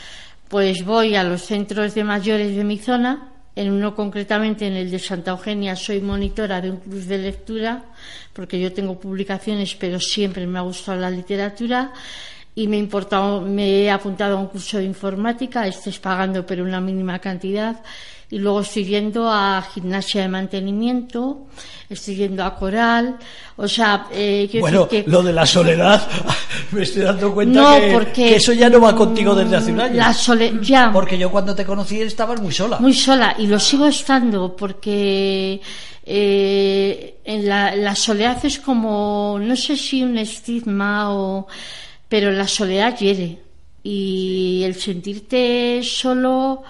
Pues 0.47 0.83
voy 0.83 1.15
a 1.15 1.23
los 1.23 1.43
centros 1.43 1.93
de 1.93 2.03
mayores 2.03 2.55
de 2.55 2.63
mi 2.63 2.79
zona, 2.79 3.29
en 3.59 3.71
uno 3.71 3.93
concretamente 3.93 4.67
en 4.67 4.73
el 4.73 4.89
de 4.89 4.99
Santa 4.99 5.31
Eugenia 5.31 5.75
soy 5.75 5.99
monitora 5.99 6.61
de 6.61 6.71
un 6.71 6.77
club 6.77 7.03
de 7.03 7.17
lectura 7.17 7.83
porque 8.31 8.57
yo 8.57 8.71
tengo 8.71 8.97
publicaciones 8.97 9.75
pero 9.75 9.99
siempre 9.99 10.47
me 10.47 10.59
ha 10.59 10.61
gustado 10.61 10.97
la 10.97 11.09
literatura 11.09 11.91
y 12.55 12.67
me, 12.67 12.87
me 13.47 13.81
he 13.81 13.91
apuntado 13.91 14.37
a 14.37 14.39
un 14.39 14.47
curso 14.47 14.77
de 14.77 14.85
informática, 14.85 15.67
estés 15.67 15.99
pagando 15.99 16.45
pero 16.45 16.63
una 16.63 16.79
mínima 16.79 17.19
cantidad 17.19 17.81
y 18.31 18.37
luego 18.37 18.61
estoy 18.61 18.85
yendo 18.85 19.29
a 19.29 19.65
gimnasia 19.73 20.21
de 20.21 20.27
mantenimiento, 20.27 21.47
estoy 21.89 22.15
yendo 22.15 22.43
a 22.43 22.55
coral, 22.55 23.17
o 23.57 23.67
sea, 23.67 24.05
eh, 24.11 24.47
bueno, 24.59 24.87
lo 25.07 25.23
de 25.23 25.33
la 25.33 25.47
soledad, 25.47 26.07
me 26.71 26.83
estoy 26.83 27.03
dando 27.03 27.33
cuenta 27.33 27.79
que, 28.13 28.35
eso 28.35 28.53
ya 28.53 28.69
no 28.69 28.79
va 28.81 28.95
contigo 28.95 29.33
desde 29.33 29.55
hace 29.55 29.71
un 29.71 29.81
año. 29.81 29.95
La 29.95 30.15
ya. 30.61 30.91
Porque 30.93 31.17
yo 31.17 31.31
cuando 31.31 31.55
te 31.55 31.65
conocí 31.65 32.01
estabas 32.01 32.39
muy 32.39 32.53
sola. 32.53 32.77
Muy 32.79 32.93
sola 32.93 33.35
y 33.39 33.47
lo 33.47 33.59
sigo 33.59 33.87
estando 33.87 34.55
porque 34.55 35.59
eh, 36.05 37.19
en 37.23 37.47
la, 37.47 37.75
la 37.75 37.95
soledad 37.95 38.37
es 38.45 38.59
como, 38.59 39.39
no 39.41 39.55
sé 39.55 39.75
si 39.75 40.03
un 40.03 40.19
estigma 40.19 41.11
o, 41.15 41.47
pero 42.07 42.31
la 42.31 42.47
soledad 42.47 42.95
hiere 42.95 43.39
y 43.81 44.61
el 44.65 44.75
sentirte 44.75 45.81
solo 45.83 46.63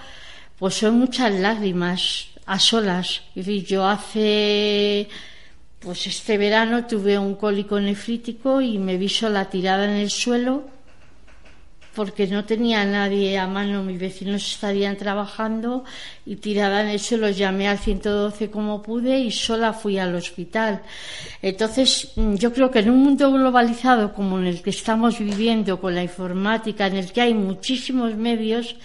pues 0.60 0.74
son 0.74 0.98
muchas 0.98 1.32
lágrimas 1.32 2.28
a 2.44 2.58
solas. 2.58 3.22
Es 3.34 3.46
yo 3.66 3.88
hace, 3.88 5.08
pues 5.80 6.06
este 6.06 6.36
verano 6.36 6.86
tuve 6.86 7.18
un 7.18 7.34
cólico 7.34 7.80
nefrítico 7.80 8.60
y 8.60 8.78
me 8.78 8.98
vi 8.98 9.08
sola 9.08 9.48
tirada 9.48 9.86
en 9.86 9.96
el 10.02 10.10
suelo 10.10 10.68
porque 11.94 12.26
no 12.26 12.44
tenía 12.44 12.84
nadie 12.84 13.38
a 13.38 13.46
mano, 13.46 13.82
mis 13.82 13.98
vecinos 13.98 14.46
estarían 14.46 14.96
trabajando 14.96 15.84
y 16.24 16.36
tirada 16.36 16.82
en 16.82 16.88
el 16.88 17.00
suelo 17.00 17.30
llamé 17.30 17.66
al 17.66 17.78
112 17.78 18.50
como 18.50 18.82
pude 18.82 19.18
y 19.18 19.30
sola 19.30 19.72
fui 19.72 19.98
al 19.98 20.14
hospital. 20.14 20.82
Entonces, 21.42 22.12
yo 22.16 22.52
creo 22.52 22.70
que 22.70 22.80
en 22.80 22.90
un 22.90 23.02
mundo 23.02 23.32
globalizado 23.32 24.12
como 24.12 24.38
en 24.38 24.46
el 24.46 24.62
que 24.62 24.70
estamos 24.70 25.18
viviendo 25.18 25.80
con 25.80 25.94
la 25.94 26.02
informática, 26.02 26.86
en 26.86 26.96
el 26.96 27.12
que 27.12 27.22
hay 27.22 27.34
muchísimos 27.34 28.14
medios, 28.14 28.76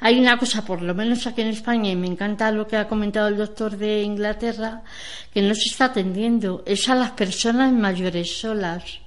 hay 0.00 0.18
una 0.20 0.38
cosa, 0.38 0.64
por 0.64 0.82
lo 0.82 0.94
menos 0.94 1.26
aquí 1.26 1.40
en 1.40 1.48
España, 1.48 1.90
y 1.90 1.96
me 1.96 2.06
encanta 2.06 2.52
lo 2.52 2.68
que 2.68 2.76
ha 2.76 2.88
comentado 2.88 3.28
el 3.28 3.36
doctor 3.36 3.76
de 3.76 4.02
Inglaterra, 4.02 4.82
que 5.32 5.42
no 5.42 5.54
se 5.54 5.68
está 5.70 5.86
atendiendo, 5.86 6.62
es 6.66 6.88
a 6.88 6.94
las 6.94 7.12
personas 7.12 7.72
mayores 7.72 8.38
solas. 8.38 9.00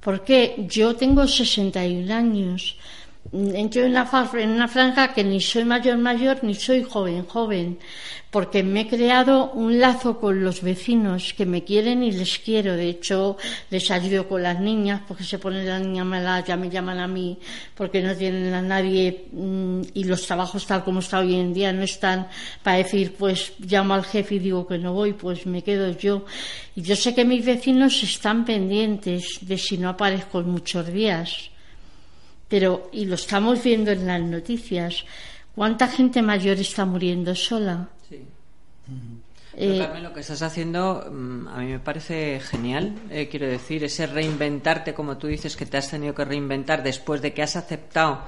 Porque 0.00 0.66
yo 0.68 0.96
tengo 0.96 1.28
61 1.28 2.12
años, 2.12 2.76
entro 3.32 3.82
en 3.82 3.92
una, 3.92 4.08
en 4.34 4.50
una 4.50 4.68
franja 4.68 5.14
que 5.14 5.24
ni 5.24 5.40
soy 5.40 5.64
mayor 5.64 5.98
mayor 5.98 6.44
ni 6.44 6.54
soy 6.54 6.82
joven 6.82 7.24
joven 7.26 7.78
porque 8.32 8.62
me 8.62 8.80
he 8.80 8.88
creado 8.88 9.52
un 9.52 9.78
lazo 9.78 10.18
con 10.18 10.42
los 10.42 10.62
vecinos 10.62 11.34
que 11.36 11.44
me 11.44 11.64
quieren 11.64 12.02
y 12.02 12.12
les 12.12 12.38
quiero. 12.38 12.78
De 12.78 12.88
hecho, 12.88 13.36
les 13.68 13.90
ayudo 13.90 14.26
con 14.26 14.42
las 14.42 14.58
niñas 14.58 15.02
porque 15.06 15.22
se 15.22 15.38
ponen 15.38 15.66
las 15.66 15.82
niñas 15.82 16.06
malas, 16.06 16.46
ya 16.46 16.56
me 16.56 16.70
llaman 16.70 16.98
a 16.98 17.06
mí 17.06 17.38
porque 17.74 18.00
no 18.00 18.16
tienen 18.16 18.54
a 18.54 18.62
nadie 18.62 19.26
mm, 19.32 19.82
y 19.92 20.04
los 20.04 20.26
trabajos 20.26 20.66
tal 20.66 20.82
como 20.82 21.00
está 21.00 21.18
hoy 21.18 21.34
en 21.34 21.52
día 21.52 21.74
no 21.74 21.82
están 21.82 22.26
para 22.62 22.78
decir, 22.78 23.14
pues 23.18 23.52
llamo 23.58 23.92
al 23.92 24.04
jefe 24.04 24.36
y 24.36 24.38
digo 24.38 24.66
que 24.66 24.78
no 24.78 24.94
voy, 24.94 25.12
pues 25.12 25.44
me 25.44 25.60
quedo 25.60 25.90
yo. 25.90 26.24
Y 26.74 26.80
yo 26.80 26.96
sé 26.96 27.14
que 27.14 27.26
mis 27.26 27.44
vecinos 27.44 28.02
están 28.02 28.46
pendientes 28.46 29.40
de 29.42 29.58
si 29.58 29.76
no 29.76 29.90
aparezco 29.90 30.40
en 30.40 30.48
muchos 30.48 30.90
días. 30.90 31.51
Pero, 32.52 32.90
y 32.92 33.06
lo 33.06 33.14
estamos 33.14 33.62
viendo 33.64 33.92
en 33.92 34.06
las 34.06 34.20
noticias, 34.20 35.06
¿cuánta 35.54 35.88
gente 35.88 36.20
mayor 36.20 36.58
está 36.58 36.84
muriendo 36.84 37.34
sola? 37.34 37.88
Eh, 39.56 39.78
Carmen, 39.78 40.02
lo 40.02 40.12
que 40.12 40.20
estás 40.20 40.42
haciendo 40.42 41.02
mm, 41.10 41.48
a 41.48 41.56
mí 41.60 41.66
me 41.68 41.78
parece 41.78 42.40
genial. 42.40 42.92
Eh, 43.08 43.28
quiero 43.30 43.46
decir, 43.46 43.82
ese 43.84 44.06
reinventarte, 44.06 44.92
como 44.92 45.16
tú 45.16 45.28
dices, 45.28 45.56
que 45.56 45.64
te 45.64 45.78
has 45.78 45.88
tenido 45.88 46.14
que 46.14 46.26
reinventar 46.26 46.82
después 46.82 47.22
de 47.22 47.32
que 47.32 47.42
has 47.42 47.56
aceptado 47.56 48.20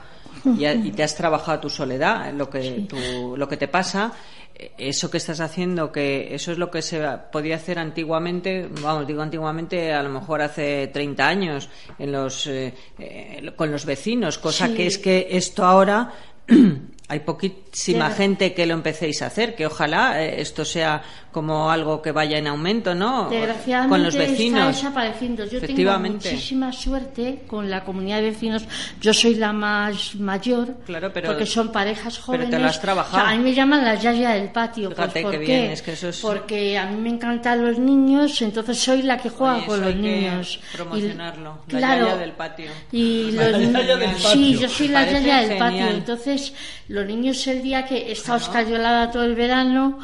y, 0.56 0.90
te 0.92 1.02
has 1.02 1.14
trabajado 1.14 1.60
tu 1.60 1.68
soledad, 1.68 2.32
lo 2.32 2.48
que, 2.48 2.88
lo 3.36 3.46
que 3.46 3.58
te 3.58 3.68
pasa. 3.68 4.14
Eh, 4.54 4.72
eso 4.78 5.10
que 5.10 5.18
estás 5.18 5.40
haciendo, 5.40 5.90
que 5.90 6.34
eso 6.34 6.52
es 6.52 6.58
lo 6.58 6.70
que 6.70 6.82
se 6.82 7.02
podía 7.32 7.56
hacer 7.56 7.78
antiguamente, 7.78 8.68
vamos, 8.82 9.06
digo 9.06 9.22
antiguamente, 9.22 9.92
a 9.92 10.02
lo 10.02 10.10
mejor 10.10 10.42
hace 10.42 10.88
30 10.88 11.26
años, 11.26 11.68
en 11.98 12.12
los, 12.12 12.48
con 13.56 13.70
los 13.70 13.84
vecinos, 13.84 14.38
cosa 14.38 14.72
que 14.72 14.86
es 14.86 14.98
que 14.98 15.28
esto 15.30 15.64
ahora 15.64 16.12
hay 17.08 17.20
poquísima 17.20 18.10
gente 18.10 18.54
que 18.54 18.66
lo 18.66 18.74
empecéis 18.74 19.22
a 19.22 19.26
hacer, 19.26 19.54
que 19.54 19.66
ojalá 19.66 20.22
eh, 20.22 20.40
esto 20.40 20.64
sea 20.64 21.02
como 21.34 21.68
algo 21.68 22.00
que 22.00 22.12
vaya 22.12 22.38
en 22.38 22.46
aumento, 22.46 22.94
¿no? 22.94 23.28
Con 23.88 24.04
los 24.04 24.14
vecinos. 24.14 24.60
Está 24.60 24.86
desapareciendo. 24.86 25.44
Yo 25.44 25.60
tengo 25.60 25.98
muchísima 25.98 26.72
suerte 26.72 27.40
con 27.48 27.68
la 27.68 27.82
comunidad 27.82 28.18
de 28.18 28.30
vecinos. 28.30 28.64
Yo 29.00 29.12
soy 29.12 29.34
la 29.34 29.52
más 29.52 30.14
mayor, 30.14 30.76
claro, 30.86 31.10
pero, 31.12 31.30
porque 31.30 31.44
son 31.44 31.72
parejas 31.72 32.20
jóvenes. 32.20 32.46
Pero 32.46 32.56
te 32.56 32.62
lo 32.62 32.68
has 32.68 32.80
trabajado. 32.80 33.26
a 33.26 33.34
mí 33.34 33.42
me 33.42 33.52
llaman 33.52 33.84
la 33.84 33.96
yaya 33.96 34.30
del 34.30 34.50
patio. 34.50 34.90
Pues, 34.90 34.96
Fíjate 34.96 35.22
¿por 35.22 35.32
qué 35.32 35.44
qué? 35.44 35.72
es 35.72 35.82
que 35.82 35.92
eso 35.94 36.08
es... 36.10 36.20
Porque 36.20 36.78
a 36.78 36.86
mí 36.86 37.00
me 37.00 37.08
encantan 37.08 37.66
los 37.66 37.80
niños, 37.80 38.40
entonces 38.40 38.78
soy 38.78 39.02
la 39.02 39.18
que 39.18 39.28
juega 39.28 39.66
con 39.66 39.80
los 39.80 39.96
niños. 39.96 40.60
promocionarlo. 40.72 41.58
la 41.66 41.80
yaya 41.80 42.16
del 42.16 42.32
patio. 42.32 42.70
Y 42.92 43.32
los... 43.32 44.30
Sí, 44.30 44.56
yo 44.56 44.68
soy 44.68 44.86
la 44.86 45.10
yaya 45.10 45.40
del 45.48 45.58
patio. 45.58 45.88
Entonces, 45.88 46.54
los 46.86 47.04
niños 47.04 47.44
el 47.48 47.60
día 47.60 47.84
que 47.84 48.12
está 48.12 48.36
escayolada 48.36 49.10
todo 49.10 49.24
el 49.24 49.34
verano 49.34 49.98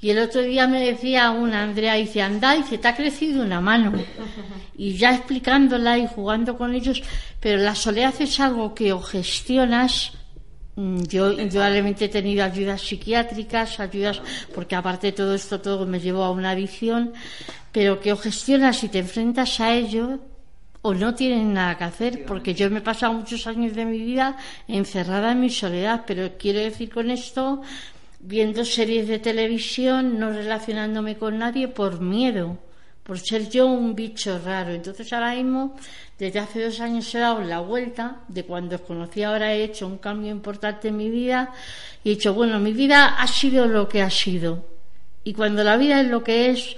y 0.00 0.10
el 0.10 0.18
otro 0.18 0.42
día 0.42 0.66
me 0.66 0.80
decía 0.80 1.30
una 1.30 1.62
Andrea, 1.62 1.94
dice, 1.94 2.20
anda, 2.20 2.54
dice, 2.54 2.78
te 2.78 2.88
ha 2.88 2.96
crecido 2.96 3.42
una 3.42 3.60
mano. 3.60 3.92
Y 4.78 4.98
ya 4.98 5.14
explicándola 5.14 5.96
y 5.96 6.06
jugando 6.06 6.58
con 6.58 6.74
ellos, 6.74 7.02
pero 7.40 7.56
la 7.56 7.74
soledad 7.74 8.12
es 8.20 8.38
algo 8.40 8.74
que 8.74 8.92
o 8.92 9.00
gestionas, 9.00 10.12
mm, 10.74 11.04
yo 11.04 11.32
indudablemente 11.32 12.04
he 12.04 12.08
tenido 12.10 12.44
ayudas 12.44 12.82
psiquiátricas, 12.82 13.80
ayudas, 13.80 14.20
porque 14.54 14.76
aparte 14.76 15.06
de 15.06 15.12
todo 15.14 15.34
esto, 15.34 15.62
todo 15.62 15.86
me 15.86 15.98
llevó 15.98 16.24
a 16.24 16.30
una 16.30 16.50
adicción, 16.50 17.14
pero 17.72 18.00
que 18.00 18.12
o 18.12 18.18
gestionas 18.18 18.84
y 18.84 18.88
te 18.88 18.98
enfrentas 18.98 19.60
a 19.60 19.72
ello, 19.72 20.20
o 20.82 20.92
no 20.92 21.14
tienen 21.14 21.54
nada 21.54 21.78
que 21.78 21.84
hacer, 21.84 22.24
porque 22.26 22.54
yo 22.54 22.70
me 22.70 22.78
he 22.78 22.82
pasado 22.82 23.14
muchos 23.14 23.46
años 23.46 23.74
de 23.74 23.86
mi 23.86 23.98
vida 23.98 24.36
encerrada 24.68 25.32
en 25.32 25.40
mi 25.40 25.50
soledad, 25.50 26.04
pero 26.06 26.36
quiero 26.38 26.60
decir 26.60 26.90
con 26.90 27.10
esto 27.10 27.62
viendo 28.26 28.64
series 28.64 29.06
de 29.06 29.20
televisión, 29.20 30.18
no 30.18 30.30
relacionándome 30.30 31.16
con 31.16 31.38
nadie 31.38 31.68
por 31.68 32.00
miedo, 32.00 32.58
por 33.04 33.20
ser 33.20 33.48
yo 33.48 33.66
un 33.66 33.94
bicho 33.94 34.40
raro. 34.44 34.72
Entonces 34.72 35.12
ahora 35.12 35.34
mismo, 35.34 35.76
desde 36.18 36.40
hace 36.40 36.64
dos 36.64 36.80
años 36.80 37.14
he 37.14 37.18
dado 37.18 37.40
la 37.42 37.60
vuelta, 37.60 38.22
de 38.26 38.44
cuando 38.44 38.76
os 38.76 38.82
conocí 38.82 39.22
ahora 39.22 39.54
he 39.54 39.62
hecho 39.62 39.86
un 39.86 39.98
cambio 39.98 40.32
importante 40.32 40.88
en 40.88 40.96
mi 40.96 41.08
vida 41.08 41.52
y 42.02 42.10
he 42.10 42.14
dicho, 42.16 42.34
bueno, 42.34 42.58
mi 42.58 42.72
vida 42.72 43.14
ha 43.16 43.26
sido 43.28 43.66
lo 43.66 43.88
que 43.88 44.02
ha 44.02 44.10
sido. 44.10 44.66
Y 45.22 45.32
cuando 45.32 45.62
la 45.62 45.76
vida 45.76 46.00
es 46.00 46.08
lo 46.08 46.24
que 46.24 46.50
es, 46.50 46.76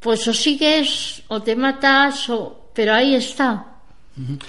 pues 0.00 0.26
o 0.26 0.32
sigues 0.32 1.22
o 1.28 1.42
te 1.42 1.54
matas, 1.54 2.30
o... 2.30 2.70
pero 2.72 2.94
ahí 2.94 3.14
está. 3.14 3.66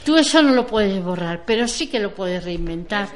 Tú 0.05 0.15
eso 0.15 0.41
no 0.41 0.53
lo 0.53 0.65
puedes 0.65 1.03
borrar, 1.03 1.43
pero 1.45 1.67
sí 1.67 1.87
que 1.87 1.99
lo 1.99 2.15
puedes 2.15 2.43
reinventar. 2.43 3.07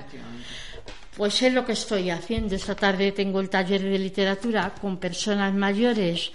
Pues 1.18 1.42
es 1.42 1.54
lo 1.54 1.66
que 1.66 1.74
estoy 1.74 2.10
haciendo. 2.10 2.56
Esta 2.56 2.76
tarde 2.76 3.12
tengo 3.12 3.40
el 3.40 3.50
taller 3.50 3.82
de 3.82 4.00
literatura 4.00 4.74
con 4.80 4.98
personas 4.98 5.54
mayores 5.54 6.32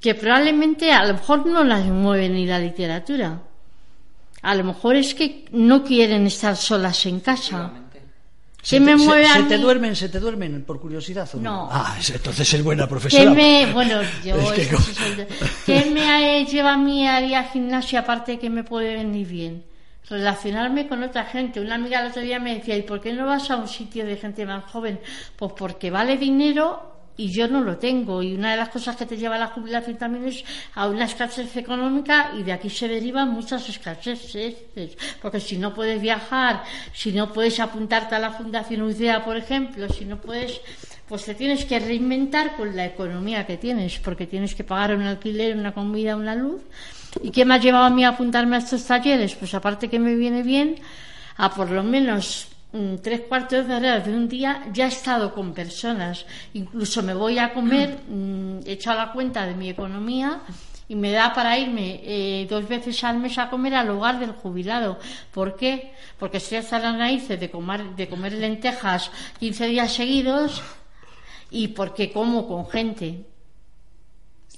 que 0.00 0.14
probablemente 0.14 0.92
a 0.92 1.04
lo 1.04 1.14
mejor 1.14 1.46
no 1.46 1.64
las 1.64 1.84
mueve 1.86 2.28
ni 2.28 2.46
la 2.46 2.58
literatura. 2.58 3.42
A 4.42 4.54
lo 4.54 4.64
mejor 4.64 4.96
es 4.96 5.14
que 5.14 5.46
no 5.52 5.82
quieren 5.82 6.26
estar 6.26 6.56
solas 6.56 7.04
en 7.06 7.20
casa. 7.20 7.72
¿Se, 8.62 8.80
me 8.80 8.96
mueve 8.96 9.26
se, 9.26 9.42
te 9.44 9.56
duermen, 9.56 9.96
se 9.96 10.08
te 10.08 10.20
duermen 10.20 10.62
por 10.64 10.80
curiosidad 10.80 11.28
o 11.34 11.38
no? 11.38 11.68
Ah, 11.70 11.96
entonces 12.12 12.52
es 12.52 12.62
buena 12.62 12.86
profesora. 12.86 13.30
me, 13.30 13.72
bueno, 13.72 14.00
yo 14.24 14.36
¿Qué 15.66 15.90
me 15.90 16.44
lleva 16.44 16.74
a 16.74 16.76
mí 16.76 17.08
a 17.08 17.20
ir 17.20 17.34
a 17.34 17.44
gimnasia 17.44 18.00
aparte 18.00 18.32
de 18.32 18.38
que 18.38 18.50
me 18.50 18.64
puede 18.64 18.96
venir 18.96 19.26
bien? 19.26 19.64
Relacionarme 20.08 20.88
con 20.88 21.02
otra 21.02 21.24
gente. 21.24 21.60
Una 21.60 21.74
amiga 21.74 22.00
el 22.00 22.08
otro 22.08 22.22
día 22.22 22.38
me 22.38 22.54
decía, 22.56 22.76
¿y 22.76 22.82
por 22.82 23.00
qué 23.00 23.12
no 23.12 23.26
vas 23.26 23.50
a 23.50 23.56
un 23.56 23.68
sitio 23.68 24.06
de 24.06 24.16
gente 24.16 24.46
más 24.46 24.64
joven? 24.64 25.00
Pues 25.36 25.52
porque 25.56 25.90
vale 25.90 26.16
dinero 26.16 26.98
y 27.18 27.30
yo 27.30 27.48
no 27.48 27.60
lo 27.60 27.76
tengo. 27.76 28.22
Y 28.22 28.34
una 28.34 28.52
de 28.52 28.56
las 28.56 28.70
cosas 28.70 28.96
que 28.96 29.04
te 29.04 29.18
lleva 29.18 29.34
a 29.34 29.38
la 29.38 29.48
jubilación 29.48 29.98
también 29.98 30.26
es 30.26 30.44
a 30.74 30.88
una 30.88 31.04
escasez 31.04 31.54
económica 31.56 32.32
y 32.38 32.44
de 32.44 32.52
aquí 32.52 32.70
se 32.70 32.88
derivan 32.88 33.30
muchas 33.30 33.68
escaseces. 33.68 34.54
Porque 35.20 35.40
si 35.40 35.58
no 35.58 35.74
puedes 35.74 36.00
viajar, 36.00 36.62
si 36.94 37.12
no 37.12 37.30
puedes 37.32 37.60
apuntarte 37.60 38.14
a 38.14 38.20
la 38.20 38.30
Fundación 38.30 38.82
UDEA, 38.82 39.24
por 39.24 39.36
ejemplo, 39.36 39.88
si 39.90 40.04
no 40.04 40.20
puedes, 40.20 40.60
pues 41.08 41.24
te 41.24 41.34
tienes 41.34 41.64
que 41.64 41.80
reinventar 41.80 42.56
con 42.56 42.74
la 42.74 42.86
economía 42.86 43.44
que 43.44 43.56
tienes, 43.56 43.98
porque 43.98 44.26
tienes 44.26 44.54
que 44.54 44.64
pagar 44.64 44.94
un 44.94 45.02
alquiler, 45.02 45.56
una 45.56 45.74
comida, 45.74 46.16
una 46.16 46.36
luz. 46.36 46.62
¿Y 47.22 47.30
qué 47.30 47.44
me 47.44 47.54
ha 47.54 47.58
llevado 47.58 47.84
a 47.84 47.90
mí 47.90 48.04
a 48.04 48.10
apuntarme 48.10 48.56
a 48.56 48.58
estos 48.60 48.84
talleres? 48.84 49.34
Pues 49.34 49.54
aparte 49.54 49.88
que 49.88 49.98
me 49.98 50.14
viene 50.14 50.42
bien, 50.42 50.76
a 51.36 51.50
por 51.54 51.70
lo 51.70 51.82
menos 51.82 52.48
Mm, 52.70 52.96
tres 53.02 53.22
cuartos 53.22 53.66
de 53.66 53.74
hora 53.74 53.98
de 54.00 54.12
un 54.12 54.28
día 54.28 54.68
ya 54.74 54.84
he 54.84 54.88
estado 54.88 55.32
con 55.32 55.54
personas. 55.54 56.26
Incluso 56.52 57.02
me 57.02 57.14
voy 57.14 57.38
a 57.38 57.54
comer, 57.54 57.98
mm, 58.08 58.58
he 58.66 58.72
hecho 58.72 58.90
a 58.90 58.94
la 58.94 59.12
cuenta 59.12 59.46
de 59.46 59.54
mi 59.54 59.70
economía 59.70 60.40
y 60.86 60.94
me 60.94 61.10
da 61.12 61.32
para 61.32 61.58
irme 61.58 62.00
eh, 62.04 62.46
dos 62.48 62.68
veces 62.68 63.02
al 63.04 63.18
mes 63.18 63.38
a 63.38 63.48
comer 63.48 63.74
al 63.74 63.90
hogar 63.90 64.18
del 64.20 64.32
jubilado. 64.32 64.98
¿Por 65.32 65.56
qué? 65.56 65.92
Porque 66.18 66.38
estoy 66.38 66.58
hasta 66.58 66.78
las 66.78 66.94
narices 66.96 67.40
de 67.40 67.50
comer, 67.50 67.96
de 67.96 68.08
comer 68.08 68.34
lentejas 68.34 69.10
15 69.40 69.66
días 69.66 69.92
seguidos 69.92 70.62
y 71.50 71.68
porque 71.68 72.12
como 72.12 72.46
con 72.46 72.68
gente. 72.68 73.24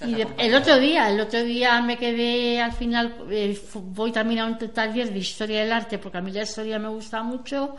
Y 0.07 0.17
el 0.39 0.55
otro 0.55 0.79
día, 0.79 1.11
el 1.11 1.21
otro 1.21 1.43
día 1.43 1.81
me 1.83 1.99
quedé 1.99 2.61
al 2.61 2.73
final, 2.73 3.17
eh, 3.31 3.61
voy 3.75 4.13
también 4.13 4.41
a 4.41 4.47
un 4.47 4.57
taller 4.57 5.13
de 5.13 5.19
historia 5.19 5.61
del 5.61 5.73
arte, 5.73 5.99
porque 5.99 6.17
a 6.17 6.21
mí 6.23 6.33
la 6.33 6.43
historia 6.43 6.79
me 6.79 6.89
gusta 6.89 7.23
mucho, 7.23 7.77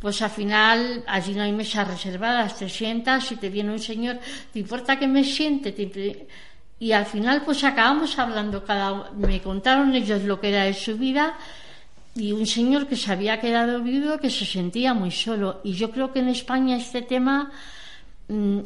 pues 0.00 0.22
al 0.22 0.30
final 0.30 1.04
allí 1.06 1.34
no 1.34 1.42
hay 1.42 1.52
mesas 1.52 1.86
reservadas, 1.86 2.58
te 2.58 2.70
sientas 2.70 3.30
y 3.32 3.36
te 3.36 3.50
viene 3.50 3.70
un 3.70 3.80
señor, 3.80 4.18
¿te 4.50 4.60
importa 4.60 4.98
que 4.98 5.06
me 5.06 5.24
siente? 5.24 6.26
Y 6.80 6.92
al 6.92 7.04
final 7.04 7.42
pues 7.44 7.62
acabamos 7.64 8.18
hablando, 8.18 8.64
cada 8.64 9.10
me 9.10 9.42
contaron 9.42 9.94
ellos 9.94 10.22
lo 10.22 10.40
que 10.40 10.48
era 10.48 10.64
de 10.64 10.74
su 10.74 10.96
vida 10.96 11.36
y 12.14 12.32
un 12.32 12.46
señor 12.46 12.86
que 12.86 12.96
se 12.96 13.12
había 13.12 13.40
quedado 13.40 13.82
viudo 13.82 14.18
que 14.18 14.30
se 14.30 14.46
sentía 14.46 14.94
muy 14.94 15.10
solo. 15.10 15.60
Y 15.64 15.74
yo 15.74 15.90
creo 15.90 16.12
que 16.12 16.20
en 16.20 16.28
España 16.28 16.76
este 16.76 17.02
tema 17.02 17.52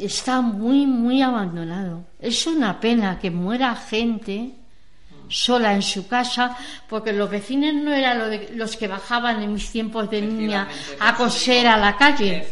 está 0.00 0.40
muy, 0.40 0.86
muy 0.86 1.22
abandonado. 1.22 2.04
Es 2.18 2.46
una 2.46 2.80
pena 2.80 3.18
que 3.18 3.30
muera 3.30 3.74
gente 3.76 4.54
sola 5.28 5.72
en 5.72 5.82
su 5.82 6.06
casa, 6.06 6.56
porque 6.88 7.12
los 7.12 7.30
vecinos 7.30 7.74
no 7.74 7.92
eran 7.92 8.20
los 8.54 8.76
que 8.76 8.88
bajaban 8.88 9.42
en 9.42 9.52
mis 9.52 9.70
tiempos 9.70 10.10
de 10.10 10.20
niña 10.20 10.68
a 11.00 11.14
coser 11.14 11.66
a 11.66 11.76
la 11.76 11.96
calle. 11.96 12.46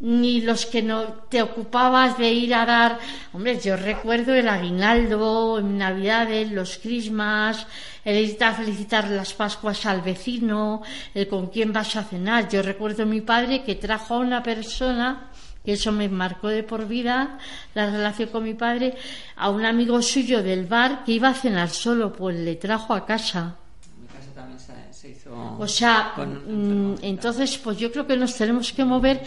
Ni 0.00 0.42
los 0.42 0.66
que 0.66 0.82
no 0.82 1.04
te 1.30 1.40
ocupabas 1.40 2.18
de 2.18 2.30
ir 2.30 2.54
a 2.54 2.66
dar. 2.66 2.98
Hombre, 3.32 3.58
yo 3.58 3.76
recuerdo 3.76 4.34
el 4.34 4.48
aguinaldo, 4.48 5.58
en 5.58 5.78
Navidades, 5.78 6.50
los 6.50 6.78
Christmas, 6.78 7.66
el 8.04 8.18
ir 8.18 8.44
a 8.44 8.52
felicitar 8.52 9.08
las 9.08 9.32
Pascuas 9.32 9.86
al 9.86 10.02
vecino, 10.02 10.82
el 11.14 11.26
con 11.26 11.46
quién 11.46 11.72
vas 11.72 11.96
a 11.96 12.04
cenar. 12.04 12.48
Yo 12.48 12.60
recuerdo 12.60 13.04
a 13.04 13.06
mi 13.06 13.22
padre 13.22 13.62
que 13.62 13.76
trajo 13.76 14.14
a 14.14 14.18
una 14.18 14.42
persona 14.42 15.30
y 15.64 15.72
eso 15.72 15.92
me 15.92 16.08
marcó 16.08 16.48
de 16.48 16.62
por 16.62 16.86
vida 16.86 17.38
la 17.74 17.90
relación 17.90 18.28
con 18.28 18.44
mi 18.44 18.54
padre, 18.54 18.94
a 19.36 19.48
un 19.50 19.64
amigo 19.64 20.00
suyo 20.02 20.42
del 20.42 20.66
bar 20.66 21.04
que 21.04 21.12
iba 21.12 21.28
a 21.28 21.34
cenar 21.34 21.70
solo, 21.70 22.12
pues 22.12 22.36
le 22.36 22.56
trajo 22.56 22.92
a 22.92 23.06
casa. 23.06 23.56
Mi 24.00 24.06
casa 24.06 24.30
también 24.34 24.58
se 24.92 25.08
hizo. 25.08 25.56
O 25.58 25.66
sea, 25.66 26.12
mm, 26.16 26.96
entonces, 27.02 27.56
pues 27.58 27.78
yo 27.78 27.90
creo 27.90 28.06
que 28.06 28.16
nos 28.16 28.36
tenemos 28.36 28.72
que 28.72 28.84
mover, 28.84 29.22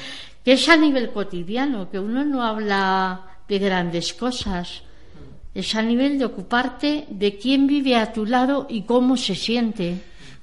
que 0.46 0.54
es 0.54 0.70
a 0.70 0.78
nivel 0.78 1.12
cotidiano, 1.12 1.90
que 1.90 2.00
uno 2.00 2.24
no 2.24 2.44
habla 2.44 3.22
de 3.48 3.58
grandes 3.58 4.14
cosas. 4.14 4.84
Es 5.56 5.74
a 5.74 5.82
nivel 5.82 6.20
de 6.20 6.26
ocuparte 6.26 7.08
de 7.10 7.38
quién 7.38 7.66
vive 7.66 7.96
a 7.96 8.14
tu 8.14 8.28
lado 8.28 8.68
y 8.70 8.84
cómo 8.84 9.18
se 9.18 9.34
siente. 9.34 9.98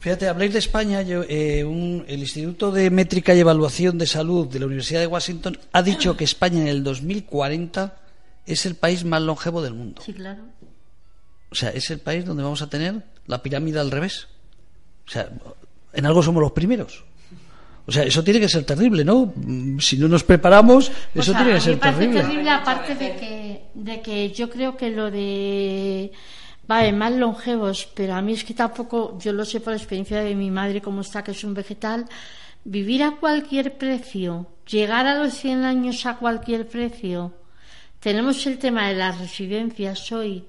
Fíjate, 0.04 0.28
habláis 0.28 0.52
de 0.52 0.58
España, 0.58 1.00
eh, 1.00 1.60
el 1.60 2.20
Instituto 2.20 2.70
de 2.70 2.90
Métrica 2.90 3.34
y 3.34 3.40
Evaluación 3.40 3.96
de 3.96 4.06
Salud 4.06 4.46
de 4.46 4.60
la 4.60 4.66
Universidad 4.66 5.00
de 5.00 5.06
Washington 5.06 5.58
ha 5.72 5.80
dicho 5.80 6.14
que 6.14 6.24
España 6.24 6.60
en 6.60 6.68
el 6.68 6.84
2040 6.84 7.96
es 8.44 8.66
el 8.66 8.74
país 8.74 9.02
más 9.06 9.22
longevo 9.22 9.62
del 9.62 9.72
mundo. 9.72 10.02
Sí, 10.04 10.12
claro. 10.12 10.42
O 11.50 11.54
sea, 11.54 11.70
es 11.70 11.88
el 11.88 12.00
país 12.00 12.26
donde 12.26 12.42
vamos 12.42 12.60
a 12.60 12.68
tener 12.68 13.02
la 13.26 13.42
pirámide 13.42 13.80
al 13.80 13.90
revés. 13.90 14.28
O 15.06 15.10
sea, 15.10 15.30
en 15.94 16.04
algo 16.04 16.22
somos 16.22 16.42
los 16.42 16.52
primeros. 16.52 17.02
O 17.86 17.90
sea, 17.90 18.02
eso 18.02 18.22
tiene 18.22 18.40
que 18.40 18.48
ser 18.50 18.64
terrible, 18.64 19.06
¿no? 19.06 19.32
Si 19.80 19.96
no 19.96 20.06
nos 20.06 20.22
preparamos, 20.22 20.92
eso 21.14 21.32
tiene 21.32 21.54
que 21.54 21.60
ser 21.62 21.80
terrible. 21.80 22.20
terrible. 22.20 22.50
Aparte 22.50 22.94
de 22.94 23.16
que, 23.16 23.62
de 23.72 24.02
que 24.02 24.30
yo 24.32 24.50
creo 24.50 24.76
que 24.76 24.90
lo 24.90 25.10
de 25.10 26.12
Vale, 26.66 26.92
más 26.92 27.12
longevos, 27.12 27.88
pero 27.94 28.14
a 28.14 28.22
mí 28.22 28.32
es 28.32 28.44
que 28.44 28.54
tampoco, 28.54 29.18
yo 29.18 29.32
lo 29.32 29.44
sé 29.44 29.60
por 29.60 29.74
experiencia 29.74 30.22
de 30.22 30.34
mi 30.34 30.50
madre, 30.50 30.80
como 30.80 31.02
está, 31.02 31.22
que 31.22 31.32
es 31.32 31.44
un 31.44 31.52
vegetal, 31.52 32.06
vivir 32.64 33.02
a 33.02 33.16
cualquier 33.16 33.76
precio, 33.76 34.46
llegar 34.66 35.06
a 35.06 35.18
los 35.18 35.34
100 35.34 35.64
años 35.64 36.06
a 36.06 36.16
cualquier 36.16 36.66
precio. 36.66 37.34
Tenemos 38.00 38.46
el 38.46 38.58
tema 38.58 38.88
de 38.88 38.94
las 38.94 39.18
residencias 39.18 40.10
hoy. 40.12 40.44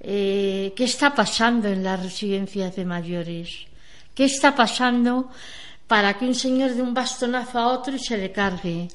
Eh, 0.00 0.72
¿Qué 0.74 0.84
está 0.84 1.14
pasando 1.14 1.68
en 1.68 1.84
las 1.84 2.02
residencias 2.02 2.74
de 2.74 2.84
mayores? 2.86 3.66
¿Qué 4.14 4.24
está 4.24 4.54
pasando 4.54 5.30
para 5.86 6.16
que 6.16 6.24
un 6.24 6.34
señor 6.34 6.74
dé 6.74 6.80
un 6.80 6.94
bastonazo 6.94 7.58
a 7.58 7.68
otro 7.68 7.94
y 7.94 7.98
se 7.98 8.16
le 8.16 8.32
cargue? 8.32 8.88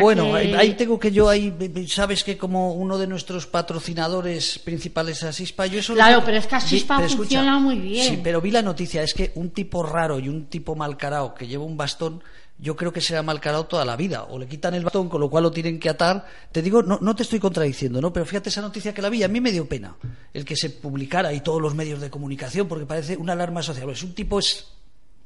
Bueno, 0.00 0.34
ahí 0.34 0.74
tengo 0.74 0.98
que 0.98 1.10
yo 1.10 1.28
ahí 1.28 1.54
sabes 1.88 2.24
que 2.24 2.36
como 2.36 2.74
uno 2.74 2.98
de 2.98 3.06
nuestros 3.06 3.46
patrocinadores 3.46 4.58
principales 4.58 5.18
es 5.18 5.24
Asispa, 5.24 5.66
yo 5.66 5.78
eso 5.80 5.94
Claro, 5.94 6.22
pero 6.24 6.38
es 6.38 6.46
que 6.46 6.56
Asispa 6.56 7.00
funciona 7.08 7.58
muy 7.58 7.78
bien. 7.78 8.06
Sí, 8.06 8.20
pero 8.22 8.40
vi 8.40 8.50
la 8.50 8.62
noticia, 8.62 9.02
es 9.02 9.14
que 9.14 9.32
un 9.34 9.50
tipo 9.50 9.82
raro 9.82 10.18
y 10.18 10.28
un 10.28 10.46
tipo 10.46 10.74
malcarado 10.74 11.34
que 11.34 11.46
lleva 11.46 11.64
un 11.64 11.76
bastón 11.76 12.22
yo 12.62 12.76
creo 12.76 12.92
que 12.92 13.00
será 13.00 13.22
malcarado 13.22 13.64
toda 13.66 13.84
la 13.84 13.96
vida. 13.96 14.24
O 14.24 14.38
le 14.38 14.46
quitan 14.46 14.74
el 14.74 14.84
bastón, 14.84 15.08
con 15.08 15.20
lo 15.20 15.30
cual 15.30 15.44
lo 15.44 15.50
tienen 15.50 15.80
que 15.80 15.88
atar. 15.88 16.26
Te 16.52 16.62
digo, 16.62 16.82
no, 16.82 16.98
no 17.00 17.16
te 17.16 17.22
estoy 17.22 17.40
contradiciendo, 17.40 18.00
¿no? 18.00 18.12
Pero 18.12 18.26
fíjate 18.26 18.50
esa 18.50 18.60
noticia 18.60 18.92
que 18.92 19.02
la 19.02 19.08
vi, 19.08 19.22
a 19.22 19.28
mí 19.28 19.40
me 19.40 19.52
dio 19.52 19.66
pena 19.66 19.96
el 20.34 20.44
que 20.44 20.56
se 20.56 20.70
publicara 20.70 21.32
y 21.32 21.40
todos 21.40 21.60
los 21.60 21.74
medios 21.74 22.00
de 22.00 22.10
comunicación, 22.10 22.68
porque 22.68 22.86
parece 22.86 23.16
una 23.16 23.32
alarma 23.32 23.62
social. 23.62 23.88
Es 23.90 24.02
un 24.02 24.14
tipo 24.14 24.38
es 24.38 24.66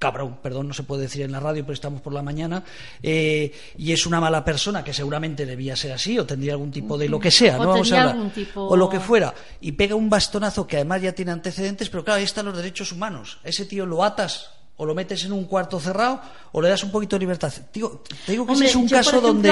cabrón, 0.05 0.37
perdón, 0.43 0.69
no 0.69 0.75
se 0.75 0.83
puede 0.83 1.01
decir 1.05 1.23
en 1.23 1.33
la 1.33 1.41
radio, 1.41 1.63
pero 1.63 1.73
estamos 1.73 2.03
por 2.03 2.13
la 2.13 2.21
mañana, 2.21 2.63
eh, 3.03 3.51
y 3.79 3.91
es 3.91 4.05
una 4.05 4.21
mala 4.21 4.45
persona 4.45 4.85
que 4.85 4.93
seguramente 4.93 5.47
debía 5.47 5.75
ser 5.77 5.93
así, 5.93 6.19
o 6.19 6.27
tendría 6.27 6.53
algún 6.53 6.71
tipo 6.71 6.99
de 6.99 7.09
lo 7.09 7.19
que 7.19 7.31
sea, 7.31 7.57
¿no? 7.57 7.69
Vamos 7.69 7.91
a 7.91 8.15
o 8.57 8.77
lo 8.77 8.87
que 8.91 9.01
fuera, 9.01 9.33
y 9.63 9.73
pega 9.73 9.95
un 9.95 10.11
bastonazo 10.11 10.67
que 10.67 10.77
además 10.77 11.01
ya 11.01 11.13
tiene 11.13 11.33
antecedentes, 11.33 11.89
pero 11.89 12.05
claro, 12.05 12.19
ahí 12.19 12.25
están 12.25 12.45
los 12.45 12.55
derechos 12.55 12.93
humanos. 12.93 13.39
ese 13.45 13.65
tío 13.65 13.87
lo 13.87 14.05
atas 14.05 14.51
o 14.77 14.85
lo 14.85 14.95
metes 14.95 15.25
en 15.25 15.33
un 15.33 15.45
cuarto 15.45 15.81
cerrado 15.81 16.21
o 16.53 16.61
le 16.61 16.69
das 16.69 16.85
un 16.85 16.91
poquito 16.91 17.17
de 17.17 17.21
libertad. 17.21 17.51
Digo, 17.73 18.03
te 18.27 18.33
digo 18.33 18.45
que 18.45 18.53
ese 18.53 18.67
es 18.67 18.77
un 18.77 18.89
caso 18.89 19.23
donde 19.23 19.51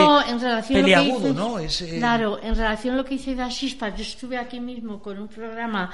peleagudo, 0.69 1.33
¿no? 1.33 1.59
Eh, 1.61 1.69
claro, 1.97 2.39
en 2.43 2.55
relación 2.55 2.93
a 2.95 2.97
lo 2.99 3.05
que 3.07 3.15
hice 3.15 3.35
de 3.35 3.43
Asispa, 3.43 3.89
yo 3.95 4.03
estuve 4.03 4.37
aquí 4.37 4.61
mismo 4.61 5.01
con 5.01 5.19
un 5.19 5.29
programa 5.29 5.91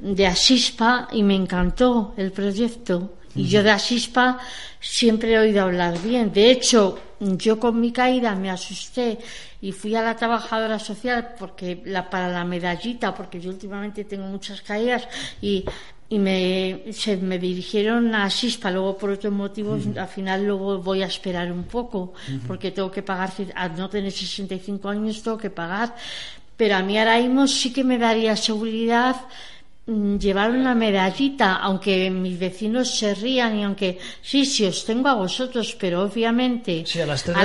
de 0.00 0.26
Asispa 0.26 1.06
y 1.12 1.22
me 1.22 1.36
encantó 1.36 2.14
el 2.16 2.32
proyecto 2.32 3.19
y 3.34 3.48
yo 3.48 3.62
de 3.62 3.70
Asispa 3.70 4.38
siempre 4.80 5.34
he 5.34 5.38
oído 5.38 5.62
hablar 5.62 6.00
bien. 6.02 6.32
De 6.32 6.50
hecho, 6.50 6.98
yo 7.20 7.60
con 7.60 7.80
mi 7.80 7.92
caída 7.92 8.34
me 8.34 8.50
asusté 8.50 9.18
y 9.60 9.72
fui 9.72 9.94
a 9.94 10.02
la 10.02 10.16
trabajadora 10.16 10.78
social 10.78 11.34
porque 11.38 11.82
la, 11.84 12.08
para 12.08 12.28
la 12.28 12.44
medallita, 12.44 13.14
porque 13.14 13.40
yo 13.40 13.50
últimamente 13.50 14.04
tengo 14.04 14.26
muchas 14.26 14.62
caídas 14.62 15.06
y, 15.40 15.64
y 16.08 16.18
me, 16.18 16.92
se 16.92 17.16
me 17.18 17.38
dirigieron 17.38 18.14
a 18.14 18.24
Asispa. 18.24 18.70
Luego, 18.70 18.96
por 18.96 19.10
otros 19.10 19.32
motivos, 19.32 19.82
al 19.96 20.08
final 20.08 20.46
luego 20.46 20.78
voy 20.78 21.02
a 21.02 21.06
esperar 21.06 21.52
un 21.52 21.64
poco 21.64 22.14
porque 22.46 22.70
tengo 22.70 22.90
que 22.90 23.02
pagar, 23.02 23.30
al 23.54 23.76
no 23.76 23.88
tener 23.88 24.10
65 24.10 24.88
años, 24.88 25.22
tengo 25.22 25.38
que 25.38 25.50
pagar. 25.50 25.94
Pero 26.56 26.76
a 26.76 26.82
mí 26.82 26.98
ahora 26.98 27.18
mismo 27.18 27.46
sí 27.46 27.72
que 27.72 27.84
me 27.84 27.96
daría 27.96 28.36
seguridad 28.36 29.16
llevar 29.86 30.50
una 30.52 30.74
medallita, 30.74 31.56
aunque 31.56 32.10
mis 32.10 32.38
vecinos 32.38 32.96
se 32.96 33.14
rían 33.14 33.58
y 33.58 33.64
aunque 33.64 33.98
sí, 34.22 34.44
sí 34.44 34.64
os 34.66 34.84
tengo 34.84 35.08
a 35.08 35.14
vosotros, 35.14 35.76
pero 35.78 36.02
obviamente 36.02 36.84
a 37.02 37.06
las 37.06 37.24
3 37.24 37.36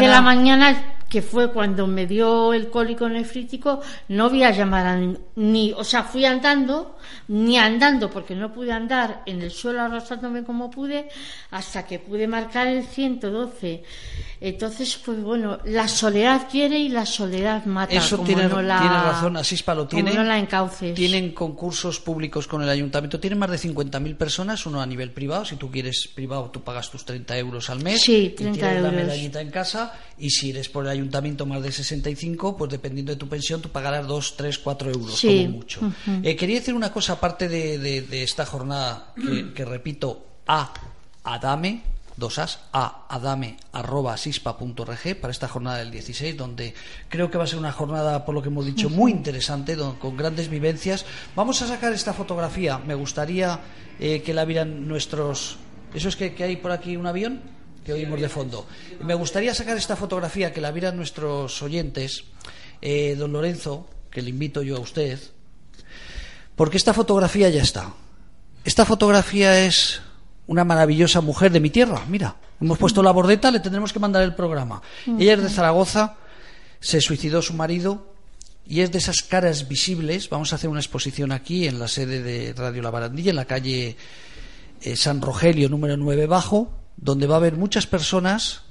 de, 0.00 0.06
la, 0.06 0.22
mañana... 0.22 0.96
que 1.10 1.22
fue 1.22 1.50
cuando 1.50 1.88
me 1.88 2.06
dio 2.06 2.52
el 2.52 2.70
cólico 2.70 3.08
nefrítico, 3.08 3.80
no 4.08 4.30
voy 4.30 4.44
a 4.44 4.52
llamar 4.52 4.86
a 4.86 5.00
ni, 5.34 5.72
o 5.72 5.82
sea, 5.82 6.04
fui 6.04 6.24
andando 6.24 6.96
ni 7.28 7.58
andando, 7.58 8.10
porque 8.10 8.34
no 8.34 8.52
pude 8.52 8.72
andar 8.72 9.22
en 9.26 9.42
el 9.42 9.50
suelo 9.50 9.82
arrastrándome 9.82 10.44
como 10.44 10.70
pude, 10.70 11.08
hasta 11.50 11.84
que 11.86 11.98
pude 11.98 12.26
marcar 12.26 12.66
el 12.66 12.84
112. 12.84 13.82
Entonces, 14.42 14.98
pues 15.04 15.20
bueno, 15.22 15.58
la 15.66 15.86
soledad 15.86 16.48
quiere 16.50 16.78
y 16.78 16.88
la 16.88 17.04
soledad 17.04 17.64
mata. 17.66 17.92
Eso 17.94 18.16
como 18.16 18.26
tiene, 18.26 18.48
no 18.48 18.62
la, 18.62 18.78
tiene 18.80 18.94
razón, 18.94 19.36
Asispa 19.36 19.74
lo 19.74 19.86
como 19.88 20.02
tiene. 20.02 20.14
no 20.14 20.24
la 20.24 20.38
encauces. 20.38 20.94
Tienen 20.94 21.32
concursos 21.32 22.00
públicos 22.00 22.46
con 22.46 22.62
el 22.62 22.68
ayuntamiento. 22.70 23.20
Tienen 23.20 23.38
más 23.38 23.50
de 23.50 23.58
50.000 23.58 24.16
personas, 24.16 24.64
uno 24.64 24.80
a 24.80 24.86
nivel 24.86 25.10
privado. 25.12 25.44
Si 25.44 25.56
tú 25.56 25.70
quieres 25.70 26.08
privado, 26.14 26.50
tú 26.50 26.62
pagas 26.62 26.90
tus 26.90 27.04
30 27.04 27.36
euros 27.36 27.68
al 27.68 27.82
mes. 27.82 28.00
Sí, 28.02 28.16
y 28.16 28.28
30 28.30 28.58
tienes 28.58 28.82
la 28.82 28.88
euros. 28.88 28.94
medallita 29.04 29.40
en 29.42 29.50
casa. 29.50 29.92
Y 30.16 30.30
si 30.30 30.50
eres 30.50 30.68
por 30.70 30.84
el 30.84 30.90
ayuntamiento 30.90 31.44
más 31.44 31.62
de 31.62 31.72
65, 31.72 32.56
pues 32.56 32.70
dependiendo 32.70 33.12
de 33.12 33.16
tu 33.18 33.28
pensión, 33.28 33.60
tú 33.60 33.68
pagarás 33.68 34.06
2, 34.06 34.36
3, 34.36 34.58
4 34.58 34.90
euros 34.90 35.18
Sí. 35.18 35.44
como 35.44 35.58
mucho. 35.58 35.80
Eh, 36.22 36.34
quería 36.36 36.56
decir 36.60 36.72
una 36.74 36.90
cosa 36.92 36.99
aparte 37.08 37.48
de, 37.48 37.78
de- 37.78 38.02
de 38.02 38.22
esta 38.22 38.44
jornada 38.44 39.14
que, 39.16 39.54
que 39.54 39.64
repito, 39.64 40.26
a 40.46 40.74
Adame, 41.24 41.82
dos 42.16 42.38
as, 42.38 42.58
a 42.72 43.06
adame 43.08 43.56
arroba 43.72 44.16
sispa.org 44.16 45.16
para 45.20 45.30
esta 45.30 45.48
jornada 45.48 45.78
del 45.78 45.90
16, 45.90 46.36
donde 46.36 46.74
creo 47.08 47.30
que 47.30 47.38
va 47.38 47.44
a 47.44 47.46
ser 47.46 47.58
una 47.58 47.72
jornada, 47.72 48.24
por 48.26 48.34
lo 48.34 48.42
que 48.42 48.48
hemos 48.48 48.66
dicho, 48.66 48.90
muy 48.90 49.12
interesante, 49.12 49.76
don- 49.76 49.96
con 49.96 50.16
grandes 50.16 50.48
vivencias. 50.48 51.06
Vamos 51.36 51.62
a 51.62 51.66
sacar 51.68 51.92
esta 51.94 52.12
fotografía. 52.12 52.76
Me 52.78 52.94
gustaría 52.94 53.60
eh, 53.98 54.20
que 54.22 54.34
la 54.34 54.44
vieran 54.44 54.86
nuestros. 54.88 55.56
¿Eso 55.94 56.08
es 56.08 56.16
que, 56.16 56.34
que 56.34 56.44
hay 56.44 56.56
por 56.56 56.72
aquí 56.72 56.96
un 56.96 57.06
avión? 57.06 57.40
Que 57.84 57.94
oímos 57.94 58.20
de 58.20 58.28
fondo. 58.28 58.66
Me 59.02 59.14
gustaría 59.14 59.54
sacar 59.54 59.76
esta 59.78 59.96
fotografía, 59.96 60.52
que 60.52 60.60
la 60.60 60.70
vieran 60.72 60.96
nuestros 60.96 61.62
oyentes. 61.62 62.24
Eh, 62.82 63.14
don 63.18 63.32
Lorenzo, 63.32 63.88
que 64.10 64.20
le 64.22 64.30
invito 64.30 64.62
yo 64.62 64.76
a 64.76 64.80
usted, 64.80 65.18
porque 66.60 66.76
esta 66.76 66.92
fotografía 66.92 67.48
ya 67.48 67.62
está. 67.62 67.94
Esta 68.66 68.84
fotografía 68.84 69.64
es 69.64 70.02
una 70.46 70.62
maravillosa 70.62 71.22
mujer 71.22 71.52
de 71.52 71.58
mi 71.58 71.70
tierra. 71.70 72.04
Mira, 72.06 72.36
hemos 72.60 72.76
puesto 72.76 73.02
la 73.02 73.12
bordeta, 73.12 73.50
le 73.50 73.60
tendremos 73.60 73.94
que 73.94 73.98
mandar 73.98 74.22
el 74.24 74.34
programa. 74.34 74.82
Ella 75.18 75.32
es 75.32 75.42
de 75.42 75.48
Zaragoza, 75.48 76.16
se 76.78 77.00
suicidó 77.00 77.40
su 77.40 77.54
marido 77.54 78.12
y 78.66 78.82
es 78.82 78.92
de 78.92 78.98
esas 78.98 79.22
caras 79.22 79.68
visibles. 79.68 80.28
Vamos 80.28 80.52
a 80.52 80.56
hacer 80.56 80.68
una 80.68 80.80
exposición 80.80 81.32
aquí 81.32 81.66
en 81.66 81.78
la 81.78 81.88
sede 81.88 82.22
de 82.22 82.52
Radio 82.52 82.82
La 82.82 82.90
Barandilla, 82.90 83.30
en 83.30 83.36
la 83.36 83.46
calle 83.46 83.96
eh, 84.82 84.96
San 84.96 85.22
Rogelio, 85.22 85.70
número 85.70 85.96
9 85.96 86.26
bajo, 86.26 86.74
donde 86.98 87.26
va 87.26 87.36
a 87.36 87.38
haber 87.38 87.56
muchas 87.56 87.86
personas 87.86 88.64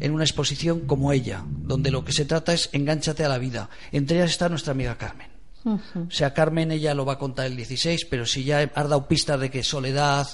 en 0.00 0.12
una 0.12 0.24
exposición 0.24 0.86
como 0.86 1.12
ella, 1.12 1.44
donde 1.46 1.90
lo 1.90 2.02
que 2.02 2.12
se 2.12 2.24
trata 2.24 2.54
es 2.54 2.70
engánchate 2.72 3.26
a 3.26 3.28
la 3.28 3.36
vida. 3.36 3.68
Entre 3.92 4.16
ellas 4.16 4.30
está 4.30 4.48
nuestra 4.48 4.72
amiga 4.72 4.96
Carmen. 4.96 5.35
O 5.66 6.10
sea, 6.10 6.32
Carmen 6.32 6.70
ella 6.70 6.94
lo 6.94 7.04
va 7.04 7.14
a 7.14 7.18
contar 7.18 7.46
el 7.46 7.56
16, 7.56 8.06
pero 8.08 8.24
si 8.24 8.44
ya 8.44 8.60
has 8.60 8.88
dado 8.88 9.08
pistas 9.08 9.40
de 9.40 9.50
que 9.50 9.62
soledad, 9.64 10.26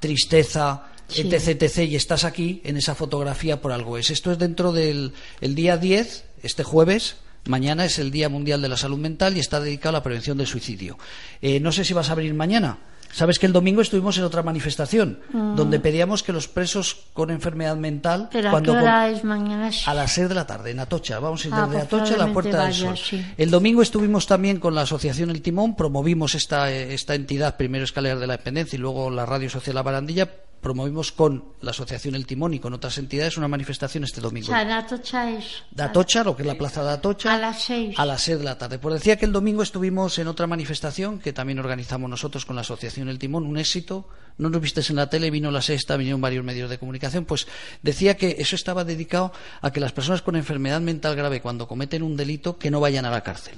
tristeza, 0.00 0.84
Sí. 1.08 1.20
etc, 1.22 1.62
etc, 1.62 1.78
y 1.88 1.94
estás 1.94 2.24
aquí 2.24 2.60
en 2.64 2.76
esa 2.76 2.96
fotografía 2.96 3.60
por 3.60 3.70
algo 3.70 3.96
es. 3.96 4.10
Esto 4.10 4.32
es 4.32 4.38
dentro 4.38 4.72
del 4.72 5.12
el 5.40 5.54
día 5.54 5.76
10, 5.76 6.24
este 6.42 6.64
jueves. 6.64 7.16
Mañana 7.44 7.84
es 7.84 8.00
el 8.00 8.10
Día 8.10 8.28
Mundial 8.28 8.60
de 8.60 8.68
la 8.68 8.76
Salud 8.76 8.98
Mental 8.98 9.36
y 9.36 9.40
está 9.40 9.60
dedicado 9.60 9.90
a 9.90 10.00
la 10.00 10.02
prevención 10.02 10.36
del 10.36 10.48
suicidio. 10.48 10.98
Eh, 11.40 11.60
no 11.60 11.70
sé 11.70 11.84
si 11.84 11.94
vas 11.94 12.08
a 12.08 12.12
abrir 12.12 12.34
mañana. 12.34 12.78
Sabes 13.16 13.38
que 13.38 13.46
el 13.46 13.54
domingo 13.54 13.80
estuvimos 13.80 14.18
en 14.18 14.24
otra 14.24 14.42
manifestación 14.42 15.20
donde 15.32 15.80
pedíamos 15.80 16.22
que 16.22 16.34
los 16.34 16.48
presos 16.48 16.98
con 17.14 17.30
enfermedad 17.30 17.74
mental. 17.74 18.28
Pero 18.30 18.48
¿a 18.48 18.50
cuando 18.50 18.72
qué 18.74 18.78
hora 18.78 19.08
es 19.08 19.24
mañana? 19.24 19.70
a 19.86 19.94
las 19.94 20.12
6 20.12 20.28
de 20.28 20.34
la 20.34 20.46
tarde, 20.46 20.72
en 20.72 20.80
Atocha. 20.80 21.18
Vamos 21.18 21.42
a 21.44 21.48
ir 21.48 21.54
Ah, 21.54 21.66
desde 21.66 21.86
pues 21.86 22.02
Atocha 22.02 22.14
a 22.22 22.26
la 22.26 22.32
Puerta 22.34 22.64
del 22.66 22.74
Sol. 22.74 22.94
sí. 22.98 23.24
El 23.38 23.50
domingo 23.50 23.80
estuvimos 23.80 24.26
también 24.26 24.60
con 24.60 24.74
la 24.74 24.82
Asociación 24.82 25.30
El 25.30 25.40
Timón, 25.40 25.76
promovimos 25.76 26.34
esta, 26.34 26.70
eh, 26.70 26.92
esta 26.92 27.14
entidad, 27.14 27.56
primero 27.56 27.84
Escaleras 27.84 28.20
de 28.20 28.26
la 28.26 28.36
Dependencia 28.36 28.76
y 28.76 28.80
luego 28.80 29.08
la 29.08 29.24
Radio 29.24 29.48
Social 29.48 29.74
La 29.76 29.82
Barandilla, 29.82 30.28
promovimos 30.66 31.12
con 31.12 31.44
la 31.60 31.70
Asociación 31.70 32.16
El 32.16 32.26
Timón 32.26 32.52
y 32.52 32.58
con 32.58 32.72
otras 32.74 32.98
entidades 32.98 33.36
una 33.36 33.46
manifestación 33.46 34.02
este 34.02 34.18
O 34.18 34.24
domingo. 34.24 34.48
sea, 34.48 34.62
en 34.62 34.72
Atocha 34.72 35.30
es 35.30 35.62
De 35.70 35.84
Atocha, 35.84 36.24
lo 36.24 36.34
que 36.34 36.42
es 36.42 36.46
la 36.48 36.58
plaza 36.58 36.82
de 36.82 36.90
Atocha. 36.90 37.32
a 37.34 37.38
las 37.38 37.62
seis. 37.62 37.96
A 37.96 38.04
las 38.04 38.20
6 38.22 38.38
de 38.38 38.44
la 38.44 38.58
tarde. 38.58 38.80
Pues 38.80 38.94
decía 38.94 39.16
que 39.16 39.26
el 39.26 39.32
domingo 39.32 39.62
estuvimos 39.62 40.18
en 40.18 40.26
otra 40.26 40.48
manifestación 40.48 41.20
que 41.20 41.32
también 41.32 41.60
organizamos 41.60 42.10
nosotros 42.10 42.44
con 42.44 42.56
la 42.56 42.62
Asociación 42.62 43.08
El 43.08 43.20
Timón, 43.20 43.46
un 43.46 43.58
éxito. 43.58 44.08
No 44.38 44.50
nos 44.50 44.60
vistes 44.60 44.90
en 44.90 44.96
la 44.96 45.08
tele, 45.08 45.30
vino 45.30 45.50
la 45.50 45.62
sexta, 45.62 45.96
vinieron 45.96 46.20
varios 46.20 46.44
medios 46.44 46.68
de 46.68 46.76
comunicación. 46.78 47.24
Pues 47.24 47.46
decía 47.82 48.16
que 48.18 48.36
eso 48.38 48.54
estaba 48.54 48.84
dedicado 48.84 49.32
a 49.62 49.72
que 49.72 49.80
las 49.80 49.92
personas 49.92 50.20
con 50.20 50.36
enfermedad 50.36 50.80
mental 50.82 51.16
grave, 51.16 51.40
cuando 51.40 51.66
cometen 51.66 52.02
un 52.02 52.16
delito, 52.16 52.58
que 52.58 52.70
no 52.70 52.78
vayan 52.80 53.06
a 53.06 53.10
la 53.10 53.22
cárcel. 53.22 53.54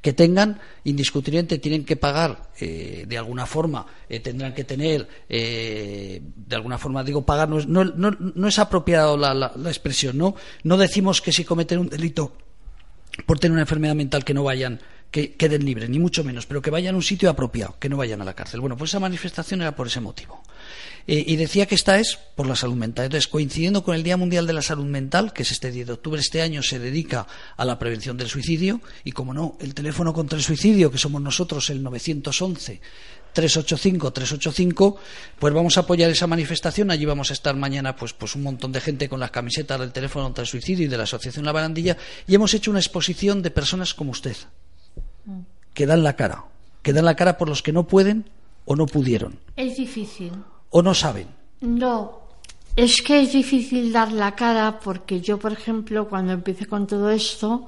Que 0.00 0.12
tengan, 0.12 0.60
indiscutiblemente, 0.84 1.58
tienen 1.58 1.84
que 1.84 1.96
pagar 1.96 2.50
eh, 2.60 3.04
de 3.08 3.18
alguna 3.18 3.46
forma, 3.46 3.84
eh, 4.08 4.20
tendrán 4.20 4.54
que 4.54 4.62
tener, 4.64 5.08
eh, 5.28 6.22
de 6.22 6.56
alguna 6.56 6.78
forma, 6.78 7.02
digo, 7.02 7.26
pagar, 7.26 7.48
no 7.48 7.60
no 7.64 8.48
es 8.48 8.58
apropiado 8.58 9.16
la, 9.16 9.34
la- 9.34 9.52
la 9.56 9.68
expresión, 9.70 10.16
¿no? 10.18 10.34
No 10.62 10.76
decimos 10.76 11.20
que 11.20 11.32
si 11.32 11.44
cometen 11.44 11.78
un 11.80 11.88
delito 11.88 12.36
por 13.26 13.38
tener 13.38 13.52
una 13.52 13.62
enfermedad 13.62 13.94
mental 13.94 14.24
que 14.24 14.34
no 14.34 14.44
vayan, 14.44 14.80
que 15.12 15.34
queden 15.34 15.64
libres, 15.64 15.90
ni 15.90 15.98
mucho 15.98 16.24
menos, 16.24 16.46
pero 16.46 16.62
que 16.62 16.70
vayan 16.70 16.94
a 16.94 16.96
un 16.96 17.02
sitio 17.02 17.28
apropiado, 17.28 17.76
que 17.78 17.90
no 17.90 17.98
vayan 17.98 18.22
a 18.22 18.24
la 18.24 18.34
cárcel. 18.34 18.60
Bueno, 18.60 18.78
pues 18.78 18.90
esa 18.90 18.98
manifestación 18.98 19.60
era 19.60 19.76
por 19.76 19.86
ese 19.86 20.00
motivo. 20.00 20.42
Eh, 21.06 21.22
y 21.26 21.36
decía 21.36 21.66
que 21.66 21.74
esta 21.74 21.98
es 21.98 22.18
por 22.34 22.46
la 22.46 22.56
salud 22.56 22.76
mental. 22.76 23.04
Entonces, 23.04 23.28
coincidiendo 23.28 23.84
con 23.84 23.94
el 23.94 24.02
Día 24.02 24.16
Mundial 24.16 24.46
de 24.46 24.54
la 24.54 24.62
Salud 24.62 24.86
Mental, 24.86 25.34
que 25.34 25.42
es 25.42 25.52
este 25.52 25.70
10 25.70 25.86
de 25.86 25.92
octubre, 25.92 26.18
este 26.18 26.40
año 26.40 26.62
se 26.62 26.78
dedica 26.78 27.26
a 27.56 27.64
la 27.66 27.78
prevención 27.78 28.16
del 28.16 28.28
suicidio, 28.28 28.80
y 29.04 29.12
como 29.12 29.34
no, 29.34 29.58
el 29.60 29.74
teléfono 29.74 30.14
contra 30.14 30.38
el 30.38 30.44
suicidio, 30.44 30.90
que 30.90 30.98
somos 30.98 31.20
nosotros, 31.20 31.68
el 31.68 31.82
911. 31.82 32.80
385-385, 33.34 34.96
pues 35.38 35.54
vamos 35.54 35.76
a 35.76 35.80
apoyar 35.80 36.10
esa 36.10 36.26
manifestación. 36.26 36.90
Allí 36.90 37.04
vamos 37.04 37.30
a 37.30 37.32
estar 37.34 37.54
mañana, 37.54 37.96
pues, 37.96 38.12
pues 38.12 38.34
un 38.34 38.42
montón 38.42 38.72
de 38.72 38.80
gente 38.80 39.08
con 39.08 39.20
las 39.20 39.30
camisetas 39.30 39.78
del 39.80 39.92
teléfono 39.92 40.24
contra 40.26 40.42
el 40.42 40.48
suicidio 40.48 40.86
y 40.86 40.88
de 40.88 40.96
la 40.96 41.04
Asociación 41.04 41.44
La 41.44 41.52
Barandilla. 41.52 41.96
Y 42.26 42.34
hemos 42.34 42.54
hecho 42.54 42.70
una 42.70 42.80
exposición 42.80 43.42
de 43.42 43.50
personas 43.50 43.94
como 43.94 44.10
usted, 44.10 44.36
que 45.74 45.86
dan 45.86 46.02
la 46.02 46.14
cara, 46.16 46.44
que 46.82 46.92
dan 46.92 47.04
la 47.04 47.14
cara 47.16 47.38
por 47.38 47.48
los 47.48 47.62
que 47.62 47.72
no 47.72 47.84
pueden 47.86 48.28
o 48.64 48.76
no 48.76 48.86
pudieron, 48.86 49.38
Es 49.56 49.76
difícil. 49.76 50.32
o 50.70 50.82
no 50.82 50.94
saben. 50.94 51.26
No, 51.60 52.20
es 52.76 53.02
que 53.02 53.22
es 53.22 53.32
difícil 53.32 53.92
dar 53.92 54.12
la 54.12 54.34
cara 54.34 54.80
porque 54.80 55.20
yo, 55.20 55.38
por 55.38 55.52
ejemplo, 55.52 56.08
cuando 56.08 56.32
empecé 56.32 56.66
con 56.66 56.86
todo 56.86 57.10
esto, 57.10 57.66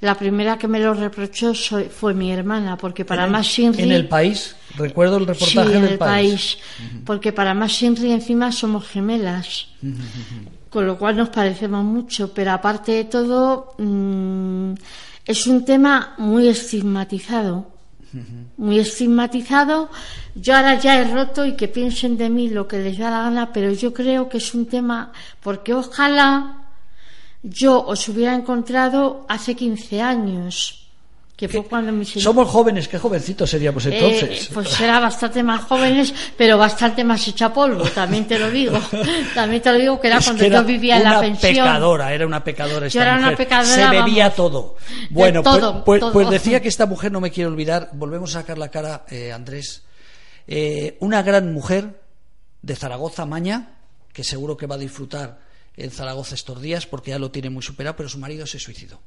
la 0.00 0.14
primera 0.16 0.58
que 0.58 0.68
me 0.68 0.80
lo 0.80 0.92
reprochó 0.94 1.52
fue 1.54 2.14
mi 2.14 2.30
hermana, 2.32 2.76
porque 2.76 3.04
para 3.04 3.26
más 3.26 3.58
Inri... 3.58 3.84
en 3.84 3.92
el 3.92 4.08
país, 4.08 4.54
recuerdo 4.76 5.16
el 5.18 5.24
Sí, 5.24 5.28
reportaje 5.32 5.76
en 5.76 5.82
del 5.82 5.92
el 5.92 5.98
país. 5.98 6.30
país, 6.30 6.58
porque 7.06 7.32
para 7.32 7.54
más 7.54 7.80
Inri 7.82 8.12
encima 8.12 8.52
somos 8.52 8.86
gemelas, 8.88 9.68
con 10.68 10.86
lo 10.86 10.98
cual 10.98 11.16
nos 11.16 11.28
parecemos 11.30 11.84
mucho, 11.84 12.32
pero 12.34 12.52
aparte 12.52 12.92
de 12.92 13.04
todo 13.04 13.74
mm, 13.78 14.74
es 15.26 15.46
un 15.46 15.64
tema 15.64 16.14
muy 16.18 16.48
estigmatizado, 16.48 17.70
muy 18.56 18.78
estigmatizado. 18.78 19.90
Yo 20.34 20.54
ahora 20.54 20.78
ya 20.78 21.00
he 21.00 21.12
roto 21.12 21.46
y 21.46 21.56
que 21.56 21.68
piensen 21.68 22.16
de 22.16 22.28
mí 22.28 22.48
lo 22.48 22.68
que 22.68 22.78
les 22.78 22.98
da 22.98 23.10
la 23.10 23.22
gana, 23.22 23.52
pero 23.52 23.72
yo 23.72 23.92
creo 23.92 24.28
que 24.28 24.38
es 24.38 24.54
un 24.54 24.66
tema 24.66 25.12
porque 25.42 25.74
ojalá 25.74 26.64
yo 27.42 27.84
os 27.84 28.08
hubiera 28.08 28.34
encontrado 28.34 29.26
hace 29.28 29.54
15 29.54 30.00
años, 30.00 30.83
que 31.36 31.48
fue 31.48 31.64
cuando 31.64 31.90
mi 31.90 32.04
señor 32.04 32.22
Somos 32.22 32.48
jóvenes, 32.48 32.86
qué 32.86 32.96
jovencitos 32.98 33.50
seríamos 33.50 33.84
entonces. 33.86 34.44
eh, 34.46 34.50
pues 34.54 34.80
era 34.80 35.00
bastante 35.00 35.42
más 35.42 35.64
jóvenes, 35.64 36.14
pero 36.36 36.56
bastante 36.56 37.02
más 37.02 37.26
hecha 37.26 37.52
polvo, 37.52 37.84
también 37.90 38.26
te 38.28 38.38
lo 38.38 38.50
digo. 38.52 38.78
También 39.34 39.60
te 39.60 39.72
lo 39.72 39.78
digo 39.78 40.00
que 40.00 40.06
era 40.06 40.18
Es 40.18 40.24
cuando 40.24 40.40
que 40.40 40.46
era 40.46 40.60
yo 40.60 40.64
vivía 40.64 40.94
en 40.96 41.02
una 41.02 41.14
la 41.14 41.20
pensión. 41.20 41.52
pecadora, 41.54 42.14
era 42.14 42.24
una 42.26 42.44
pecadora 42.44 42.86
esta 42.86 42.96
Yo 42.98 43.02
era 43.02 43.16
una 43.18 43.36
pecadora, 43.36 43.66
Se 43.74 43.86
bebía 43.90 44.24
vamos, 44.28 44.36
todo. 44.36 44.76
Bueno, 45.10 45.42
pues- 45.42 45.58
todo, 45.60 45.84
pues, 45.84 46.00
todo. 46.00 46.12
pues 46.12 46.30
decía 46.30 46.62
que 46.62 46.68
esta 46.68 46.86
mujer 46.86 47.10
no 47.10 47.20
me 47.20 47.32
quiere 47.32 47.48
olvidar. 47.48 47.90
Volvemos 47.94 48.30
a 48.36 48.40
sacar 48.40 48.56
la 48.56 48.68
cara, 48.70 49.04
eh, 49.10 49.32
Andrés. 49.32 49.82
Eh, 50.46 50.96
una 51.00 51.22
gran 51.22 51.52
mujer 51.52 52.00
de 52.62 52.76
Zaragoza, 52.76 53.26
Maña, 53.26 53.70
que 54.12 54.22
seguro 54.22 54.56
que 54.56 54.66
va 54.68 54.76
a 54.76 54.78
disfrutar 54.78 55.40
en 55.76 55.90
Zaragoza 55.90 56.36
estos 56.36 56.62
días 56.62 56.86
porque 56.86 57.10
ya 57.10 57.18
lo 57.18 57.32
tiene 57.32 57.50
muy 57.50 57.62
superado, 57.64 57.96
pero 57.96 58.08
su 58.08 58.18
marido 58.18 58.46
se 58.46 58.60
suicidó. 58.60 59.00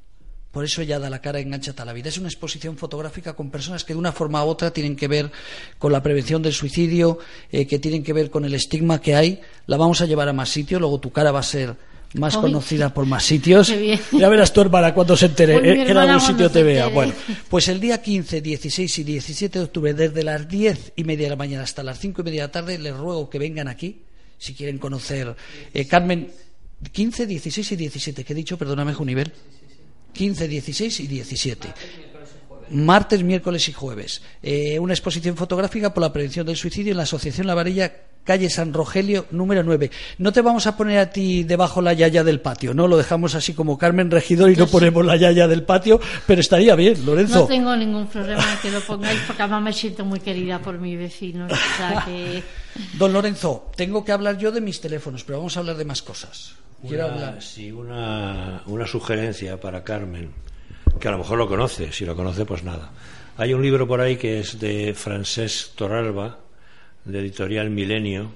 Por 0.58 0.66
eso 0.66 0.82
ella 0.82 0.98
da 0.98 1.08
la 1.08 1.22
cara 1.22 1.40
enganchada 1.40 1.84
a 1.84 1.86
la 1.86 1.94
vida. 1.94 2.10
Es 2.10 2.18
una 2.18 2.30
exposición 2.30 2.78
fotográfica 2.78 3.34
con 3.34 3.52
personas 3.52 3.84
que 3.84 3.94
de 3.94 4.00
una 4.00 4.12
forma 4.12 4.44
u 4.44 4.48
otra 4.48 4.72
tienen 4.72 4.96
que 4.96 5.08
ver 5.08 5.32
con 5.78 5.92
la 5.92 6.02
prevención 6.02 6.42
del 6.42 6.52
suicidio, 6.52 7.20
eh, 7.52 7.68
que 7.68 7.78
tienen 7.78 8.02
que 8.02 8.12
ver 8.12 8.32
con 8.32 8.44
el 8.44 8.56
estigma 8.56 9.00
que 9.00 9.14
hay. 9.14 9.40
La 9.68 9.78
vamos 9.78 10.02
a 10.02 10.08
llevar 10.08 10.28
a 10.30 10.34
más 10.34 10.50
sitios, 10.50 10.82
luego 10.82 11.00
tu 11.00 11.12
cara 11.12 11.32
va 11.32 11.42
a 11.42 11.44
ser 11.44 11.76
más 12.16 12.36
conocida 12.38 12.92
por 12.92 13.06
más 13.06 13.24
sitios. 13.24 13.72
Ya 14.14 14.30
verás 14.30 14.52
tu 14.52 14.62
hermana 14.62 14.96
cuando 14.96 15.16
se 15.16 15.28
entere, 15.28 15.60
Pues 15.60 15.78
eh, 15.78 15.86
que 15.86 15.92
en 15.92 15.98
algún 15.98 16.22
sitio 16.22 16.50
te 16.50 16.64
vea. 16.64 16.88
Bueno, 16.88 17.14
pues 17.50 17.68
el 17.68 17.80
día 17.80 18.02
15, 18.02 18.42
16 18.42 18.98
y 18.98 19.04
17 19.04 19.60
de 19.60 19.66
octubre, 19.66 19.94
desde 19.94 20.24
las 20.24 20.50
10 20.50 20.94
y 20.96 21.04
media 21.04 21.26
de 21.26 21.30
la 21.30 21.36
mañana 21.36 21.66
hasta 21.66 21.84
las 21.84 22.00
5 22.00 22.22
y 22.22 22.24
media 22.24 22.42
de 22.42 22.48
la 22.48 22.52
tarde, 22.52 22.80
les 22.80 22.98
ruego 22.98 23.30
que 23.30 23.38
vengan 23.38 23.68
aquí, 23.68 24.02
si 24.40 24.56
quieren 24.56 24.80
conocer. 24.80 25.36
Eh, 25.72 25.86
Carmen, 25.86 26.32
15, 26.92 27.28
16 27.28 27.72
y 27.74 27.76
17, 27.76 28.24
¿qué 28.24 28.34
he 28.34 28.36
dicho? 28.36 28.58
Perdóname, 28.58 28.96
Junivel. 28.96 29.32
15, 30.18 30.48
16 30.48 31.00
y 31.02 31.08
17. 31.08 31.68
Martes, 32.72 33.24
miércoles 33.24 33.70
y 33.70 33.74
jueves. 33.74 34.22
Eh, 34.42 34.80
una 34.80 34.94
exposición 34.94 35.38
fotográfica 35.38 35.94
por 35.94 36.02
la 36.02 36.12
prevención 36.12 36.46
del 36.46 36.58
suicidio 36.58 36.92
en 36.92 36.98
la 36.98 37.04
Asociación 37.04 37.48
La 37.48 37.54
Varilla, 37.54 37.94
calle 38.24 38.50
San 38.50 38.74
Rogelio, 38.74 39.28
número 39.32 39.64
9. 39.64 39.90
No 40.18 40.34
te 40.34 40.42
vamos 40.42 40.68
a 40.68 40.76
poner 40.76 40.98
a 40.98 41.12
ti 41.12 41.44
debajo 41.44 41.82
la 41.82 41.94
yaya 41.94 42.24
del 42.24 42.42
patio, 42.42 42.74
¿no? 42.74 42.88
Lo 42.88 42.98
dejamos 42.98 43.36
así 43.36 43.54
como 43.54 43.78
Carmen 43.78 44.12
Regidor 44.12 44.52
y 44.52 44.56
no 44.56 44.68
ponemos 44.68 45.06
la 45.06 45.16
yaya 45.16 45.48
del 45.48 45.64
patio, 45.64 46.02
pero 46.26 46.42
estaría 46.42 46.76
bien, 46.76 47.06
Lorenzo. 47.06 47.42
No 47.42 47.46
tengo 47.46 47.76
ningún 47.76 48.08
problema 48.08 48.44
en 48.52 48.60
que 48.60 48.72
lo 48.72 48.82
pongáis 48.82 49.22
porque 49.28 49.44
además 49.44 49.62
me 49.62 49.74
siento 49.74 50.04
muy 50.04 50.20
querida 50.20 50.60
por 50.60 50.80
mis 50.80 50.98
vecinos. 50.98 51.52
O 51.52 51.78
sea 51.78 52.04
que... 52.06 52.44
Don 52.98 53.14
Lorenzo, 53.14 53.72
tengo 53.76 54.04
que 54.04 54.12
hablar 54.12 54.38
yo 54.38 54.52
de 54.52 54.62
mis 54.62 54.82
teléfonos, 54.82 55.24
pero 55.24 55.38
vamos 55.38 55.56
a 55.56 55.62
hablar 55.62 55.78
de 55.78 55.86
más 55.86 56.02
cosas. 56.02 56.56
Quiero 56.86 57.06
Una, 57.08 57.16
hablar. 57.16 57.42
sí, 57.42 57.72
una, 57.72 58.62
una 58.68 58.86
sugerencia 58.86 59.60
para 59.60 59.84
Carmen, 59.84 60.32
que 61.00 61.08
a 61.08 61.12
lo 61.12 61.18
mejor 61.18 61.38
lo 61.38 61.48
conoce, 61.48 61.92
si 61.92 62.06
lo 62.06 62.16
conoce, 62.16 62.46
pues 62.46 62.64
nada. 62.64 62.92
Hay 63.38 63.54
un 63.54 63.62
libro 63.62 63.88
por 63.88 64.02
ahí 64.02 64.18
que 64.18 64.40
es 64.40 64.60
de 64.60 64.94
Francesc 64.94 65.76
Torralba, 65.76 66.40
de 67.06 67.20
editorial 67.20 67.70
Milenio, 67.70 68.32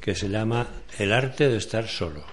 que 0.00 0.14
se 0.14 0.28
llama 0.28 0.66
El 0.98 1.12
arte 1.12 1.48
de 1.48 1.56
estar 1.56 1.86
solo. 1.88 2.24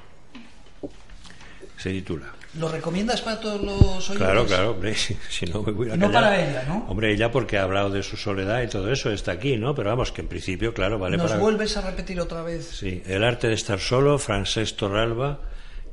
Se 1.77 1.91
titula. 1.91 2.33
¿Lo 2.59 2.69
recomiendas 2.69 3.21
para 3.21 3.39
todos 3.39 3.61
los 3.61 3.79
oyentes? 4.09 4.17
Claro, 4.17 4.45
claro, 4.45 4.71
hombre, 4.71 4.93
si, 4.95 5.17
si 5.29 5.45
no 5.47 5.63
me 5.63 5.71
voy 5.71 5.89
a 5.89 5.95
No 5.97 6.07
callar. 6.07 6.23
para 6.23 6.49
ella, 6.49 6.63
¿no? 6.67 6.85
Hombre, 6.87 7.11
ella 7.11 7.31
porque 7.31 7.57
ha 7.57 7.63
hablado 7.63 7.89
de 7.89 8.03
su 8.03 8.15
soledad 8.15 8.61
y 8.61 8.67
todo 8.67 8.91
eso, 8.91 9.11
está 9.11 9.31
aquí, 9.31 9.57
¿no? 9.57 9.73
Pero 9.73 9.89
vamos, 9.89 10.11
que 10.11 10.21
en 10.21 10.27
principio, 10.27 10.73
claro, 10.73 10.99
vale 10.99 11.17
¿Nos 11.17 11.29
para... 11.31 11.41
vuelves 11.41 11.75
a 11.77 11.81
repetir 11.81 12.19
otra 12.21 12.43
vez? 12.43 12.67
Sí, 12.67 13.01
El 13.07 13.23
arte 13.23 13.47
de 13.47 13.55
estar 13.55 13.79
solo, 13.79 14.19
Francesc 14.19 14.75
Torralba 14.75 15.39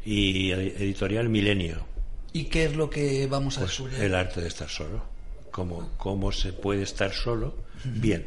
y 0.04 0.50
editorial 0.50 1.28
Milenio. 1.30 1.86
¿Y 2.32 2.44
qué 2.44 2.66
es 2.66 2.76
lo 2.76 2.90
que 2.90 3.26
vamos 3.26 3.56
a 3.56 3.60
Pues 3.60 3.70
descubrir? 3.72 4.00
el 4.02 4.14
arte 4.14 4.40
de 4.40 4.48
estar 4.48 4.68
solo. 4.68 5.02
Cómo, 5.50 5.90
cómo 5.96 6.30
se 6.30 6.52
puede 6.52 6.82
estar 6.82 7.12
solo 7.12 7.54
bien. 7.84 8.26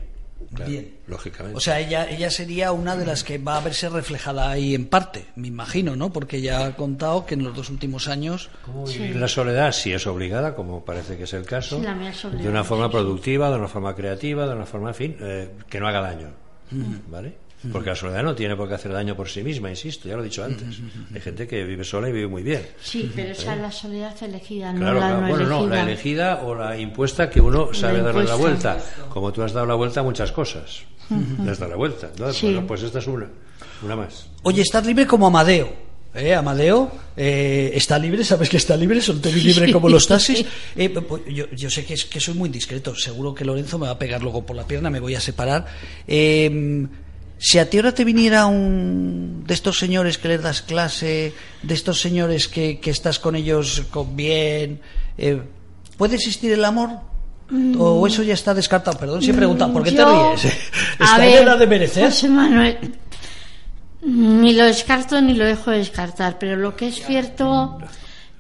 Claro, 0.54 0.72
Bien. 0.72 0.98
Lógicamente. 1.08 1.58
O 1.58 1.60
sea, 1.60 1.80
ella, 1.80 2.10
ella 2.10 2.30
sería 2.32 2.72
una 2.72 2.96
de 2.96 3.06
las 3.06 3.24
que 3.24 3.38
va 3.38 3.58
a 3.58 3.62
verse 3.62 3.90
reflejada 3.90 4.50
ahí 4.50 4.76
en 4.76 4.88
parte, 4.88 5.26
me 5.36 5.48
imagino, 5.48 5.96
¿no? 5.96 6.12
Porque 6.12 6.38
ella 6.38 6.66
ha 6.66 6.76
contado 6.76 7.26
que 7.26 7.36
en 7.36 7.44
los 7.44 7.56
dos 7.56 7.70
últimos 7.70 8.08
años 8.08 8.50
¿Cómo 8.66 8.86
vivir 8.86 9.16
la 9.16 9.28
soledad 9.28 9.72
si 9.72 9.94
es 9.94 10.08
obligada, 10.08 10.56
como 10.56 10.84
parece 10.86 11.18
que 11.18 11.24
es 11.24 11.34
el 11.34 11.46
caso, 11.46 11.78
Sí, 11.78 11.84
la 11.84 11.94
mía 11.96 12.10
es 12.10 12.26
obligada, 12.26 12.44
de 12.44 12.50
una 12.50 12.64
forma 12.64 12.86
sí, 12.86 12.92
sí. 12.92 12.98
productiva, 12.98 13.50
de 13.50 13.56
una 13.58 13.68
forma 13.68 13.96
creativa, 13.96 14.48
de 14.48 14.56
una 14.56 14.66
forma, 14.66 14.90
en 14.90 14.96
fin, 14.96 15.18
eh, 15.22 15.50
que 15.70 15.80
no 15.80 15.88
haga 15.88 16.02
daño. 16.02 16.28
¿Vale? 17.08 17.43
Porque 17.72 17.90
la 17.92 17.96
soledad 17.96 18.24
no 18.24 18.36
tiene 18.36 18.56
por 18.56 18.68
qué 18.68 18.76
hacer 18.76 18.92
daño 18.92 19.16
por 19.16 19.30
sí 19.30 19.44
misma, 19.44 19.70
insisto, 19.70 20.10
ya 20.10 20.16
lo 20.16 20.22
he 20.22 20.26
dicho 20.26 20.44
antes. 20.44 20.80
Hay 21.14 21.22
gente 21.22 21.48
que 21.48 21.64
vive 21.64 21.84
sola 21.84 22.10
y 22.10 22.12
vive 22.12 22.28
muy 22.28 22.44
bien. 22.44 22.62
Sí, 22.82 23.12
pero 23.16 23.32
esa 23.32 23.56
es 23.56 23.62
la 23.62 23.72
soledad 23.72 24.16
elegida, 24.22 24.74
no 24.74 24.80
Claro, 24.80 25.00
la 25.00 25.08
claro. 25.08 25.22
no 25.22 25.28
bueno, 25.30 25.46
no, 25.46 25.58
elegida. 25.60 25.76
la 25.76 25.82
elegida 25.84 26.42
o 26.44 26.56
la 26.56 26.78
impuesta 26.78 27.30
que 27.30 27.40
uno 27.40 27.74
sabe 27.74 28.02
darle 28.02 28.26
la 28.26 28.36
vuelta. 28.36 28.78
Como 29.10 29.32
tú 29.32 29.44
has 29.44 29.54
dado 29.54 29.66
la 29.66 29.76
vuelta 29.76 30.02
a 30.02 30.04
muchas 30.04 30.32
cosas. 30.32 30.84
Le 31.10 31.52
has 31.52 31.60
dado 31.60 31.72
la 31.72 31.78
vuelta. 31.78 32.12
¿no? 32.20 32.34
Sí. 32.34 32.48
Bueno, 32.48 32.68
pues 32.68 32.84
esta 32.84 33.00
es 33.00 33.08
una. 33.08 33.30
Una 33.84 33.96
más. 33.96 34.28
Oye, 34.44 34.62
estás 34.62 34.86
libre 34.86 35.06
como 35.08 35.28
Amadeo. 35.28 35.94
¿Eh? 36.16 36.36
Amadeo 36.36 36.92
eh, 37.18 37.72
está 37.74 37.98
libre, 37.98 38.24
sabes 38.24 38.48
que 38.48 38.58
está 38.58 38.78
libre, 38.78 39.02
soltero 39.02 39.36
y 39.36 39.42
libre 39.42 39.72
como 39.72 39.90
los 39.90 40.08
taxis. 40.08 40.46
Eh, 40.76 40.90
pues, 40.90 41.24
yo, 41.28 41.50
yo 41.50 41.70
sé 41.72 41.84
que, 41.84 41.96
es, 41.96 42.06
que 42.06 42.20
soy 42.20 42.36
muy 42.36 42.50
discreto, 42.50 42.96
seguro 42.96 43.34
que 43.34 43.44
Lorenzo 43.44 43.80
me 43.80 43.88
va 43.88 43.94
a 43.94 43.98
pegar 44.00 44.22
luego 44.22 44.46
por 44.46 44.56
la 44.56 44.68
pierna, 44.68 44.92
me 44.92 45.00
voy 45.00 45.16
a 45.16 45.20
separar. 45.20 45.66
Eh, 46.08 46.86
si 47.44 47.60
a 47.60 47.70
ti 47.70 47.76
ahora 47.76 47.92
te 47.92 48.06
viniera 48.06 48.46
un 48.46 49.44
de 49.46 49.54
estos 49.54 49.78
señores 49.78 50.18
que 50.18 50.30
les 50.30 50.42
das 50.42 50.64
clase, 50.64 51.36
de 51.62 51.74
estos 51.76 52.00
señores 52.00 52.48
que, 52.48 52.80
que 52.80 52.90
estás 52.90 53.20
con 53.20 53.36
ellos 53.36 53.84
con 53.92 54.16
bien, 54.16 54.80
eh, 55.18 55.44
¿puede 55.98 56.16
existir 56.16 56.54
el 56.54 56.64
amor? 56.64 57.04
¿O 57.78 58.08
eso 58.08 58.24
ya 58.24 58.34
está 58.34 58.54
descartado? 58.54 58.98
Perdón, 58.98 59.22
si 59.22 59.32
he 59.32 59.34
preguntado, 59.34 59.74
¿por 59.74 59.84
qué 59.84 59.92
te 59.92 60.06
ríes? 60.06 60.46
¿Está 61.00 61.18
ver, 61.18 61.44
edad 61.44 61.60
de 61.60 61.68
merecer? 61.68 62.06
José 62.06 62.30
Manuel, 62.30 62.78
ni 64.02 64.54
lo 64.54 64.64
descarto 64.64 65.20
ni 65.20 65.34
lo 65.34 65.44
dejo 65.44 65.70
de 65.70 65.80
descartar, 65.80 66.40
pero 66.40 66.56
lo 66.56 66.78
que 66.78 66.88
es 66.88 67.06
cierto 67.06 67.78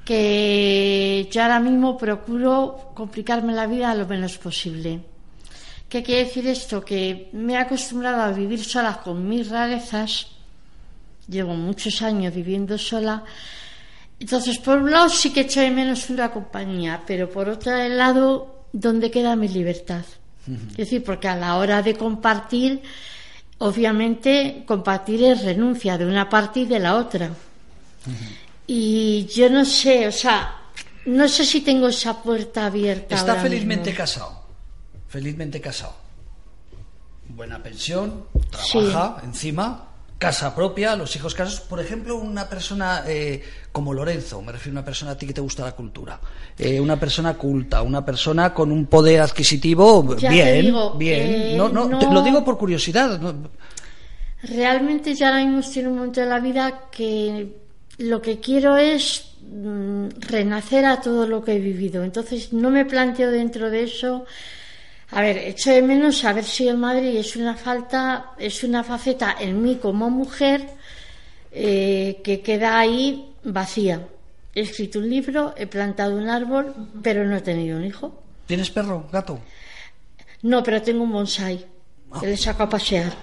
que 0.06 1.28
yo 1.30 1.44
ahora 1.44 1.60
mismo 1.60 1.98
procuro 1.98 2.92
complicarme 2.94 3.52
la 3.52 3.68
vida 3.68 3.94
lo 3.96 4.08
menos 4.08 4.38
posible. 4.38 5.02
¿Qué 5.94 6.02
quiere 6.02 6.24
decir 6.26 6.48
esto? 6.48 6.84
Que 6.84 7.30
me 7.34 7.54
he 7.54 7.58
acostumbrado 7.58 8.24
a 8.24 8.32
vivir 8.32 8.64
sola 8.64 9.00
con 9.04 9.30
mis 9.30 9.48
rarezas. 9.48 10.26
Llevo 11.28 11.54
muchos 11.54 12.02
años 12.02 12.34
viviendo 12.34 12.80
sola. 12.80 13.24
Entonces, 14.20 14.58
por 14.58 14.80
un 14.80 14.90
lado 14.90 15.08
sí 15.10 15.32
que 15.32 15.42
echo 15.42 15.62
de 15.62 15.70
menos 15.70 16.10
una 16.10 16.32
compañía, 16.32 17.04
pero 17.06 17.30
por 17.30 17.48
otro 17.48 17.72
lado, 17.90 18.66
¿dónde 18.74 19.12
queda 19.12 19.36
mi 19.36 19.48
libertad? 19.48 20.04
Es 20.72 20.78
decir, 20.78 21.04
porque 21.04 21.28
a 21.28 21.36
la 21.36 21.58
hora 21.58 21.84
de 21.84 21.94
compartir, 21.94 22.82
obviamente 23.60 24.64
compartir 24.66 25.24
es 25.24 25.44
renuncia 25.44 25.96
de 26.00 26.08
una 26.08 26.28
parte 26.28 26.62
y 26.62 26.66
de 26.66 26.80
la 26.80 26.96
otra. 26.96 27.30
Y 28.66 29.28
yo 29.28 29.48
no 29.48 29.64
sé, 29.64 30.08
o 30.08 30.12
sea, 30.12 30.56
no 31.06 31.28
sé 31.28 31.46
si 31.46 31.62
tengo 31.62 31.90
esa 31.90 32.20
puerta 32.24 32.66
abierta. 32.66 33.14
Está 33.14 33.36
felizmente 33.36 33.92
mismo. 33.92 34.04
casado. 34.04 34.43
Felizmente 35.18 35.62
casado. 35.62 35.94
Buena 37.30 37.62
pensión, 37.62 38.26
trabaja 38.50 39.22
encima, 39.24 39.90
casa 40.18 40.56
propia, 40.56 40.96
los 40.96 41.16
hijos 41.16 41.36
casados. 41.36 41.62
Por 41.62 41.80
ejemplo, 41.80 42.16
una 42.18 42.50
persona 42.50 43.04
eh, 43.06 43.44
como 43.72 43.94
Lorenzo, 43.94 44.42
me 44.42 44.52
refiero 44.52 44.76
a 44.76 44.80
una 44.80 44.86
persona 44.86 45.12
a 45.12 45.18
ti 45.20 45.28
que 45.28 45.34
te 45.34 45.40
gusta 45.42 45.66
la 45.66 45.74
cultura, 45.74 46.20
eh, 46.58 46.80
una 46.80 47.00
persona 47.00 47.36
culta, 47.36 47.84
una 47.84 48.04
persona 48.04 48.52
con 48.56 48.72
un 48.72 48.88
poder 48.88 49.22
adquisitivo 49.22 50.16
Ya 50.18 50.32
bien, 50.32 50.66
digo, 50.66 50.96
bien. 50.96 51.22
eh, 51.32 51.54
no, 51.56 51.70
no, 51.70 51.88
no- 51.88 52.00
te 52.00 52.08
lo 52.12 52.24
digo 52.24 52.44
por 52.44 52.58
curiosidad. 52.58 53.20
no- 53.20 53.50
Realmente 54.42 55.14
ya 55.14 55.28
ahora 55.28 55.44
mismo 55.46 55.60
estoy 55.60 55.84
en 55.84 55.88
un 55.90 55.96
momento 55.98 56.22
de 56.22 56.26
la 56.28 56.40
vida 56.40 56.86
que 56.92 57.56
lo 58.00 58.20
que 58.20 58.40
quiero 58.40 58.78
es 58.78 59.26
mm, 59.48 60.08
renacer 60.22 60.86
a 60.86 61.00
todo 61.00 61.28
lo 61.28 61.44
que 61.44 61.54
he 61.54 61.60
vivido. 61.60 62.04
Entonces 62.04 62.52
no 62.52 62.72
me 62.72 62.84
planteo 62.86 63.30
dentro 63.30 63.70
de 63.70 63.84
eso. 63.84 64.26
A 65.12 65.22
ver, 65.22 65.38
echo 65.38 65.72
de 65.72 65.82
menos 65.82 66.24
haber 66.26 66.44
sido 66.44 66.72
en 66.72 66.80
Madrid 66.80 67.16
es 67.18 67.36
una 67.36 67.56
falta, 67.56 68.32
es 68.38 68.64
una 68.64 68.84
faceta 68.84 69.36
en 69.40 69.62
mí 69.62 69.78
como 69.82 70.10
mujer 70.10 70.68
eh, 71.52 72.22
que 72.24 72.42
queda 72.42 72.80
ahí 72.80 73.34
vacía. 73.44 74.08
He 74.56 74.62
escrito 74.62 75.00
un 75.00 75.10
libro, 75.10 75.54
he 75.58 75.68
plantado 75.68 76.16
un 76.16 76.30
árbol, 76.30 76.74
pero 77.02 77.26
no 77.26 77.36
he 77.36 77.42
tenido 77.42 77.78
un 77.78 77.86
hijo. 77.86 78.20
¿Tienes 78.48 78.70
perro, 78.70 79.08
gato? 79.12 79.40
No, 80.42 80.62
pero 80.64 80.82
tengo 80.82 81.04
un 81.04 81.12
bonsai 81.12 81.73
que 82.20 82.28
le 82.28 82.38
saco 82.38 82.64
a 82.64 82.70
pasear. 82.70 83.14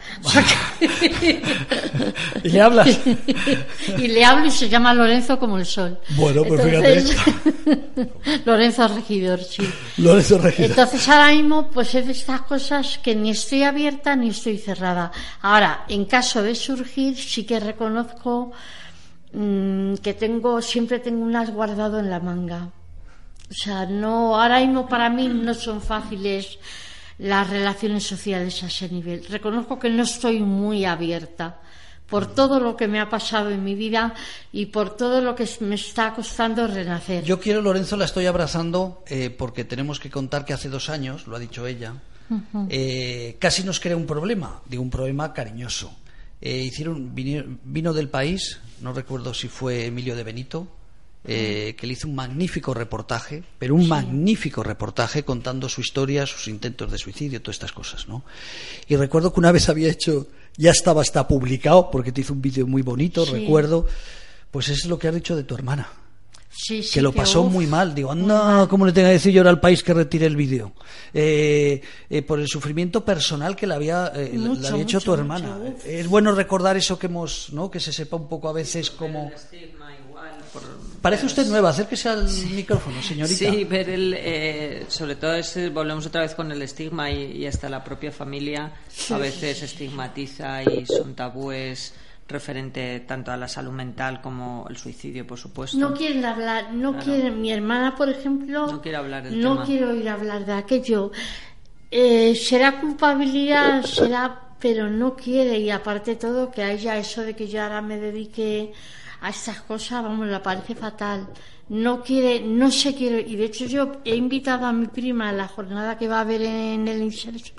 ¿Y 2.42 2.48
le 2.48 2.60
hablas? 2.60 2.88
y 3.98 4.08
le 4.08 4.24
hablo 4.24 4.46
y 4.46 4.50
se 4.50 4.68
llama 4.68 4.92
Lorenzo 4.94 5.38
como 5.38 5.58
el 5.58 5.66
sol. 5.66 5.98
Bueno, 6.10 6.44
pues 6.44 6.60
Lorenzo 8.44 8.88
Regidor, 8.88 9.40
sí. 9.42 9.68
Lorenzo 9.98 10.38
Regidor. 10.38 10.70
Entonces 10.70 11.08
ahora 11.08 11.32
mismo 11.32 11.70
pues 11.70 11.94
es 11.94 12.06
de 12.06 12.12
estas 12.12 12.42
cosas 12.42 12.98
que 12.98 13.14
ni 13.14 13.30
estoy 13.30 13.62
abierta 13.62 14.16
ni 14.16 14.30
estoy 14.30 14.58
cerrada. 14.58 15.12
Ahora, 15.42 15.84
en 15.88 16.04
caso 16.04 16.42
de 16.42 16.54
surgir, 16.54 17.16
sí 17.16 17.44
que 17.44 17.60
reconozco 17.60 18.52
mm, 19.32 19.94
que 19.96 20.14
tengo, 20.14 20.60
siempre 20.62 20.98
tengo 20.98 21.22
un 21.24 21.36
as 21.36 21.50
guardado 21.50 22.00
en 22.00 22.10
la 22.10 22.20
manga. 22.20 22.70
O 23.50 23.54
sea, 23.54 23.84
no, 23.84 24.40
ahora 24.40 24.60
mismo 24.60 24.88
para 24.88 25.10
mí 25.10 25.28
no 25.28 25.54
son 25.54 25.80
fáciles 25.82 26.58
las 27.20 27.50
relaciones 27.50 28.04
sociales 28.04 28.62
a 28.62 28.66
ese 28.66 28.88
nivel. 28.88 29.24
Reconozco 29.26 29.78
que 29.78 29.90
no 29.90 30.02
estoy 30.02 30.40
muy 30.40 30.84
abierta 30.86 31.60
por 32.08 32.34
todo 32.34 32.58
lo 32.58 32.76
que 32.76 32.88
me 32.88 32.98
ha 32.98 33.08
pasado 33.08 33.50
en 33.50 33.62
mi 33.62 33.74
vida 33.74 34.14
y 34.52 34.66
por 34.66 34.96
todo 34.96 35.20
lo 35.20 35.36
que 35.36 35.48
me 35.60 35.76
está 35.76 36.12
costando 36.12 36.66
renacer. 36.66 37.22
Yo 37.22 37.38
quiero, 37.38 37.60
Lorenzo, 37.62 37.96
la 37.96 38.06
estoy 38.06 38.26
abrazando 38.26 39.04
eh, 39.06 39.30
porque 39.30 39.64
tenemos 39.64 40.00
que 40.00 40.10
contar 40.10 40.44
que 40.44 40.52
hace 40.52 40.68
dos 40.68 40.88
años, 40.88 41.26
lo 41.26 41.36
ha 41.36 41.38
dicho 41.38 41.66
ella, 41.66 41.94
eh, 42.68 43.36
casi 43.38 43.64
nos 43.64 43.80
crea 43.80 43.96
un 43.96 44.06
problema, 44.06 44.62
digo 44.66 44.82
un 44.82 44.90
problema 44.90 45.32
cariñoso. 45.32 45.94
Eh, 46.40 46.58
hicieron 46.58 47.14
vino, 47.14 47.58
vino 47.64 47.92
del 47.92 48.08
país, 48.08 48.60
no 48.80 48.92
recuerdo 48.92 49.34
si 49.34 49.48
fue 49.48 49.86
Emilio 49.86 50.16
de 50.16 50.24
Benito, 50.24 50.66
eh, 51.24 51.74
que 51.78 51.86
le 51.86 51.92
hizo 51.92 52.08
un 52.08 52.14
magnífico 52.14 52.72
reportaje, 52.72 53.42
pero 53.58 53.74
un 53.74 53.86
magnífico 53.88 54.62
reportaje 54.62 55.22
contando 55.22 55.68
su 55.68 55.80
historia, 55.82 56.24
sus 56.26 56.48
intentos 56.48 56.90
de 56.90 56.98
suicidio, 56.98 57.42
todas 57.42 57.56
estas 57.56 57.72
cosas, 57.72 58.08
¿no? 58.08 58.24
Y 58.88 58.96
recuerdo 58.96 59.32
que 59.32 59.40
una 59.40 59.52
vez 59.52 59.68
había 59.68 59.90
hecho, 59.90 60.28
ya 60.56 60.70
estaba 60.70 61.02
hasta 61.02 61.28
publicado, 61.28 61.90
porque 61.90 62.10
te 62.12 62.22
hizo 62.22 62.32
un 62.32 62.40
vídeo 62.40 62.66
muy 62.66 62.82
bonito, 62.82 63.26
Sí. 63.26 63.32
recuerdo, 63.32 63.86
pues 64.50 64.68
eso 64.68 64.84
es 64.84 64.86
lo 64.88 64.98
que 64.98 65.08
has 65.08 65.14
dicho 65.14 65.36
de 65.36 65.44
tu 65.44 65.54
hermana. 65.54 65.88
Sí, 66.52 66.82
sí, 66.82 66.94
que 66.94 67.00
lo 67.00 67.12
que 67.12 67.18
pasó 67.18 67.42
uf, 67.42 67.52
muy 67.52 67.66
mal. 67.68 67.94
Digo, 67.94 68.12
mal. 68.14 68.66
¿cómo 68.68 68.84
le 68.84 68.92
tenga 68.92 69.08
que 69.08 69.12
decir 69.14 69.32
yo 69.32 69.40
ahora 69.40 69.50
al 69.50 69.60
país 69.60 69.84
que 69.84 69.94
retire 69.94 70.26
el 70.26 70.34
vídeo? 70.34 70.72
Eh, 71.14 71.80
eh, 72.10 72.22
por 72.22 72.40
el 72.40 72.48
sufrimiento 72.48 73.04
personal 73.04 73.54
que 73.54 73.68
le 73.68 73.74
había, 73.74 74.10
eh, 74.14 74.32
le 74.34 74.48
había 74.48 74.62
hecho 74.62 74.76
mucho, 74.76 75.00
tu 75.00 75.14
hermana. 75.14 75.56
mucho. 75.56 75.84
Es 75.86 76.08
bueno 76.08 76.32
recordar 76.32 76.76
eso 76.76 76.98
que 76.98 77.06
hemos, 77.06 77.52
¿no? 77.52 77.70
Que 77.70 77.78
se 77.78 77.92
sepa 77.92 78.16
un 78.16 78.28
poco 78.28 78.48
a 78.48 78.52
veces 78.52 78.90
como... 78.90 79.30
Parece 81.00 81.24
usted 81.26 81.46
nueva, 81.46 81.70
acérquese 81.70 82.10
al 82.10 82.28
micrófono, 82.54 83.00
señorita. 83.02 83.38
Sí, 83.50 83.64
ver 83.64 83.88
el, 83.88 84.14
eh, 84.18 84.84
sobre 84.88 85.16
todo 85.16 85.34
es, 85.34 85.56
eh, 85.56 85.70
volvemos 85.70 86.04
otra 86.06 86.20
vez 86.20 86.34
con 86.34 86.52
el 86.52 86.60
estigma 86.60 87.10
y, 87.10 87.38
y 87.38 87.46
hasta 87.46 87.70
la 87.70 87.82
propia 87.82 88.12
familia 88.12 88.72
a 89.10 89.16
veces 89.16 89.62
estigmatiza 89.62 90.62
y 90.62 90.84
son 90.84 91.14
tabúes 91.14 91.94
referente 92.28 93.00
tanto 93.00 93.32
a 93.32 93.36
la 93.38 93.48
salud 93.48 93.72
mental 93.72 94.20
como 94.20 94.66
el 94.68 94.76
suicidio, 94.76 95.26
por 95.26 95.38
supuesto. 95.38 95.78
No 95.78 95.94
quieren 95.94 96.24
hablar, 96.24 96.72
no 96.74 96.90
Claro. 96.92 97.06
quieren. 97.06 97.40
Mi 97.40 97.50
hermana, 97.50 97.96
por 97.96 98.08
ejemplo, 98.10 98.66
No 98.66 98.82
quiere 98.82 98.98
hablar 98.98 99.24
del 99.24 99.40
no 99.40 99.54
tema. 99.54 99.64
quiero 99.64 99.90
oír 99.90 100.08
hablar 100.08 100.44
de 100.44 100.52
aquello. 100.52 101.10
Eh, 101.90 102.34
será 102.36 102.78
culpabilidad, 102.80 103.82
será, 103.84 104.38
pero 104.60 104.88
no 104.90 105.16
quiere. 105.16 105.58
Y 105.58 105.70
aparte 105.70 106.12
de 106.12 106.16
todo, 106.18 106.50
que 106.52 106.62
a 106.62 106.70
ella 106.72 106.98
eso 106.98 107.22
de 107.22 107.34
que 107.34 107.48
yo 107.48 107.62
ahora 107.62 107.80
me 107.82 107.98
dedique 107.98 108.72
a 109.20 109.30
estas 109.30 109.60
cosas, 109.62 110.02
vamos, 110.02 110.26
le 110.26 110.40
parece 110.40 110.74
fatal. 110.74 111.26
No 111.68 112.02
quiere, 112.02 112.40
no 112.40 112.70
se 112.70 112.94
quiere. 112.94 113.20
Y 113.20 113.36
de 113.36 113.44
hecho, 113.44 113.66
yo 113.66 113.92
he 114.04 114.16
invitado 114.16 114.66
a 114.66 114.72
mi 114.72 114.86
prima 114.86 115.28
a 115.28 115.32
la 115.32 115.46
jornada 115.48 115.96
que 115.98 116.08
va 116.08 116.18
a 116.18 116.22
haber 116.22 116.42
en 116.42 116.88
el 116.88 117.02
inserso 117.02 117.52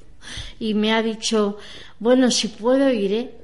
y 0.60 0.74
me 0.74 0.94
ha 0.94 1.02
dicho, 1.02 1.58
bueno, 2.00 2.30
si 2.30 2.50
puedo 2.50 2.90
iré. 2.92 3.36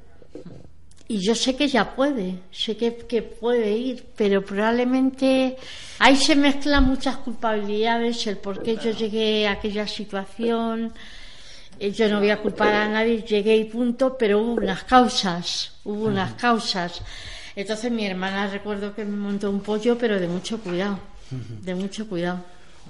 Y 1.10 1.20
yo 1.20 1.34
sé 1.34 1.56
que 1.56 1.64
ella 1.64 1.96
puede, 1.96 2.40
sé 2.52 2.76
que, 2.76 2.94
que 2.94 3.22
puede 3.22 3.72
ir, 3.72 4.04
pero 4.14 4.44
probablemente 4.44 5.56
ahí 6.00 6.16
se 6.16 6.36
mezclan 6.36 6.84
muchas 6.84 7.16
culpabilidades, 7.16 8.26
el 8.26 8.36
por 8.36 8.62
qué 8.62 8.76
yo 8.76 8.90
llegué 8.90 9.48
a 9.48 9.52
aquella 9.52 9.86
situación. 9.86 10.92
Eh, 11.80 11.92
Yo 11.92 12.10
no 12.10 12.18
voy 12.18 12.28
a 12.28 12.42
culpar 12.42 12.74
a 12.74 12.88
nadie, 12.88 13.22
llegué 13.22 13.56
y 13.56 13.64
punto, 13.64 14.18
pero 14.18 14.40
hubo 14.42 14.52
unas 14.54 14.84
causas, 14.84 15.72
hubo 15.84 16.08
unas 16.08 16.34
causas. 16.34 17.00
Entonces 17.58 17.90
mi 17.90 18.06
hermana 18.06 18.46
recuerdo 18.46 18.94
que 18.94 19.04
me 19.04 19.16
montó 19.16 19.50
un 19.50 19.60
pollo, 19.60 19.98
pero 19.98 20.20
de 20.20 20.28
mucho 20.28 20.60
cuidado, 20.60 21.00
de 21.60 21.74
mucho 21.74 22.08
cuidado. 22.08 22.44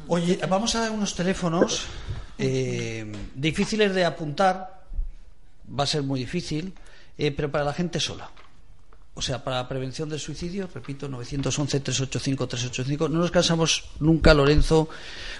Oye, 0.08 0.38
vamos 0.46 0.76
a 0.76 0.90
unos 0.90 1.14
teléfonos 1.14 1.86
eh, 2.36 3.10
difíciles 3.34 3.94
de 3.94 4.04
apuntar, 4.04 4.84
va 5.66 5.84
a 5.84 5.86
ser 5.86 6.02
muy 6.02 6.20
difícil, 6.20 6.74
eh, 7.16 7.30
pero 7.30 7.50
para 7.50 7.64
la 7.64 7.72
gente 7.72 7.98
sola. 7.98 8.28
O 9.18 9.20
sea, 9.20 9.42
para 9.42 9.56
la 9.56 9.68
prevención 9.68 10.08
del 10.08 10.20
suicidio, 10.20 10.70
repito, 10.72 11.08
911-385-385. 11.08 13.10
No 13.10 13.18
nos 13.18 13.32
cansamos 13.32 13.86
nunca, 13.98 14.32
Lorenzo 14.32 14.88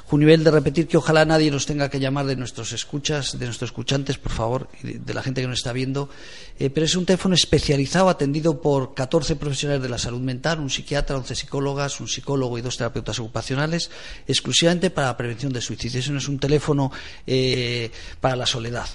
Junivel, 0.06 0.42
de 0.42 0.50
repetir 0.50 0.88
que 0.88 0.96
ojalá 0.96 1.24
nadie 1.24 1.52
nos 1.52 1.64
tenga 1.64 1.88
que 1.88 2.00
llamar 2.00 2.26
de 2.26 2.34
nuestros 2.34 2.72
escuchas, 2.72 3.38
de 3.38 3.44
nuestros 3.44 3.68
escuchantes, 3.68 4.18
por 4.18 4.32
favor, 4.32 4.68
de 4.82 5.14
la 5.14 5.22
gente 5.22 5.42
que 5.42 5.46
nos 5.46 5.58
está 5.58 5.72
viendo. 5.72 6.08
Eh, 6.58 6.70
pero 6.70 6.86
es 6.86 6.96
un 6.96 7.06
teléfono 7.06 7.36
especializado, 7.36 8.08
atendido 8.08 8.60
por 8.60 8.94
14 8.94 9.36
profesionales 9.36 9.80
de 9.80 9.88
la 9.88 9.98
salud 9.98 10.22
mental, 10.22 10.58
un 10.58 10.70
psiquiatra, 10.70 11.16
11 11.16 11.36
psicólogas, 11.36 12.00
un 12.00 12.08
psicólogo 12.08 12.58
y 12.58 12.62
dos 12.62 12.78
terapeutas 12.78 13.20
ocupacionales, 13.20 13.92
exclusivamente 14.26 14.90
para 14.90 15.06
la 15.06 15.16
prevención 15.16 15.52
del 15.52 15.62
suicidio. 15.62 16.00
Eso 16.00 16.10
no 16.10 16.18
es 16.18 16.26
un 16.26 16.40
teléfono 16.40 16.90
eh, 17.28 17.92
para 18.20 18.34
la 18.34 18.46
soledad. 18.46 18.88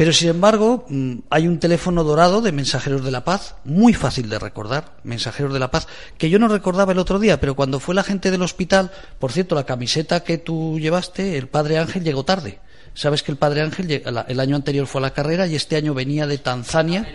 Pero, 0.00 0.14
sin 0.14 0.30
embargo, 0.30 0.86
mm, 0.88 1.16
hay 1.28 1.46
un 1.46 1.58
teléfono 1.58 2.04
dorado 2.04 2.40
de 2.40 2.52
Mensajeros 2.52 3.04
de 3.04 3.10
la 3.10 3.22
Paz, 3.22 3.56
muy 3.64 3.92
fácil 3.92 4.30
de 4.30 4.38
recordar, 4.38 4.94
Mensajeros 5.04 5.52
de 5.52 5.58
la 5.58 5.70
Paz, 5.70 5.88
que 6.16 6.30
yo 6.30 6.38
no 6.38 6.48
recordaba 6.48 6.92
el 6.92 6.98
otro 6.98 7.18
día, 7.18 7.38
pero 7.38 7.54
cuando 7.54 7.80
fue 7.80 7.94
la 7.94 8.02
gente 8.02 8.30
del 8.30 8.40
hospital, 8.40 8.92
por 9.18 9.30
cierto, 9.30 9.54
la 9.54 9.66
camiseta 9.66 10.24
que 10.24 10.38
tú 10.38 10.78
llevaste, 10.78 11.36
el 11.36 11.48
Padre 11.48 11.76
Ángel 11.76 12.02
llegó 12.02 12.24
tarde. 12.24 12.60
Sabes 12.94 13.22
que 13.22 13.30
el 13.30 13.36
Padre 13.36 13.60
Ángel 13.60 14.02
el 14.26 14.40
año 14.40 14.56
anterior 14.56 14.86
fue 14.86 15.00
a 15.00 15.02
la 15.02 15.12
carrera 15.12 15.46
y 15.46 15.54
este 15.54 15.76
año 15.76 15.92
venía 15.92 16.26
de 16.26 16.38
Tanzania, 16.38 17.06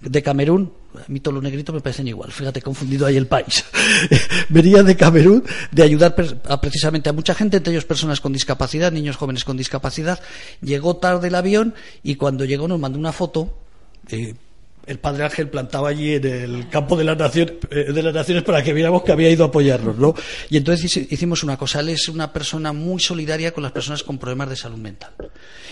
de 0.00 0.22
Camerún. 0.22 0.72
A 0.94 1.04
mí 1.08 1.18
todos 1.20 1.34
los 1.34 1.42
negritos 1.42 1.74
me 1.74 1.80
parecen 1.80 2.06
igual, 2.08 2.30
fíjate, 2.30 2.62
confundido 2.62 3.06
ahí 3.06 3.16
el 3.16 3.26
país. 3.26 3.64
venía 4.48 4.82
de 4.82 4.96
Camerún 4.96 5.44
de 5.72 5.82
ayudar 5.82 6.14
a, 6.48 6.60
precisamente 6.60 7.08
a 7.08 7.12
mucha 7.12 7.34
gente, 7.34 7.56
entre 7.56 7.72
ellos 7.72 7.84
personas 7.84 8.20
con 8.20 8.32
discapacidad, 8.32 8.92
niños 8.92 9.16
jóvenes 9.16 9.44
con 9.44 9.56
discapacidad. 9.56 10.20
Llegó 10.62 10.96
tarde 10.96 11.28
el 11.28 11.34
avión 11.34 11.74
y 12.02 12.14
cuando 12.16 12.44
llegó 12.44 12.68
nos 12.68 12.78
mandó 12.78 12.98
una 12.98 13.12
foto. 13.12 13.56
eh, 14.08 14.34
el 14.86 14.98
padre 14.98 15.24
Ángel 15.24 15.48
plantaba 15.48 15.88
allí 15.88 16.12
en 16.16 16.26
el 16.26 16.68
campo 16.68 16.94
de 16.94 17.04
las, 17.04 17.16
naciones, 17.16 17.54
de 17.70 18.02
las 18.02 18.12
naciones 18.12 18.42
para 18.42 18.62
que 18.62 18.74
viéramos 18.74 19.02
que 19.02 19.12
había 19.12 19.30
ido 19.30 19.44
a 19.44 19.46
apoyarnos, 19.46 19.96
¿no? 19.96 20.14
Y 20.50 20.58
entonces 20.58 20.84
hici- 20.94 21.06
hicimos 21.10 21.42
una 21.42 21.56
cosa. 21.56 21.80
Él 21.80 21.88
es 21.88 22.06
una 22.10 22.30
persona 22.34 22.74
muy 22.74 23.00
solidaria 23.00 23.52
con 23.54 23.62
las 23.62 23.72
personas 23.72 24.02
con 24.02 24.18
problemas 24.18 24.50
de 24.50 24.56
salud 24.56 24.76
mental. 24.76 25.12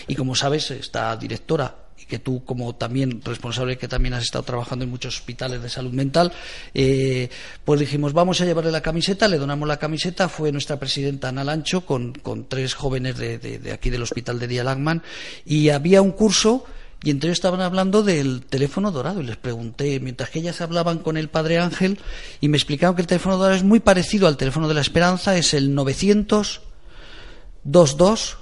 Y 0.09 0.14
como 0.14 0.35
sabes, 0.35 0.70
esta 0.70 1.14
directora 1.18 1.77
que 2.12 2.18
tú 2.18 2.44
como 2.44 2.74
también 2.74 3.22
responsable 3.24 3.78
que 3.78 3.88
también 3.88 4.12
has 4.12 4.24
estado 4.24 4.44
trabajando 4.44 4.84
en 4.84 4.90
muchos 4.90 5.16
hospitales 5.16 5.62
de 5.62 5.70
salud 5.70 5.92
mental, 5.92 6.30
eh, 6.74 7.30
pues 7.64 7.80
dijimos 7.80 8.12
vamos 8.12 8.38
a 8.42 8.44
llevarle 8.44 8.70
la 8.70 8.82
camiseta, 8.82 9.28
le 9.28 9.38
donamos 9.38 9.66
la 9.66 9.78
camiseta, 9.78 10.28
fue 10.28 10.52
nuestra 10.52 10.78
presidenta 10.78 11.28
Ana 11.30 11.42
Lancho 11.42 11.86
con, 11.86 12.12
con 12.12 12.46
tres 12.50 12.74
jóvenes 12.74 13.16
de, 13.16 13.38
de- 13.38 13.72
aquí 13.72 13.88
del 13.88 14.02
hospital 14.02 14.38
de 14.38 14.46
Día 14.46 14.62
Langman 14.62 15.02
y 15.46 15.70
había 15.70 16.02
un 16.02 16.10
curso 16.12 16.66
y 17.02 17.08
entre 17.10 17.28
ellos 17.30 17.38
estaban 17.38 17.62
hablando 17.62 18.02
del 18.02 18.42
teléfono 18.44 18.92
dorado 18.92 19.22
y 19.22 19.24
les 19.24 19.36
pregunté, 19.38 19.98
mientras 20.00 20.28
que 20.28 20.40
ellas 20.40 20.60
hablaban 20.60 20.98
con 20.98 21.16
el 21.16 21.30
padre 21.30 21.58
Ángel 21.58 21.98
y 22.42 22.48
me 22.48 22.58
explicaron 22.58 22.94
que 22.94 23.00
el 23.00 23.08
teléfono 23.08 23.38
dorado 23.38 23.56
es 23.56 23.64
muy 23.64 23.80
parecido 23.80 24.28
al 24.28 24.36
teléfono 24.36 24.68
de 24.68 24.74
la 24.74 24.82
esperanza, 24.82 25.34
es 25.38 25.54
el 25.54 25.74
900 25.74 26.60
22 27.64 28.36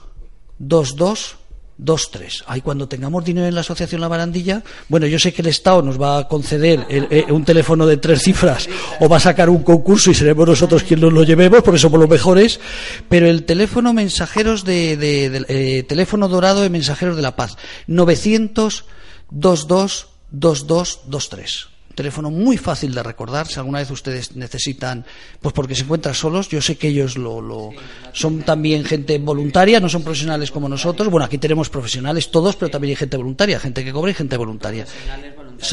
22 0.58 1.36
23. 1.82 2.44
Ahí 2.46 2.60
cuando 2.60 2.86
tengamos 2.88 3.24
dinero 3.24 3.46
en 3.46 3.54
la 3.54 3.62
asociación 3.62 4.00
La 4.02 4.08
Barandilla, 4.08 4.62
bueno, 4.88 5.06
yo 5.06 5.18
sé 5.18 5.32
que 5.32 5.40
el 5.42 5.48
Estado 5.48 5.80
nos 5.82 6.00
va 6.00 6.18
a 6.18 6.28
conceder 6.28 6.84
el- 6.90 7.06
eh, 7.10 7.24
un 7.30 7.44
teléfono 7.44 7.86
de 7.86 7.96
tres 7.96 8.22
cifras 8.22 8.68
o 9.00 9.08
va 9.08 9.16
a 9.16 9.20
sacar 9.20 9.48
un 9.48 9.62
concurso 9.62 10.10
y 10.10 10.14
seremos 10.14 10.46
nosotros 10.46 10.82
quienes 10.82 11.04
nos 11.04 11.12
lo 11.14 11.24
llevemos 11.24 11.62
porque 11.62 11.78
somos 11.78 11.98
los 11.98 12.08
mejores, 12.08 12.60
pero 13.08 13.26
el 13.28 13.44
teléfono 13.44 13.92
mensajeros 13.94 14.64
de, 14.64 14.96
de- 14.98 15.44
eh, 15.48 15.82
teléfono 15.84 16.28
dorado 16.28 16.60
de 16.60 16.68
mensajeros 16.70 17.16
de 17.16 17.22
la 17.22 17.34
paz, 17.36 17.56
900 17.86 18.84
22 19.30 20.08
22 20.30 21.69
23 21.90 21.94
teléfono 21.94 22.30
muy 22.30 22.56
fácil 22.56 22.94
de 22.94 23.02
recordar. 23.02 23.46
Si 23.46 23.58
alguna 23.58 23.78
vez 23.80 23.90
ustedes 23.90 24.34
necesitan 24.36 25.04
pues 25.40 25.52
porque 25.52 25.74
se 25.74 25.82
encuentran 25.82 26.14
solos 26.14 26.48
yo 26.48 26.62
sé 26.62 26.76
que 26.76 26.88
ellos 26.88 27.18
lo, 27.18 27.40
lo- 27.40 27.70
son 28.12 28.42
también 28.42 28.84
gente 28.84 29.18
voluntaria 29.18 29.80
no 29.80 29.88
son 29.88 30.02
profesionales 30.02 30.50
como 30.50 30.68
nosotros. 30.68 31.08
Bueno 31.10 31.26
aquí 31.26 31.38
tenemos 31.38 31.68
profesionales 31.68 32.30
todos 32.30 32.56
pero 32.56 32.70
también 32.70 32.90
hay 32.92 32.96
gente 32.96 33.16
voluntaria 33.16 33.58
gente 33.60 33.84
que 33.84 33.92
cobra 33.92 34.10
y 34.10 34.14
gente 34.14 34.36
voluntaria. 34.36 34.86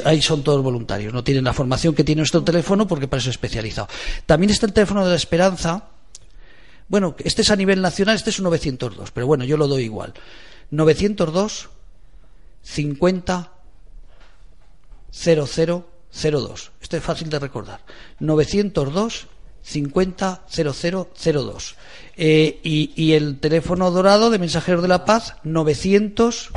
Ahí 0.04 0.22
son 0.22 0.44
todos 0.44 0.62
voluntarios 0.64 1.14
no 1.14 1.24
tienen 1.24 1.44
la 1.46 1.54
formación 1.54 1.94
que 1.96 2.04
tiene 2.04 2.20
nuestro 2.20 2.44
teléfono 2.44 2.88
porque 2.88 3.08
para 3.08 3.20
eso 3.22 3.30
es 3.30 3.36
especializado. 3.36 3.88
También 4.26 4.50
está 4.50 4.66
el 4.66 4.74
teléfono 4.74 5.04
de 5.06 5.12
la 5.12 5.16
esperanza. 5.16 5.86
Bueno 6.90 7.16
este 7.24 7.42
es 7.44 7.52
a 7.52 7.56
nivel 7.56 7.82
nacional 7.82 8.16
este 8.16 8.32
es 8.32 8.40
un 8.40 8.46
902 8.46 9.12
pero 9.12 9.28
bueno 9.28 9.46
yo 9.46 9.56
lo 9.58 9.68
doy 9.68 9.84
igual. 9.84 10.14
902 10.72 11.70
50 12.64 13.52
0002. 16.18 16.72
Esto 16.82 16.98
es 16.98 17.04
fácil 17.04 17.30
de 17.30 17.40
recordar. 17.40 17.82
902 18.20 19.28
50 19.62 20.44
0002. 20.50 21.76
Eh, 22.16 22.60
y, 22.64 22.92
y 22.96 23.14
el 23.14 23.40
teléfono 23.40 23.92
dorado 23.92 24.30
de 24.30 24.40
Mensajeros 24.40 24.82
de 24.82 24.88
la 24.88 25.06
Paz 25.06 25.36
900 25.44 26.52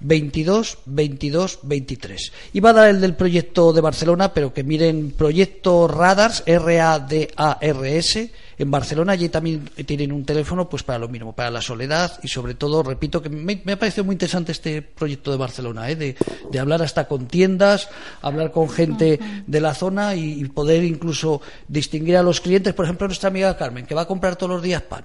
22 0.00 0.78
22 0.86 1.60
23. 1.62 2.32
Iba 2.52 2.70
a 2.70 2.72
dar 2.72 2.88
el 2.88 3.00
del 3.00 3.14
proyecto 3.14 3.72
de 3.72 3.80
Barcelona, 3.80 4.32
pero 4.32 4.52
que 4.52 4.64
miren 4.64 5.12
proyecto 5.12 5.88
Radars, 5.88 6.42
R-A-D-A-R-S, 6.46 8.32
en 8.58 8.70
Barcelona. 8.70 9.12
Allí 9.12 9.28
también 9.28 9.68
tienen 9.86 10.12
un 10.12 10.24
teléfono 10.24 10.68
pues 10.68 10.82
para 10.82 10.98
lo 10.98 11.08
mismo, 11.08 11.32
para 11.34 11.50
la 11.50 11.60
soledad 11.60 12.18
y 12.22 12.28
sobre 12.28 12.54
todo, 12.54 12.82
repito, 12.82 13.22
que 13.22 13.28
me, 13.28 13.60
me 13.64 13.72
ha 13.72 13.78
parecido 13.78 14.04
muy 14.04 14.14
interesante 14.14 14.52
este 14.52 14.82
proyecto 14.82 15.30
de 15.30 15.36
Barcelona, 15.36 15.90
¿eh? 15.90 15.96
de, 15.96 16.16
de 16.50 16.58
hablar 16.58 16.82
hasta 16.82 17.06
con 17.06 17.26
tiendas, 17.26 17.88
hablar 18.22 18.52
con 18.52 18.68
gente 18.68 19.18
de 19.46 19.60
la 19.60 19.74
zona 19.74 20.14
y, 20.14 20.40
y 20.40 20.44
poder 20.48 20.84
incluso 20.84 21.40
distinguir 21.68 22.16
a 22.16 22.22
los 22.22 22.40
clientes. 22.40 22.74
Por 22.74 22.84
ejemplo, 22.84 23.06
nuestra 23.06 23.28
amiga 23.28 23.56
Carmen, 23.56 23.86
que 23.86 23.94
va 23.94 24.02
a 24.02 24.06
comprar 24.06 24.36
todos 24.36 24.52
los 24.52 24.62
días 24.62 24.82
pan 24.82 25.04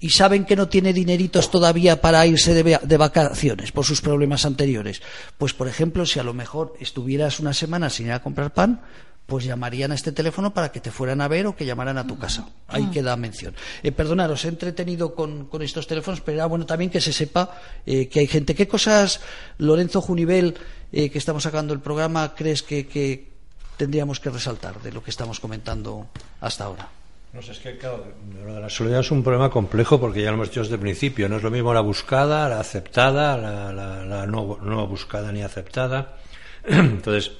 y 0.00 0.10
saben 0.10 0.44
que 0.44 0.56
no 0.56 0.68
tiene 0.68 0.92
dineritos 0.92 1.50
todavía 1.50 2.00
para 2.00 2.26
irse 2.26 2.54
de, 2.54 2.96
vacaciones 2.96 3.72
por 3.72 3.84
sus 3.84 4.00
problemas 4.00 4.44
anteriores. 4.44 5.02
Pues, 5.38 5.54
por 5.54 5.68
ejemplo, 5.68 6.04
si 6.06 6.18
a 6.18 6.24
lo 6.24 6.34
mejor 6.34 6.74
estuvieras 6.80 7.40
una 7.40 7.54
semana 7.54 7.90
sin 7.90 8.06
ir 8.06 8.12
a 8.12 8.22
comprar 8.22 8.52
pan, 8.52 8.82
pues 9.26 9.44
llamarían 9.44 9.90
a 9.92 9.94
este 9.94 10.12
teléfono 10.12 10.52
para 10.52 10.70
que 10.70 10.80
te 10.80 10.90
fueran 10.90 11.20
a 11.20 11.28
ver 11.28 11.46
o 11.46 11.56
que 11.56 11.64
llamaran 11.64 11.96
a 11.96 12.06
tu 12.06 12.18
casa. 12.18 12.46
Ahí 12.68 12.90
queda 12.90 13.16
mención. 13.16 13.54
Eh, 13.82 13.92
perdonad, 13.92 14.30
os 14.30 14.44
he 14.44 14.48
entretenido 14.48 15.14
con, 15.14 15.48
estos 15.62 15.86
teléfonos, 15.86 16.20
pero 16.20 16.36
era 16.36 16.46
bueno 16.46 16.66
también 16.66 16.90
que 16.90 17.00
se 17.00 17.12
sepa 17.12 17.58
eh, 17.86 18.08
que 18.08 18.20
hay 18.20 18.26
gente. 18.26 18.54
¿Qué 18.54 18.68
cosas, 18.68 19.20
Lorenzo 19.56 20.02
Junivel, 20.02 20.54
eh, 20.92 21.08
que 21.08 21.18
estamos 21.18 21.44
sacando 21.44 21.72
el 21.72 21.80
programa, 21.80 22.34
crees 22.34 22.62
que, 22.62 23.32
tendríamos 23.78 24.20
que 24.20 24.30
resaltar 24.30 24.82
de 24.82 24.92
lo 24.92 25.02
que 25.02 25.10
estamos 25.10 25.40
comentando 25.40 26.06
hasta 26.40 26.64
ahora? 26.64 26.88
No 27.34 27.42
sé, 27.42 27.50
es 27.50 27.58
que 27.58 27.76
claro, 27.76 28.06
la 28.46 28.70
soledad 28.70 29.00
es 29.00 29.10
un 29.10 29.24
problema 29.24 29.50
complejo 29.50 29.98
porque 29.98 30.22
ya 30.22 30.28
lo 30.28 30.34
hemos 30.34 30.50
dicho 30.50 30.60
desde 30.60 30.74
el 30.74 30.80
principio. 30.80 31.28
No 31.28 31.38
es 31.38 31.42
lo 31.42 31.50
mismo 31.50 31.74
la 31.74 31.80
buscada, 31.80 32.48
la 32.48 32.60
aceptada, 32.60 33.36
la, 33.36 34.24
no, 34.24 34.56
no, 34.62 34.86
buscada 34.86 35.32
ni 35.32 35.42
aceptada. 35.42 36.18
Entonces, 36.64 37.32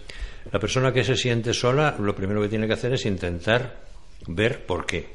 la 0.51 0.59
persona 0.59 0.93
que 0.93 1.05
se 1.05 1.17
siente 1.17 1.55
sola, 1.55 1.95
lo 1.97 2.17
primero 2.17 2.43
que 2.43 2.49
tiene 2.49 2.67
que 2.67 2.73
hacer 2.73 2.93
es 2.93 3.07
intentar 3.07 3.77
ver 4.27 4.67
por 4.67 4.85
qué. 4.85 5.15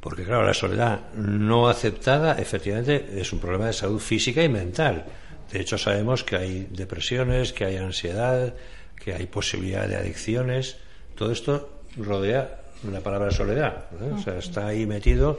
Porque, 0.00 0.24
claro, 0.24 0.46
la 0.46 0.54
soledad 0.54 1.12
no 1.12 1.68
aceptada, 1.68 2.38
efectivamente, 2.38 3.20
es 3.20 3.34
un 3.34 3.38
problema 3.38 3.66
de 3.66 3.74
salud 3.74 4.00
física 4.00 4.42
y 4.42 4.48
mental. 4.48 5.04
De 5.52 5.60
hecho, 5.60 5.76
sabemos 5.76 6.24
que 6.24 6.36
hay 6.36 6.68
depresiones, 6.70 7.52
que 7.52 7.66
hay 7.66 7.76
ansiedad, 7.76 8.54
que 8.98 9.12
hay 9.12 9.26
posibilidad 9.26 9.86
de 9.86 9.96
adicciones. 9.96 10.78
Todo 11.16 11.32
esto 11.32 11.75
rodea 11.98 12.60
la 12.90 13.00
palabra 13.00 13.30
soledad. 13.30 13.86
O 14.14 14.18
sea, 14.18 14.38
está 14.38 14.66
ahí 14.68 14.86
metido 14.86 15.38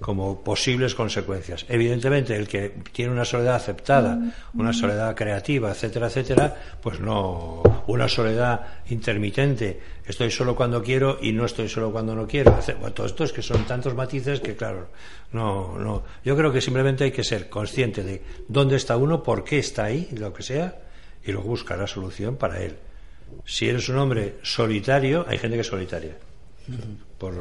como 0.00 0.42
posibles 0.44 0.94
consecuencias. 0.94 1.66
Evidentemente, 1.68 2.36
el 2.36 2.46
que 2.46 2.72
tiene 2.92 3.12
una 3.12 3.24
soledad 3.24 3.56
aceptada, 3.56 4.32
una 4.54 4.72
soledad 4.72 5.14
creativa, 5.16 5.70
etcétera, 5.70 6.06
etcétera, 6.06 6.56
pues 6.80 7.00
no, 7.00 7.62
una 7.88 8.08
soledad 8.08 8.60
intermitente, 8.90 9.80
estoy 10.06 10.30
solo 10.30 10.54
cuando 10.54 10.82
quiero 10.82 11.18
y 11.20 11.32
no 11.32 11.44
estoy 11.44 11.68
solo 11.68 11.90
cuando 11.90 12.14
no 12.14 12.26
quiero. 12.26 12.56
Bueno, 12.78 12.92
todo 12.92 13.06
esto 13.06 13.24
es 13.24 13.32
que 13.32 13.42
son 13.42 13.64
tantos 13.64 13.94
matices 13.94 14.40
que, 14.40 14.54
claro, 14.54 14.88
no, 15.32 15.76
no. 15.78 16.04
Yo 16.24 16.36
creo 16.36 16.52
que 16.52 16.60
simplemente 16.60 17.04
hay 17.04 17.10
que 17.10 17.24
ser 17.24 17.48
consciente 17.48 18.04
de 18.04 18.22
dónde 18.46 18.76
está 18.76 18.96
uno, 18.96 19.22
por 19.22 19.42
qué 19.42 19.58
está 19.58 19.84
ahí, 19.84 20.08
lo 20.12 20.32
que 20.32 20.42
sea, 20.42 20.76
y 21.24 21.32
luego 21.32 21.48
buscar 21.48 21.78
la 21.78 21.86
solución 21.88 22.36
para 22.36 22.62
él. 22.62 22.76
Si 23.44 23.68
eres 23.68 23.88
un 23.88 23.98
hombre 23.98 24.36
solitario, 24.42 25.24
hay 25.28 25.38
gente 25.38 25.56
que 25.56 25.62
es 25.62 25.66
solitaria, 25.66 26.16
por, 27.18 27.34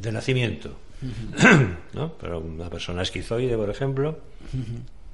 de 0.00 0.12
nacimiento. 0.12 0.76
¿no? 1.94 2.14
Pero 2.18 2.40
una 2.40 2.68
persona 2.68 3.02
esquizoide, 3.02 3.56
por 3.56 3.70
ejemplo, 3.70 4.18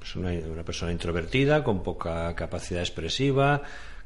es 0.01 0.15
una, 0.15 0.63
persona 0.63 0.91
introvertida, 0.91 1.63
con 1.63 1.83
poca 1.83 2.33
capacidad 2.35 2.81
expresiva, 2.81 3.61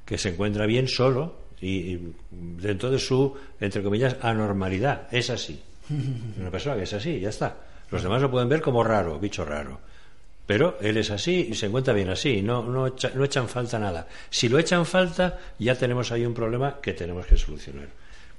que 0.05 0.17
se 0.17 0.29
encuentra 0.29 0.65
bien 0.65 0.87
solo 0.87 1.35
y, 1.61 1.99
dentro 2.31 2.89
de 2.89 2.99
su, 2.99 3.35
entre 3.59 3.83
comillas, 3.83 4.17
anormalidad. 4.21 5.07
Es 5.11 5.29
así. 5.29 5.61
Una 6.39 6.51
persona 6.51 6.75
que 6.75 6.83
es 6.83 6.93
así, 6.93 7.19
ya 7.19 7.29
está. 7.29 7.57
Los 7.91 8.03
demás 8.03 8.21
lo 8.21 8.29
pueden 8.29 8.49
ver 8.49 8.61
como 8.61 8.83
raro, 8.83 9.19
bicho 9.19 9.43
raro. 9.43 9.79
Pero 10.49 10.79
él 10.81 10.97
es 10.97 11.11
así 11.11 11.49
y 11.51 11.53
se 11.53 11.67
encuentra 11.67 11.93
bien 11.93 12.09
así, 12.09 12.41
no, 12.41 12.63
no, 12.63 12.87
no 12.87 13.23
echan 13.23 13.47
falta 13.47 13.77
nada. 13.77 14.07
Si 14.31 14.49
lo 14.49 14.57
echan 14.57 14.83
falta, 14.83 15.37
ya 15.59 15.75
tenemos 15.75 16.11
ahí 16.11 16.25
un 16.25 16.33
problema 16.33 16.81
que 16.81 16.93
tenemos 16.93 17.27
que 17.27 17.37
solucionar. 17.37 17.89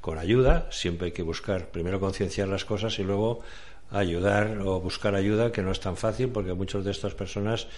Con 0.00 0.18
ayuda, 0.18 0.66
siempre 0.72 1.06
hay 1.06 1.12
que 1.12 1.22
buscar, 1.22 1.68
primero 1.68 2.00
concienciar 2.00 2.48
las 2.48 2.64
cosas 2.64 2.98
y 2.98 3.04
luego 3.04 3.44
ayudar 3.92 4.58
o 4.58 4.80
buscar 4.80 5.14
ayuda, 5.14 5.52
que 5.52 5.62
no 5.62 5.70
es 5.70 5.78
tan 5.78 5.96
fácil 5.96 6.30
porque 6.30 6.52
muchas 6.52 6.84
de 6.84 6.90
estas 6.90 7.14
personas, 7.14 7.68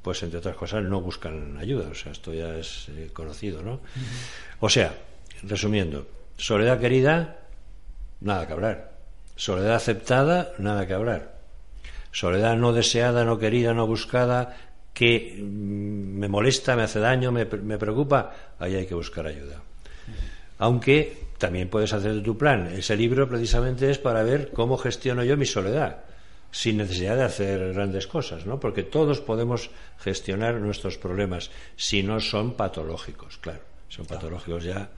pues 0.00 0.22
entre 0.22 0.38
otras 0.38 0.54
cosas, 0.54 0.84
no 0.84 1.00
buscan 1.00 1.58
ayuda. 1.58 1.88
O 1.90 1.94
sea, 1.96 2.12
esto 2.12 2.32
ya 2.32 2.56
es 2.56 2.88
eh, 2.90 3.10
conocido, 3.12 3.64
¿no? 3.64 3.80
O 4.60 4.68
sea, 4.68 4.94
resumiendo, 5.42 6.06
soledad 6.36 6.78
querida, 6.78 7.40
nada 8.20 8.46
que 8.46 8.52
hablar. 8.52 8.92
Soledad 9.34 9.74
aceptada, 9.74 10.52
nada 10.58 10.86
que 10.86 10.94
hablar 10.94 11.31
soledad 12.12 12.56
no 12.56 12.72
deseada, 12.72 13.24
no 13.24 13.38
querida, 13.38 13.74
no 13.74 13.86
buscada, 13.86 14.56
que 14.94 15.36
mm, 15.42 16.18
me 16.18 16.28
molesta, 16.28 16.76
me 16.76 16.82
hace 16.82 17.00
daño, 17.00 17.32
me, 17.32 17.46
preocupa, 17.46 18.54
ahí 18.58 18.76
hay 18.76 18.86
que 18.86 18.94
buscar 18.94 19.26
ayuda. 19.26 19.60
Aunque 20.58 21.16
también 21.38 21.68
puedes 21.68 21.92
hacer 21.92 22.22
tu 22.22 22.38
plan. 22.38 22.68
Ese 22.68 22.94
libro 22.94 23.28
precisamente 23.28 23.90
es 23.90 23.98
para 23.98 24.22
ver 24.22 24.52
cómo 24.52 24.78
gestiono 24.78 25.24
yo 25.24 25.36
mi 25.36 25.46
soledad, 25.46 26.04
sin 26.52 26.76
necesidad 26.76 27.16
de 27.16 27.24
hacer 27.24 27.72
grandes 27.72 28.06
cosas, 28.06 28.46
¿no? 28.46 28.60
Porque 28.60 28.84
todos 28.84 29.20
podemos 29.20 29.70
gestionar 29.98 30.60
nuestros 30.60 30.98
problemas 30.98 31.50
si 31.74 32.04
no 32.04 32.20
son 32.20 32.54
patológicos, 32.54 33.38
claro. 33.38 33.60
Son 33.88 34.06
patológicos 34.06 34.62
ya, 34.64 34.88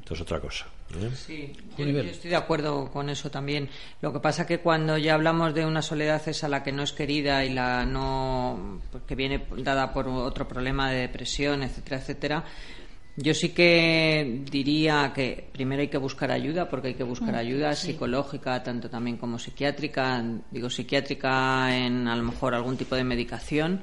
esto 0.00 0.14
es 0.14 0.20
otra 0.20 0.40
cosa. 0.40 0.66
¿Eh? 0.96 1.10
Sí, 1.14 1.52
yo, 1.76 1.86
estoy 1.86 2.30
de 2.30 2.36
acuerdo 2.36 2.90
con 2.90 3.08
eso 3.08 3.30
también. 3.30 3.68
Lo 4.00 4.12
que 4.12 4.20
pasa 4.20 4.46
que 4.46 4.58
cuando 4.58 4.96
ya 4.98 5.14
hablamos 5.14 5.54
de 5.54 5.66
una 5.66 5.82
soledad 5.82 6.26
es 6.28 6.44
a 6.44 6.48
la 6.48 6.62
que 6.62 6.72
no 6.72 6.82
es 6.82 6.92
querida 6.92 7.44
y 7.44 7.50
la 7.50 7.84
no 7.84 8.80
pues, 8.90 9.04
que 9.04 9.14
viene 9.14 9.46
dada 9.58 9.92
por 9.92 10.08
otro 10.08 10.46
problema 10.46 10.90
de 10.90 11.00
depresión, 11.00 11.62
etcétera, 11.62 11.98
etcétera. 11.98 12.44
Yo 13.16 13.34
sí 13.34 13.48
que 13.48 14.42
diría 14.48 15.12
que 15.12 15.48
primero 15.52 15.82
hay 15.82 15.88
que 15.88 15.98
buscar 15.98 16.30
ayuda, 16.30 16.68
porque 16.68 16.88
hay 16.88 16.94
que 16.94 17.02
buscar 17.02 17.32
mm, 17.32 17.38
ayuda 17.38 17.74
psicológica, 17.74 18.62
tanto 18.62 18.88
también 18.88 19.16
como 19.16 19.40
psiquiátrica. 19.40 20.24
Digo 20.50 20.70
psiquiátrica 20.70 21.76
en 21.76 22.06
a 22.06 22.14
lo 22.14 22.22
mejor 22.22 22.54
algún 22.54 22.76
tipo 22.76 22.94
de 22.94 23.02
medicación 23.02 23.82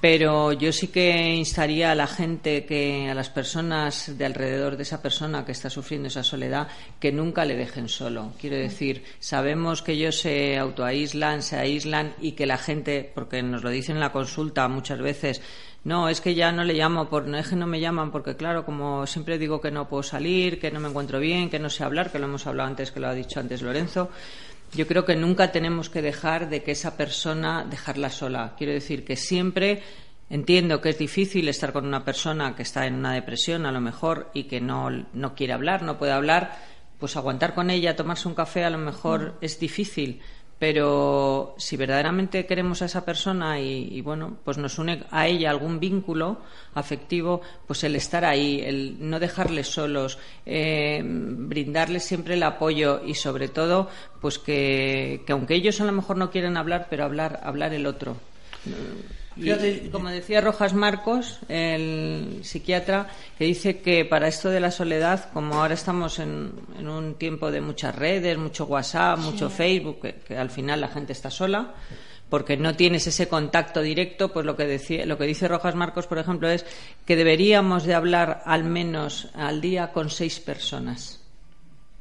pero 0.00 0.52
yo 0.52 0.72
sí 0.72 0.88
que 0.88 1.34
instaría 1.34 1.90
a 1.90 1.94
la 1.94 2.06
gente, 2.06 2.64
que 2.64 3.08
a 3.10 3.14
las 3.14 3.30
personas 3.30 4.16
de 4.16 4.24
alrededor 4.24 4.76
de 4.76 4.84
esa 4.84 5.02
persona 5.02 5.44
que 5.44 5.52
está 5.52 5.70
sufriendo 5.70 6.08
esa 6.08 6.22
soledad, 6.22 6.68
que 7.00 7.10
nunca 7.10 7.44
le 7.44 7.56
dejen 7.56 7.88
solo. 7.88 8.32
Quiero 8.40 8.56
decir, 8.56 9.04
sabemos 9.18 9.82
que 9.82 9.92
ellos 9.92 10.20
se 10.20 10.56
autoaíslan, 10.56 11.42
se 11.42 11.56
aíslan 11.56 12.14
y 12.20 12.32
que 12.32 12.46
la 12.46 12.58
gente, 12.58 13.10
porque 13.14 13.42
nos 13.42 13.64
lo 13.64 13.70
dicen 13.70 13.96
en 13.96 14.00
la 14.00 14.12
consulta 14.12 14.68
muchas 14.68 15.00
veces, 15.00 15.42
no, 15.84 16.08
es 16.08 16.20
que 16.20 16.34
ya 16.34 16.52
no 16.52 16.64
le 16.64 16.74
llamo, 16.74 17.08
por, 17.08 17.26
no 17.26 17.38
es 17.38 17.48
que 17.48 17.56
no 17.56 17.66
me 17.66 17.80
llaman 17.80 18.10
porque, 18.10 18.36
claro, 18.36 18.64
como 18.64 19.06
siempre 19.06 19.38
digo 19.38 19.60
que 19.60 19.70
no 19.70 19.88
puedo 19.88 20.02
salir, 20.02 20.60
que 20.60 20.70
no 20.70 20.80
me 20.80 20.88
encuentro 20.88 21.18
bien, 21.18 21.50
que 21.50 21.58
no 21.58 21.70
sé 21.70 21.82
hablar, 21.82 22.12
que 22.12 22.18
lo 22.18 22.26
hemos 22.26 22.46
hablado 22.46 22.68
antes, 22.68 22.90
que 22.90 23.00
lo 23.00 23.08
ha 23.08 23.14
dicho 23.14 23.40
antes 23.40 23.62
Lorenzo 23.62 24.10
yo 24.74 24.86
creo 24.86 25.04
que 25.04 25.16
nunca 25.16 25.52
tenemos 25.52 25.88
que 25.88 26.02
dejar 26.02 26.48
de 26.48 26.62
que 26.62 26.72
esa 26.72 26.96
persona 26.96 27.64
dejarla 27.68 28.10
sola. 28.10 28.54
Quiero 28.56 28.72
decir 28.72 29.04
que 29.04 29.16
siempre 29.16 29.82
entiendo 30.30 30.80
que 30.80 30.90
es 30.90 30.98
difícil 30.98 31.48
estar 31.48 31.72
con 31.72 31.86
una 31.86 32.04
persona 32.04 32.54
que 32.54 32.62
está 32.62 32.86
en 32.86 32.94
una 32.94 33.14
depresión 33.14 33.66
a 33.66 33.72
lo 33.72 33.80
mejor 33.80 34.30
y 34.34 34.44
que 34.44 34.60
no, 34.60 34.90
no 34.90 35.34
quiere 35.34 35.54
hablar, 35.54 35.82
no 35.82 35.98
puede 35.98 36.12
hablar, 36.12 36.58
pues 36.98 37.16
aguantar 37.16 37.54
con 37.54 37.70
ella, 37.70 37.96
tomarse 37.96 38.28
un 38.28 38.34
café 38.34 38.64
a 38.64 38.70
lo 38.70 38.78
mejor 38.78 39.32
mm. 39.34 39.44
es 39.44 39.58
difícil 39.58 40.20
pero 40.58 41.54
si 41.56 41.76
verdaderamente 41.76 42.46
queremos 42.46 42.82
a 42.82 42.86
esa 42.86 43.04
persona 43.04 43.60
y, 43.60 44.00
bueno 44.00 44.36
pues 44.44 44.58
nos 44.58 44.78
une 44.78 45.04
a 45.10 45.26
ella 45.26 45.50
algún 45.50 45.78
vínculo 45.78 46.38
afectivo 46.74 47.40
pues 47.66 47.84
el 47.84 47.94
estar 47.96 48.24
ahí 48.24 48.60
el 48.64 48.96
no 48.98 49.20
dejarles 49.20 49.68
solos 49.68 50.18
eh, 50.46 51.00
brindarles 51.04 52.04
siempre 52.04 52.34
el 52.34 52.42
apoyo 52.42 53.00
y 53.04 53.14
sobre 53.14 53.48
todo 53.48 53.88
pues 54.20 54.38
que, 54.38 55.22
que 55.26 55.32
aunque 55.32 55.54
ellos 55.54 55.80
a 55.80 55.84
lo 55.84 55.92
mejor 55.92 56.16
no 56.16 56.30
quieren 56.30 56.56
hablar 56.56 56.88
pero 56.90 57.04
hablar 57.04 57.40
hablar 57.42 57.72
el 57.72 57.86
otro 57.86 58.16
como 59.92 60.08
decía 60.10 60.40
Rojas 60.40 60.74
Marcos, 60.74 61.38
el 61.48 62.40
psiquiatra, 62.42 63.08
que 63.38 63.44
dice 63.44 63.80
que 63.80 64.04
para 64.04 64.28
esto 64.28 64.50
de 64.50 64.60
la 64.60 64.70
soledad, 64.70 65.30
como 65.32 65.54
ahora 65.54 65.74
estamos 65.74 66.18
en, 66.18 66.52
un 66.78 67.14
tiempo 67.14 67.50
de 67.50 67.60
muchas 67.60 67.94
redes, 67.94 68.38
mucho 68.38 68.66
WhatsApp, 68.66 69.18
mucho 69.18 69.50
Facebook, 69.50 70.00
que, 70.26 70.36
al 70.36 70.50
final 70.50 70.80
la 70.80 70.88
gente 70.88 71.12
está 71.12 71.30
sola, 71.30 71.74
porque 72.28 72.56
no 72.56 72.74
tienes 72.74 73.06
ese 73.06 73.28
contacto 73.28 73.80
directo, 73.80 74.32
pues 74.32 74.44
lo 74.44 74.56
que, 74.56 74.66
decía, 74.66 75.06
lo 75.06 75.18
que 75.18 75.24
dice 75.24 75.48
Rojas 75.48 75.74
Marcos, 75.74 76.06
por 76.06 76.18
ejemplo, 76.18 76.48
es 76.48 76.66
que 77.06 77.16
deberíamos 77.16 77.84
de 77.84 77.94
hablar 77.94 78.42
al 78.44 78.64
menos 78.64 79.28
al 79.34 79.60
día 79.60 79.92
con 79.92 80.10
seis 80.10 80.40
personas, 80.40 81.20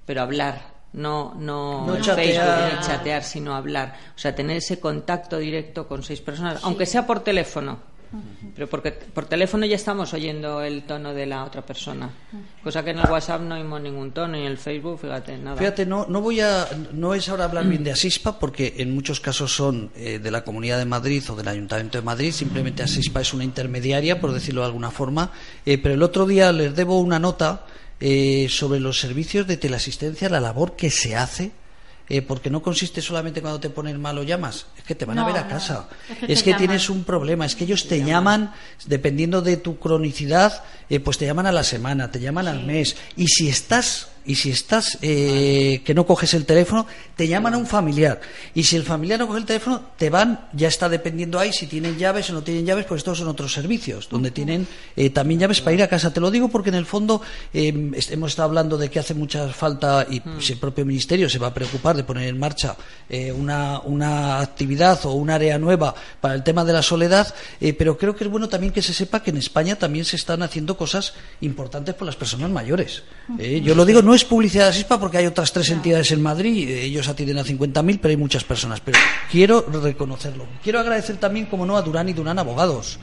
pero 0.06 0.22
hablar 0.22 0.77
no, 0.98 1.36
no, 1.38 1.98
chatear. 2.02 2.82
chatear, 2.82 3.24
sino 3.24 3.56
hablar. 3.56 3.96
O 4.16 4.20
sea, 4.20 4.34
tener 4.36 4.58
ese 4.58 4.80
contacto 4.80 5.38
directo 5.38 5.88
con 5.88 6.04
seis 6.04 6.22
personas, 6.22 6.60
aunque 6.64 6.86
sea 6.86 7.06
por 7.06 7.22
teléfono. 7.22 7.78
Pero 8.56 8.70
porque 8.70 8.92
por 8.92 9.26
teléfono 9.26 9.66
ya 9.66 9.76
estamos 9.76 10.14
oyendo 10.14 10.62
el 10.62 10.84
tono 10.84 11.14
de 11.14 11.26
la 11.26 11.44
otra 11.44 11.62
persona. 11.62 12.10
Cosa 12.64 12.84
que 12.84 12.92
en 12.92 13.00
el 13.00 13.10
WhatsApp 13.10 13.42
no 13.42 13.56
oímos 13.56 13.82
ningún 13.82 14.12
tono 14.12 14.38
y 14.38 14.42
en 14.42 14.48
el 14.48 14.58
Facebook, 14.58 15.00
fíjate, 15.00 15.38
nada. 15.38 15.58
Fíjate, 15.58 15.86
no, 15.86 16.06
no 16.08 16.22
voy 16.22 16.40
a, 16.40 16.68
no 16.94 17.14
es 17.14 17.28
ahora 17.28 17.44
hablar 17.44 17.68
bien 17.68 17.84
de 17.84 17.92
Asispa 17.92 18.40
porque 18.40 18.76
en 18.78 18.96
muchos 18.96 19.20
casos 19.20 19.54
son 19.54 19.92
eh, 19.96 20.20
de 20.20 20.32
la 20.32 20.44
Comunidad 20.44 20.78
de 20.78 20.86
Madrid 20.86 21.22
o 21.30 21.36
del 21.36 21.50
Ayuntamiento 21.50 21.98
de 21.98 22.04
Madrid. 22.04 22.32
Simplemente 22.32 22.82
Asispa 22.82 23.22
es 23.22 23.34
una 23.34 23.44
intermediaria, 23.44 24.22
por 24.22 24.32
decirlo 24.32 24.62
de 24.62 24.68
alguna 24.68 24.90
forma. 24.90 25.32
Eh, 25.66 25.78
pero 25.78 25.94
el 25.94 26.02
otro 26.02 26.26
día 26.26 26.52
les 26.54 26.76
debo 26.76 27.00
una 27.02 27.20
nota 27.20 27.66
eh, 28.00 28.48
sobre 28.50 28.80
los 28.80 29.00
servicios 29.00 29.48
de 29.48 29.58
teleasistencia, 29.58 30.30
la 30.30 30.40
labor 30.40 30.76
que 30.76 30.90
se 30.90 31.16
hace. 31.16 31.52
Eh, 32.10 32.22
porque 32.22 32.50
no 32.50 32.62
consiste 32.62 33.02
solamente 33.02 33.42
cuando 33.42 33.60
te 33.60 33.70
ponen 33.70 34.00
mal 34.00 34.18
o 34.18 34.24
llamas, 34.24 34.68
es 34.78 34.84
que 34.86 34.96
te 34.96 35.04
van 35.04 35.20
a 35.20 35.26
ver 35.26 35.36
a 35.36 35.50
casa. 35.50 35.90
es 36.26 36.42
que, 36.42 36.54
tienes 36.54 36.90
un 36.90 37.04
problema, 37.04 37.46
es 37.46 37.54
que 37.54 37.66
ellos 37.66 37.90
te, 37.90 38.02
llaman, 38.02 38.54
dependiendo 38.86 39.42
de 39.42 39.58
tu 39.58 39.78
cronicidad, 39.78 40.64
eh, 40.90 41.02
pues 41.02 41.18
te 41.18 41.26
llaman 41.26 41.48
a 41.48 41.52
la 41.52 41.66
semana, 41.66 42.10
te 42.10 42.22
llaman 42.22 42.48
al 42.48 42.64
mes. 42.64 42.96
Y 43.18 43.28
si 43.28 43.50
estás 43.50 44.08
y 44.28 44.36
si 44.36 44.52
estás 44.52 45.00
eh, 45.02 45.82
que 45.86 45.94
no 45.94 46.06
coges 46.06 46.34
el 46.34 46.46
teléfono, 46.46 46.86
te 47.16 47.28
llaman 47.30 47.54
a 47.54 47.58
un 47.58 47.66
familiar. 47.66 48.20
Y 48.54 48.64
si 48.64 48.76
el 48.76 48.84
familiar 48.84 49.20
no 49.20 49.26
coge 49.26 49.40
el 49.40 49.46
teléfono, 49.46 49.82
te 49.98 50.10
van, 50.10 50.50
ya 50.52 50.68
está 50.68 50.90
dependiendo 50.90 51.40
ahí 51.40 51.54
si 51.54 51.66
tienen 51.66 51.98
llaves 51.98 52.30
o 52.30 52.34
no 52.34 52.44
tienen 52.44 52.66
llaves, 52.66 52.86
pues 52.86 53.00
estos 53.00 53.20
son 53.20 53.30
otros 53.30 53.54
servicios, 53.54 54.10
donde 54.10 54.30
tienen 54.32 54.68
eh, 54.98 55.10
también 55.10 55.40
llaves 55.40 55.62
para 55.62 55.76
ir 55.76 55.82
a 55.82 55.88
casa. 55.88 56.12
Te 56.12 56.20
lo 56.20 56.30
digo 56.30 56.50
porque 56.50 56.70
en 56.70 56.76
el 56.76 56.86
fondo 56.86 57.22
eh, 57.54 57.70
hemos 58.10 58.32
estado 58.32 58.50
hablando 58.50 58.78
de 58.78 58.90
que 58.90 59.00
hace 59.00 59.14
mucha 59.14 59.48
falta 59.48 60.06
y 60.10 60.22
si 60.42 60.54
el 60.54 60.60
propio 60.60 60.86
Ministerio 60.86 61.30
se 61.30 61.40
va 61.40 61.48
a 61.48 61.54
preocupar 61.54 61.96
de 61.96 62.04
poner 62.04 62.28
en 62.28 62.38
marcha 62.38 62.76
una, 63.36 63.80
una 63.80 64.42
actividad 64.42 65.00
o 65.06 65.14
un 65.14 65.30
área 65.30 65.58
nueva 65.58 65.96
para 66.20 66.34
el 66.34 66.44
tema 66.44 66.66
de 66.66 66.74
la 66.74 66.82
soledad, 66.82 67.34
pero 67.78 67.98
creo 67.98 68.16
que 68.16 68.26
es 68.26 68.30
bueno 68.30 68.50
también 68.50 68.74
que 68.74 68.82
se 68.82 68.94
sepa 68.94 69.24
que 69.24 69.30
en 69.30 69.38
España 69.38 69.78
también 69.78 70.04
se 70.04 70.18
están 70.18 70.44
haciendo 70.44 70.76
cosas 70.76 71.14
importantes 71.40 71.96
por 71.96 72.06
las 72.06 72.18
personas 72.18 72.52
mayores. 72.52 73.04
yo 73.64 73.74
lo 73.74 73.86
digo, 73.86 74.02
no 74.02 74.14
es 74.18 74.26
publicidad 74.26 74.66
de 74.66 74.70
Asispa 74.72 75.00
porque 75.00 75.20
hay 75.20 75.28
otras 75.28 75.54
tres 75.54 75.70
entidades 75.70 76.12
en 76.12 76.22
Madrid, 76.22 76.68
ellos 76.70 77.08
atienden 77.08 77.38
a 77.38 77.44
50.000, 77.44 78.00
pero 78.02 78.10
hay 78.10 78.18
muchas 78.18 78.44
personas. 78.44 78.82
Pero 78.82 78.98
quiero 79.32 79.62
reconocerlo. 79.62 80.46
Quiero 80.64 80.80
agradecer 80.80 81.18
también, 81.18 81.46
como 81.46 81.66
no, 81.66 81.78
a 81.78 81.84
Durán 81.84 82.10
y 82.10 82.14
Durán 82.14 82.40
Abogados, 82.40 83.00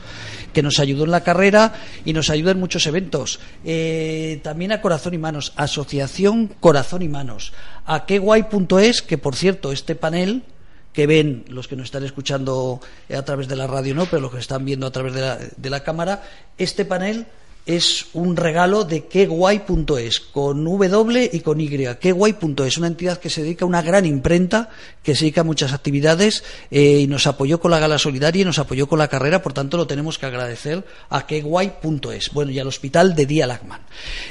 que 0.53 0.61
nos 0.61 0.79
ayudó 0.79 1.05
en 1.05 1.11
la 1.11 1.23
carrera 1.23 1.73
y 2.03 2.11
nos 2.11 2.29
ayuda 2.29 2.51
en 2.51 2.59
muchos 2.59 2.85
eventos. 2.85 3.39
Eh, 3.63 4.41
también 4.43 4.73
a 4.73 4.81
Corazón 4.81 5.13
y 5.13 5.17
Manos, 5.17 5.53
Asociación 5.55 6.53
Corazón 6.59 7.01
y 7.01 7.07
Manos, 7.07 7.53
a 7.85 8.05
queguay.es, 8.05 9.01
que 9.01 9.17
por 9.17 9.35
cierto, 9.35 9.71
este 9.71 9.95
panel 9.95 10.43
que 10.91 11.07
ven 11.07 11.45
los 11.47 11.67
que 11.67 11.75
nos 11.75 11.85
están 11.85 12.03
escuchando 12.03 12.81
a 13.13 13.21
través 13.23 13.47
de 13.47 13.55
la 13.55 13.67
radio, 13.67 13.95
no, 13.95 14.05
pero 14.05 14.21
los 14.21 14.31
que 14.31 14.39
están 14.39 14.65
viendo 14.65 14.85
a 14.85 14.91
través 14.91 15.13
de 15.13 15.21
la, 15.21 15.39
de 15.55 15.69
la 15.69 15.83
cámara, 15.83 16.23
este 16.57 16.83
panel 16.83 17.25
es 17.65 18.07
un 18.13 18.35
regalo 18.35 18.83
de 18.83 19.05
queguay.es, 19.05 20.19
con 20.19 20.63
W 20.63 21.29
y 21.33 21.39
con 21.39 21.59
Y. 21.59 21.69
Queguay.es, 21.95 22.77
una 22.77 22.87
entidad 22.87 23.17
que 23.17 23.29
se 23.29 23.41
dedica 23.41 23.65
a 23.65 23.67
una 23.67 23.81
gran 23.81 24.05
imprenta, 24.05 24.69
que 25.01 25.15
se 25.15 25.21
dedica 25.21 25.41
a 25.41 25.43
muchas 25.43 25.73
actividades 25.73 26.43
eh, 26.69 26.99
y 26.99 27.07
nos 27.07 27.25
apoyó 27.25 27.59
con 27.59 27.71
la 27.71 27.79
gala 27.79 27.97
solidaria 27.97 28.43
y 28.43 28.45
nos 28.45 28.59
apoyó 28.59 28.87
con 28.87 28.99
la 28.99 29.07
carrera, 29.07 29.41
por 29.41 29.53
tanto 29.53 29.77
lo 29.77 29.87
tenemos 29.87 30.19
que 30.19 30.27
agradecer 30.27 30.85
a 31.09 31.25
queguay.es. 31.25 32.31
Bueno, 32.33 32.51
y 32.51 32.59
al 32.59 32.67
hospital 32.67 33.15
de 33.15 33.25
Día 33.25 33.47
Lagman. 33.47 33.81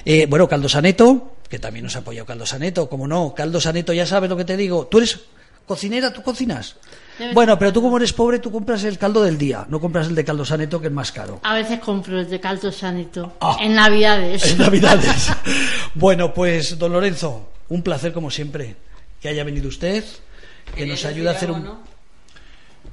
Eh, 0.04 0.26
bueno, 0.28 0.48
Caldo 0.48 0.68
Saneto, 0.68 1.36
que 1.48 1.58
también 1.58 1.84
nos 1.84 1.96
apoyó 1.96 2.24
Caldo 2.24 2.46
Saneto, 2.46 2.88
como 2.88 3.08
no, 3.08 3.34
Caldo 3.34 3.60
Saneto, 3.60 3.92
ya 3.92 4.06
sabes 4.06 4.30
lo 4.30 4.36
que 4.36 4.44
te 4.44 4.56
digo. 4.56 4.86
¿Tú 4.86 4.98
eres 4.98 5.20
cocinera? 5.66 6.12
¿Tú 6.12 6.22
cocinas? 6.22 6.76
Bueno, 7.32 7.58
pero 7.58 7.72
tú 7.72 7.80
como 7.80 7.96
eres 7.96 8.12
pobre, 8.12 8.38
tú 8.38 8.50
compras 8.50 8.82
el 8.84 8.98
caldo 8.98 9.22
del 9.22 9.38
día, 9.38 9.66
no 9.68 9.80
compras 9.80 10.08
el 10.08 10.14
de 10.14 10.24
caldo 10.24 10.44
saneto 10.44 10.80
que 10.80 10.88
es 10.88 10.92
más 10.92 11.12
caro. 11.12 11.40
A 11.42 11.54
veces 11.54 11.78
compro 11.80 12.18
el 12.18 12.28
de 12.28 12.40
caldo 12.40 12.72
saneto. 12.72 13.34
Ah. 13.40 13.56
en 13.60 13.74
Navidades. 13.74 14.52
En 14.52 14.58
Navidades. 14.58 15.32
bueno, 15.94 16.34
pues 16.34 16.78
don 16.78 16.92
Lorenzo, 16.92 17.48
un 17.68 17.82
placer 17.82 18.12
como 18.12 18.30
siempre 18.30 18.76
que 19.20 19.28
haya 19.28 19.44
venido 19.44 19.68
usted, 19.68 20.04
que 20.74 20.86
nos 20.86 21.04
ayude 21.04 21.28
a 21.28 21.32
hacer 21.32 21.50
un... 21.50 21.94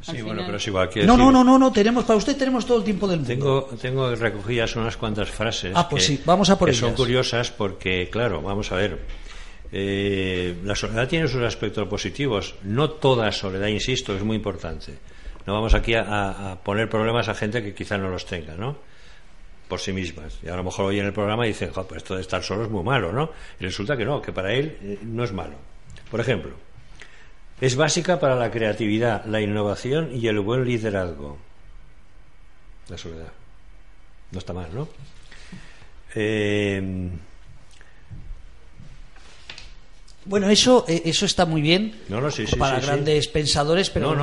Sí, 0.01 0.21
bueno, 0.21 0.41
pero 0.45 0.57
es 0.57 0.65
igual. 0.65 0.89
No, 1.05 1.15
no, 1.15 1.31
no, 1.31 1.43
no, 1.43 1.59
no, 1.59 1.71
tenemos, 1.71 2.05
para 2.05 2.17
usted 2.17 2.35
tenemos 2.35 2.65
todo 2.65 2.79
el 2.79 2.83
tiempo 2.83 3.07
del 3.07 3.19
mundo. 3.19 3.33
Tengo, 3.33 3.69
tengo 3.79 4.15
recogidas 4.15 4.75
unas 4.75 4.97
cuantas 4.97 5.29
frases. 5.29 5.73
Ah, 5.75 5.87
pues 5.87 6.05
sí, 6.05 6.19
vamos 6.25 6.49
a 6.49 6.57
por 6.57 6.69
que 6.69 6.75
son 6.75 6.93
curiosas 6.93 7.51
porque, 7.51 8.09
claro, 8.11 8.41
vamos 8.41 8.71
a 8.71 8.75
ver 8.75 8.99
eh, 9.71 10.57
la 10.63 10.75
soledad 10.75 11.07
tiene 11.07 11.27
sus 11.27 11.41
aspectos 11.43 11.87
positivos. 11.87 12.55
No 12.63 12.89
toda 12.89 13.31
soledad, 13.31 13.67
insisto, 13.67 14.15
es 14.15 14.23
muy 14.23 14.35
importante. 14.35 14.97
No 15.45 15.53
vamos 15.53 15.73
aquí 15.73 15.93
a, 15.95 16.59
poner 16.63 16.89
problemas 16.89 17.29
a 17.29 17.33
gente 17.33 17.63
que 17.63 17.73
quizá 17.73 17.97
no 17.97 18.09
los 18.09 18.25
tenga, 18.25 18.55
¿no? 18.55 18.77
Por 19.67 19.79
sí 19.79 19.93
mismas. 19.93 20.37
Y 20.43 20.49
a 20.49 20.55
lo 20.55 20.63
mejor 20.63 20.85
hoy 20.85 20.99
en 20.99 21.05
el 21.05 21.13
programa 21.13 21.45
dicen, 21.45 21.71
pues 21.73 21.97
esto 21.97 22.15
de 22.15 22.21
estar 22.21 22.43
solo 22.43 22.63
es 22.63 22.69
muy 22.69 22.83
malo, 22.83 23.11
¿no? 23.13 23.31
Y 23.59 23.63
resulta 23.63 23.95
que 23.95 24.05
no, 24.05 24.21
que 24.21 24.33
para 24.33 24.53
él 24.53 24.77
eh, 24.83 24.99
no 25.03 25.23
es 25.23 25.31
malo. 25.31 25.55
Por 26.09 26.19
ejemplo, 26.19 26.51
es 27.61 27.75
básica 27.75 28.19
para 28.19 28.35
la 28.35 28.51
creatividad, 28.51 29.25
la 29.25 29.39
innovación 29.39 30.09
y 30.13 30.27
el 30.27 30.39
buen 30.41 30.65
liderazgo. 30.65 31.37
La 32.89 32.97
soledad. 32.97 33.31
No 34.31 34.39
está 34.39 34.51
mal, 34.51 34.69
¿no? 34.73 34.89
Eh, 36.13 37.09
bueno, 40.25 40.49
eso, 40.49 40.85
eh, 40.87 41.01
eso 41.05 41.25
está 41.25 41.45
muy 41.45 41.61
bien 41.61 41.93
para 42.57 42.79
grandes 42.79 43.27
pensadores, 43.27 43.89
pero 43.89 44.15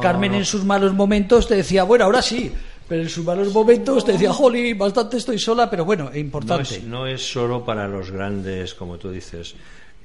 Carmen 0.00 0.34
en 0.34 0.44
sus 0.44 0.64
malos 0.64 0.94
momentos 0.94 1.46
te 1.46 1.56
decía, 1.56 1.84
bueno, 1.84 2.04
ahora 2.04 2.22
sí, 2.22 2.52
pero 2.88 3.02
en 3.02 3.08
sus 3.08 3.24
malos 3.24 3.52
momentos 3.52 4.04
te 4.04 4.12
decía, 4.12 4.32
joli, 4.32 4.72
bastante 4.72 5.18
estoy 5.18 5.38
sola, 5.38 5.68
pero 5.68 5.84
bueno, 5.84 6.08
es 6.10 6.16
importante. 6.16 6.80
No 6.86 7.06
es, 7.06 7.22
solo 7.22 7.64
para 7.64 7.86
los 7.86 8.10
grandes, 8.10 8.74
como 8.74 8.96
tú 8.96 9.10
dices. 9.10 9.54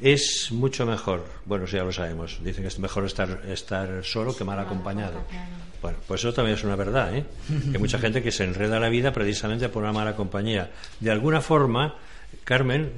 Es 0.01 0.51
mucho 0.51 0.85
mejor, 0.85 1.23
bueno, 1.45 1.63
eso 1.63 1.77
ya 1.77 1.83
lo 1.83 1.93
sabemos, 1.93 2.39
dicen 2.43 2.63
que 2.63 2.67
es 2.67 2.79
mejor 2.79 3.05
estar, 3.05 3.43
estar 3.47 4.03
solo 4.03 4.35
que 4.35 4.43
mal 4.43 4.59
acompañado. 4.59 5.21
Bueno, 5.81 5.97
pues 6.05 6.21
eso 6.21 6.33
también 6.33 6.57
es 6.57 6.63
una 6.65 6.75
verdad, 6.75 7.15
¿eh? 7.15 7.23
que 7.71 7.77
mucha 7.77 7.99
gente 7.99 8.21
que 8.21 8.31
se 8.31 8.43
enreda 8.43 8.79
la 8.79 8.89
vida 8.89 9.13
precisamente 9.13 9.69
por 9.69 9.83
una 9.83 9.93
mala 9.93 10.15
compañía. 10.15 10.71
De 10.99 11.11
alguna 11.11 11.39
forma, 11.39 11.95
Carmen, 12.43 12.91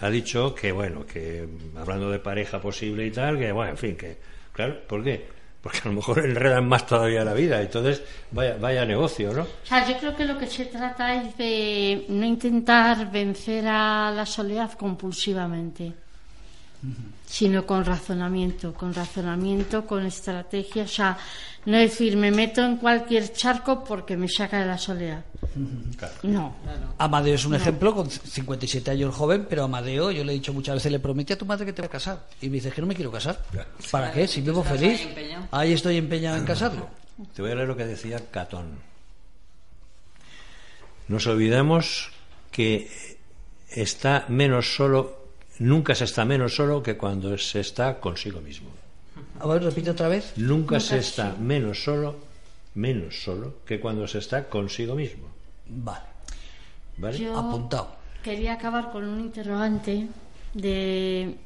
ha 0.00 0.10
dicho 0.10 0.54
que, 0.54 0.72
bueno, 0.72 1.04
que 1.04 1.48
hablando 1.76 2.10
de 2.10 2.18
pareja 2.18 2.60
posible 2.60 3.06
y 3.06 3.10
tal, 3.10 3.38
que, 3.38 3.52
bueno, 3.52 3.72
en 3.72 3.78
fin, 3.78 3.96
que, 3.96 4.18
claro, 4.52 4.80
¿por 4.86 5.02
qué? 5.02 5.26
Porque 5.60 5.80
a 5.84 5.88
lo 5.88 5.94
mejor 5.94 6.18
enredan 6.24 6.68
más 6.68 6.86
todavía 6.86 7.24
la 7.24 7.34
vida, 7.34 7.60
entonces 7.60 8.02
vaya, 8.30 8.56
vaya 8.60 8.84
negocio, 8.84 9.32
¿no? 9.32 9.42
O 9.42 9.66
sea, 9.66 9.88
yo 9.88 9.98
creo 9.98 10.16
que 10.16 10.24
lo 10.24 10.38
que 10.38 10.46
se 10.46 10.66
trata 10.66 11.14
es 11.22 11.36
de 11.36 12.04
no 12.08 12.24
intentar 12.24 13.10
vencer 13.10 13.66
a 13.66 14.12
la 14.14 14.24
soledad 14.24 14.72
compulsivamente, 14.72 15.92
sino 17.26 17.66
con 17.66 17.84
razonamiento, 17.84 18.72
con 18.72 18.94
razonamiento, 18.94 19.86
con 19.86 20.06
estrategia, 20.06 20.84
o 20.84 20.88
sea, 20.88 21.18
no 21.66 21.76
decir, 21.76 22.16
me 22.16 22.30
meto 22.30 22.64
en 22.64 22.76
cualquier 22.76 23.32
charco 23.32 23.84
porque 23.84 24.16
me 24.16 24.28
saca 24.28 24.60
de 24.60 24.66
la 24.66 24.78
soledad. 24.78 25.24
No. 26.22 26.54
Amadeo 26.98 27.34
es 27.34 27.44
un 27.44 27.54
ejemplo, 27.54 27.94
con 27.94 28.10
57 28.10 28.90
años 28.90 29.14
joven, 29.14 29.46
pero 29.48 29.64
Amadeo, 29.64 30.10
yo 30.10 30.24
le 30.24 30.32
he 30.32 30.34
dicho 30.36 30.52
muchas 30.52 30.76
veces, 30.76 30.92
le 30.92 31.00
prometí 31.00 31.32
a 31.32 31.38
tu 31.38 31.44
madre 31.44 31.66
que 31.66 31.72
te 31.72 31.82
voy 31.82 31.88
a 31.88 31.90
casar. 31.90 32.26
Y 32.40 32.48
me 32.48 32.54
dice 32.54 32.70
que 32.70 32.80
no 32.80 32.86
me 32.86 32.94
quiero 32.94 33.10
casar. 33.10 33.42
¿Para 33.90 34.12
qué? 34.12 34.26
Si 34.26 34.40
vivo 34.40 34.62
feliz. 34.62 35.06
Ahí 35.50 35.72
estoy 35.72 35.96
empeñado 35.96 36.36
en 36.36 36.44
casarlo. 36.44 36.88
Te 37.34 37.42
voy 37.42 37.50
a 37.50 37.56
leer 37.56 37.68
lo 37.68 37.76
que 37.76 37.84
decía 37.84 38.30
Catón. 38.30 38.78
Nos 41.08 41.26
olvidamos 41.26 42.10
que 42.50 43.18
está 43.68 44.26
menos 44.28 44.74
solo, 44.74 45.17
nunca 45.58 45.94
se 45.94 46.04
está 46.04 46.24
menos 46.24 46.54
solo 46.54 46.82
que 46.82 46.96
cuando 46.96 47.36
se 47.38 47.60
está 47.60 48.00
consigo 48.00 48.40
mismo. 48.40 48.70
A 49.40 49.46
ver, 49.46 49.62
repite 49.62 49.90
otra 49.90 50.08
vez. 50.08 50.32
Nunca, 50.36 50.80
se 50.80 50.98
está 50.98 51.34
menos 51.38 51.82
solo, 51.82 52.16
menos 52.74 53.22
solo 53.22 53.54
que 53.64 53.80
cuando 53.80 54.06
se 54.06 54.18
está 54.18 54.48
consigo 54.48 54.94
mismo. 54.94 55.28
Vale. 55.66 56.06
¿Vale? 56.96 57.18
Yo 57.18 57.38
Apuntado. 57.38 57.96
Quería 58.22 58.54
acabar 58.54 58.90
con 58.90 59.04
un 59.04 59.20
interrogante 59.20 60.08
de 60.54 61.36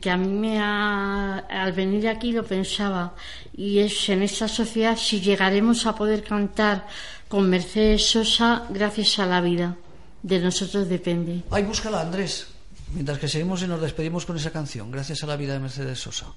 que 0.00 0.10
a 0.10 0.16
mí 0.16 0.28
me 0.28 0.60
ha, 0.60 1.38
al 1.38 1.72
venir 1.72 2.08
aquí 2.08 2.32
lo 2.32 2.44
pensaba 2.44 3.14
y 3.56 3.78
es 3.78 4.08
en 4.10 4.22
esta 4.22 4.46
sociedad 4.46 4.96
si 4.96 5.20
llegaremos 5.20 5.86
a 5.86 5.94
poder 5.94 6.22
cantar 6.22 6.86
con 7.28 7.48
Mercedes 7.48 8.04
Sosa 8.10 8.66
gracias 8.68 9.18
a 9.18 9.26
la 9.26 9.40
vida 9.40 9.76
de 10.22 10.40
nosotros 10.40 10.88
depende 10.88 11.42
ay 11.50 11.62
búscala 11.62 12.02
Andrés 12.02 12.48
mientras 12.94 13.18
que 13.18 13.28
seguimos 13.28 13.62
y 13.62 13.66
nos 13.66 13.80
despedimos 13.80 14.26
con 14.26 14.36
esa 14.36 14.50
canción 14.50 14.90
gracias 14.90 15.22
a 15.22 15.26
la 15.26 15.36
vida 15.36 15.54
de 15.54 15.60
Mercedes 15.60 15.98
Sosa 15.98 16.32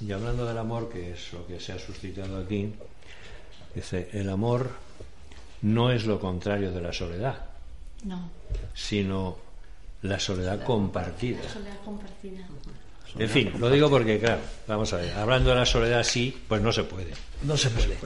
y 0.00 0.12
hablando 0.12 0.44
del 0.46 0.58
amor, 0.58 0.88
que 0.88 1.12
es 1.12 1.32
lo 1.32 1.46
que 1.46 1.60
se 1.60 1.72
ha 1.72 1.78
suscitado 1.78 2.38
aquí, 2.38 2.72
dice, 3.74 4.08
el 4.12 4.28
amor 4.28 4.70
no 5.62 5.90
es 5.90 6.04
lo 6.04 6.18
contrario 6.18 6.72
de 6.72 6.80
la 6.80 6.92
soledad, 6.92 7.46
no. 8.04 8.30
sino 8.74 9.38
la 10.02 10.18
soledad 10.18 10.62
compartida. 10.64 11.42
La 11.42 11.48
soledad 11.48 11.80
compartida. 11.84 12.46
En 13.16 13.28
fin, 13.28 13.52
lo 13.58 13.70
digo 13.70 13.88
porque, 13.88 14.18
claro, 14.18 14.40
vamos 14.66 14.92
a 14.92 14.96
ver, 14.96 15.12
hablando 15.12 15.50
de 15.50 15.56
la 15.56 15.66
soledad 15.66 16.02
sí, 16.02 16.36
pues 16.48 16.60
no 16.60 16.72
se 16.72 16.82
puede. 16.82 17.12
No 17.42 17.56
se 17.56 17.70
puede. 17.70 17.96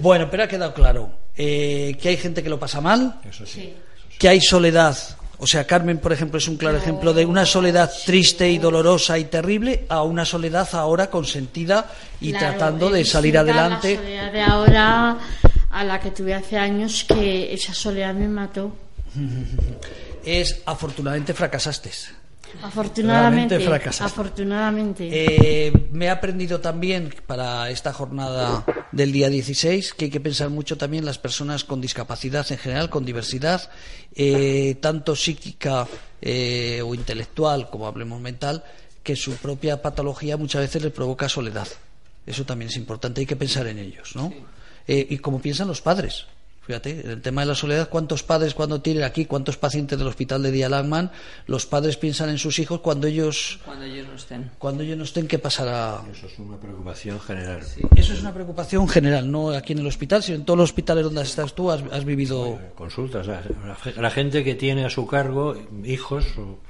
Bueno, 0.00 0.28
pero 0.30 0.42
ha 0.42 0.48
quedado 0.48 0.74
claro 0.74 1.10
eh, 1.34 1.96
que 2.00 2.10
hay 2.10 2.18
gente 2.18 2.42
que 2.42 2.50
lo 2.50 2.58
pasa 2.58 2.82
mal, 2.82 3.20
eso 3.24 3.46
sí. 3.46 3.74
que 4.18 4.28
hay 4.28 4.40
soledad 4.42 4.94
o 5.38 5.46
sea, 5.46 5.66
Carmen, 5.66 5.98
por 5.98 6.12
ejemplo, 6.12 6.38
es 6.38 6.46
un 6.48 6.56
claro 6.56 6.78
ejemplo 6.78 7.12
de 7.12 7.26
una 7.26 7.44
soledad 7.44 7.90
triste 8.06 8.48
y 8.48 8.58
dolorosa 8.58 9.18
y 9.18 9.24
terrible 9.24 9.86
a 9.88 10.02
una 10.02 10.24
soledad 10.24 10.68
ahora 10.74 11.10
consentida 11.10 11.90
y 12.20 12.32
tratando 12.32 12.90
de 12.90 13.04
salir 13.04 13.36
adelante. 13.36 13.94
La 13.94 14.00
soledad 14.00 14.32
de 14.32 14.42
ahora 14.42 15.18
a 15.70 15.84
la 15.84 16.00
que 16.00 16.10
tuve 16.10 16.34
hace 16.34 16.58
años 16.58 17.04
que 17.08 17.52
esa 17.52 17.74
soledad 17.74 18.14
me 18.14 18.28
mató. 18.28 18.74
Es 20.24 20.62
afortunadamente 20.66 21.34
fracasaste. 21.34 21.90
Afortunadamente, 22.60 23.56
afortunadamente. 24.00 25.08
Eh, 25.10 25.88
me 25.92 26.06
he 26.06 26.10
aprendido 26.10 26.60
también 26.60 27.14
para 27.26 27.70
esta 27.70 27.92
jornada 27.92 28.64
del 28.92 29.12
día 29.12 29.28
16 29.28 29.94
que 29.94 30.06
hay 30.06 30.10
que 30.10 30.20
pensar 30.20 30.50
mucho 30.50 30.76
también 30.76 31.02
en 31.02 31.06
las 31.06 31.18
personas 31.18 31.64
con 31.64 31.80
discapacidad 31.80 32.50
en 32.50 32.58
general, 32.58 32.90
con 32.90 33.04
diversidad, 33.04 33.70
eh, 34.14 34.76
tanto 34.80 35.16
psíquica 35.16 35.86
eh, 36.20 36.82
o 36.84 36.94
intelectual, 36.94 37.70
como 37.70 37.86
hablemos 37.86 38.20
mental, 38.20 38.64
que 39.02 39.16
su 39.16 39.34
propia 39.36 39.82
patología 39.82 40.36
muchas 40.36 40.62
veces 40.62 40.82
le 40.82 40.90
provoca 40.90 41.28
soledad. 41.28 41.68
Eso 42.26 42.44
también 42.44 42.70
es 42.70 42.76
importante, 42.76 43.20
hay 43.20 43.26
que 43.26 43.36
pensar 43.36 43.66
en 43.66 43.78
ellos, 43.78 44.14
¿no? 44.14 44.32
Eh, 44.86 45.06
y 45.10 45.18
como 45.18 45.40
piensan 45.40 45.68
los 45.68 45.80
padres. 45.80 46.26
Fíjate, 46.64 47.00
en 47.00 47.10
el 47.10 47.20
tema 47.20 47.40
de 47.40 47.48
la 47.48 47.54
soledad, 47.56 47.88
¿cuántos 47.88 48.22
padres 48.22 48.54
cuando 48.54 48.80
tienen 48.80 49.02
aquí, 49.02 49.24
cuántos 49.24 49.56
pacientes 49.56 49.98
del 49.98 50.06
hospital 50.06 50.44
de 50.44 50.52
Dialagman, 50.52 51.10
los 51.46 51.66
padres 51.66 51.96
piensan 51.96 52.28
en 52.28 52.38
sus 52.38 52.60
hijos 52.60 52.80
cuando 52.80 53.08
ellos 53.08 53.58
cuando 53.64 53.84
ellos 53.84 54.06
no 54.06 54.14
estén? 54.14 54.50
Cuando 54.58 54.84
ellos 54.84 54.96
no 54.96 55.02
estén, 55.02 55.26
¿qué 55.26 55.40
pasará? 55.40 56.02
Eso 56.12 56.26
es 56.26 56.38
una 56.38 56.56
preocupación 56.58 57.18
general. 57.18 57.62
Eso 57.96 58.12
es 58.12 58.20
una 58.20 58.32
preocupación 58.32 58.88
general, 58.88 59.28
no 59.28 59.50
aquí 59.50 59.72
en 59.72 59.80
el 59.80 59.86
hospital, 59.88 60.22
sino 60.22 60.36
en 60.36 60.44
todos 60.44 60.56
los 60.56 60.70
hospitales 60.70 61.02
donde 61.02 61.22
estás 61.22 61.52
tú 61.52 61.68
has, 61.68 61.82
has 61.90 62.04
vivido 62.04 62.60
consultas. 62.76 63.26
La, 63.26 63.42
la, 63.96 64.10
gente 64.10 64.44
que 64.44 64.54
tiene 64.54 64.84
a 64.84 64.90
su 64.90 65.04
cargo 65.08 65.56
hijos 65.84 66.26
o, 66.38 66.60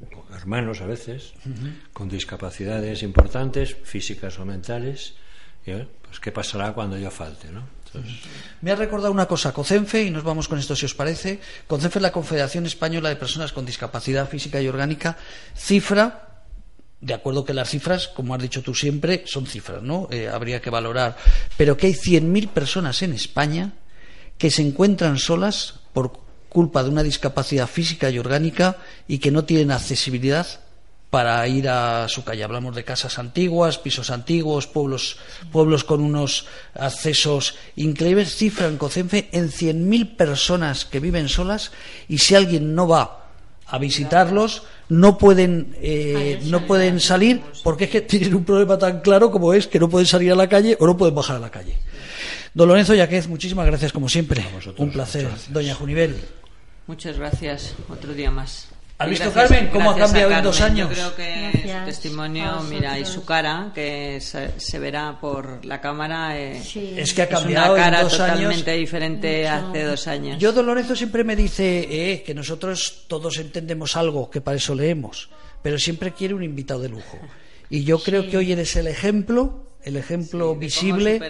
o 0.00 0.34
hermanos 0.36 0.80
a 0.80 0.86
veces 0.86 1.32
uh 1.44 1.48
-huh. 1.48 1.92
con 1.92 2.08
discapacidades 2.08 3.02
importantes, 3.02 3.74
físicas 3.82 4.38
o 4.38 4.44
mentales, 4.44 5.14
y, 5.66 5.72
pues 6.02 6.20
qué 6.20 6.32
pasará 6.32 6.72
cuando 6.72 6.96
yo 6.96 7.10
falte, 7.10 7.50
¿no? 7.50 7.77
Me 8.60 8.72
ha 8.72 8.76
recordado 8.76 9.12
una 9.12 9.26
cosa, 9.26 9.52
COCENFE, 9.52 10.04
y 10.04 10.10
nos 10.10 10.24
vamos 10.24 10.48
con 10.48 10.58
esto 10.58 10.74
si 10.74 10.86
os 10.86 10.94
parece. 10.94 11.40
COCENFE 11.66 12.00
la 12.00 12.12
Confederación 12.12 12.66
Española 12.66 13.08
de 13.08 13.16
Personas 13.16 13.52
con 13.52 13.66
Discapacidad 13.66 14.28
Física 14.28 14.60
y 14.60 14.68
Orgánica, 14.68 15.16
cifra, 15.54 16.44
de 17.00 17.14
acuerdo 17.14 17.44
que 17.44 17.54
las 17.54 17.70
cifras, 17.70 18.08
como 18.08 18.34
has 18.34 18.42
dicho 18.42 18.62
tú 18.62 18.74
siempre, 18.74 19.22
son 19.26 19.46
cifras, 19.46 19.82
¿no? 19.82 20.08
Eh, 20.10 20.28
habría 20.28 20.60
que 20.60 20.70
valorar, 20.70 21.16
pero 21.56 21.76
que 21.76 21.86
hay 21.86 21.94
100.000 21.94 22.48
personas 22.48 23.02
en 23.02 23.12
España 23.12 23.72
que 24.36 24.50
se 24.50 24.62
encuentran 24.62 25.18
solas 25.18 25.80
por 25.92 26.12
culpa 26.48 26.82
de 26.82 26.90
una 26.90 27.02
discapacidad 27.02 27.66
física 27.66 28.10
y 28.10 28.18
orgánica 28.18 28.78
y 29.06 29.18
que 29.18 29.30
no 29.30 29.44
tienen 29.44 29.70
accesibilidad 29.70 30.60
para 31.10 31.46
ir 31.48 31.68
a 31.68 32.06
su 32.08 32.24
calle. 32.24 32.44
Hablamos 32.44 32.74
de 32.74 32.84
casas 32.84 33.18
antiguas, 33.18 33.78
pisos 33.78 34.10
antiguos, 34.10 34.66
pueblos, 34.66 35.18
pueblos 35.50 35.84
con 35.84 36.02
unos 36.02 36.46
accesos 36.74 37.56
increíbles. 37.76 38.36
Cifra 38.36 38.66
en 38.66 38.76
Cocenfe 38.76 39.28
en 39.32 39.50
100.000 39.50 40.16
personas 40.16 40.84
que 40.84 41.00
viven 41.00 41.28
solas 41.28 41.72
y 42.08 42.18
si 42.18 42.34
alguien 42.34 42.74
no 42.74 42.86
va 42.88 43.24
a 43.70 43.78
visitarlos 43.78 44.62
no 44.88 45.18
pueden 45.18 45.76
eh, 45.82 46.40
no 46.44 46.66
pueden 46.66 47.00
salir 47.00 47.42
porque 47.62 47.84
es 47.84 47.90
que 47.90 48.00
tienen 48.00 48.34
un 48.34 48.44
problema 48.44 48.78
tan 48.78 49.00
claro 49.00 49.30
como 49.30 49.52
es 49.52 49.66
que 49.66 49.78
no 49.78 49.90
pueden 49.90 50.06
salir 50.06 50.32
a 50.32 50.34
la 50.34 50.48
calle 50.48 50.74
o 50.80 50.86
no 50.86 50.96
pueden 50.96 51.14
bajar 51.14 51.36
a 51.36 51.40
la 51.40 51.50
calle. 51.50 51.76
Don 52.54 52.68
Lorenzo 52.68 52.94
Yaquez, 52.94 53.28
muchísimas 53.28 53.66
gracias 53.66 53.92
como 53.92 54.08
siempre. 54.08 54.44
Un 54.78 54.90
placer. 54.90 55.28
Doña 55.50 55.74
Junivel. 55.74 56.16
Muchas 56.86 57.18
gracias. 57.18 57.74
Otro 57.90 58.14
día 58.14 58.30
más. 58.30 58.68
¿Has 58.98 59.08
visto, 59.08 59.30
gracias, 59.30 59.48
Carmen, 59.60 59.70
cómo 59.72 59.90
ha 59.92 59.96
cambiado 59.96 60.32
en 60.32 60.42
dos 60.42 60.60
años? 60.60 60.88
Yo 60.88 60.94
creo 60.94 61.14
que 61.14 61.50
gracias. 61.52 61.78
su 61.78 61.84
testimonio, 61.84 62.60
mira, 62.68 62.98
y 62.98 63.04
su 63.04 63.24
cara, 63.24 63.70
que 63.72 64.20
se, 64.20 64.58
se 64.58 64.78
verá 64.80 65.20
por 65.20 65.64
la 65.64 65.80
cámara, 65.80 66.36
eh, 66.36 66.60
sí. 66.60 66.94
es 66.96 67.14
que 67.14 67.22
ha 67.22 67.28
cambiado 67.28 67.76
es 67.76 67.80
una 67.80 67.84
cara 67.84 67.98
en 67.98 68.04
dos 68.04 68.12
totalmente 68.16 68.70
años. 68.72 68.80
diferente 68.80 69.42
Mucho. 69.42 69.68
hace 69.68 69.82
dos 69.84 70.06
años. 70.08 70.38
Yo, 70.40 70.52
Don 70.52 70.66
Lorenzo, 70.66 70.96
siempre 70.96 71.22
me 71.22 71.36
dice 71.36 71.86
eh, 71.88 72.24
que 72.24 72.34
nosotros 72.34 73.04
todos 73.06 73.38
entendemos 73.38 73.94
algo, 73.94 74.28
que 74.28 74.40
para 74.40 74.56
eso 74.56 74.74
leemos, 74.74 75.30
pero 75.62 75.78
siempre 75.78 76.12
quiere 76.12 76.34
un 76.34 76.42
invitado 76.42 76.80
de 76.80 76.88
lujo. 76.88 77.18
Y 77.70 77.84
yo 77.84 78.00
creo 78.00 78.22
sí. 78.22 78.30
que 78.30 78.36
hoy 78.38 78.50
eres 78.50 78.74
el 78.74 78.88
ejemplo 78.88 79.64
el 79.84 79.96
ejemplo 79.96 80.48
sí, 80.48 80.54
de 80.54 80.58
visible 80.58 81.20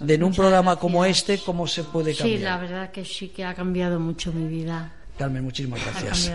de 0.00 0.14
en 0.14 0.24
un 0.24 0.32
programa 0.32 0.76
como 0.76 1.04
este 1.04 1.38
cómo 1.38 1.66
se 1.66 1.84
puede 1.84 2.14
cambiar. 2.14 2.38
Sí, 2.38 2.42
la 2.42 2.56
verdad 2.56 2.90
que 2.90 3.04
sí 3.04 3.28
que 3.28 3.44
ha 3.44 3.54
cambiado 3.54 4.00
mucho 4.00 4.32
mi 4.32 4.48
vida. 4.48 4.94
Carmen, 5.20 5.44
muchísimas 5.44 5.84
gracias. 5.84 6.32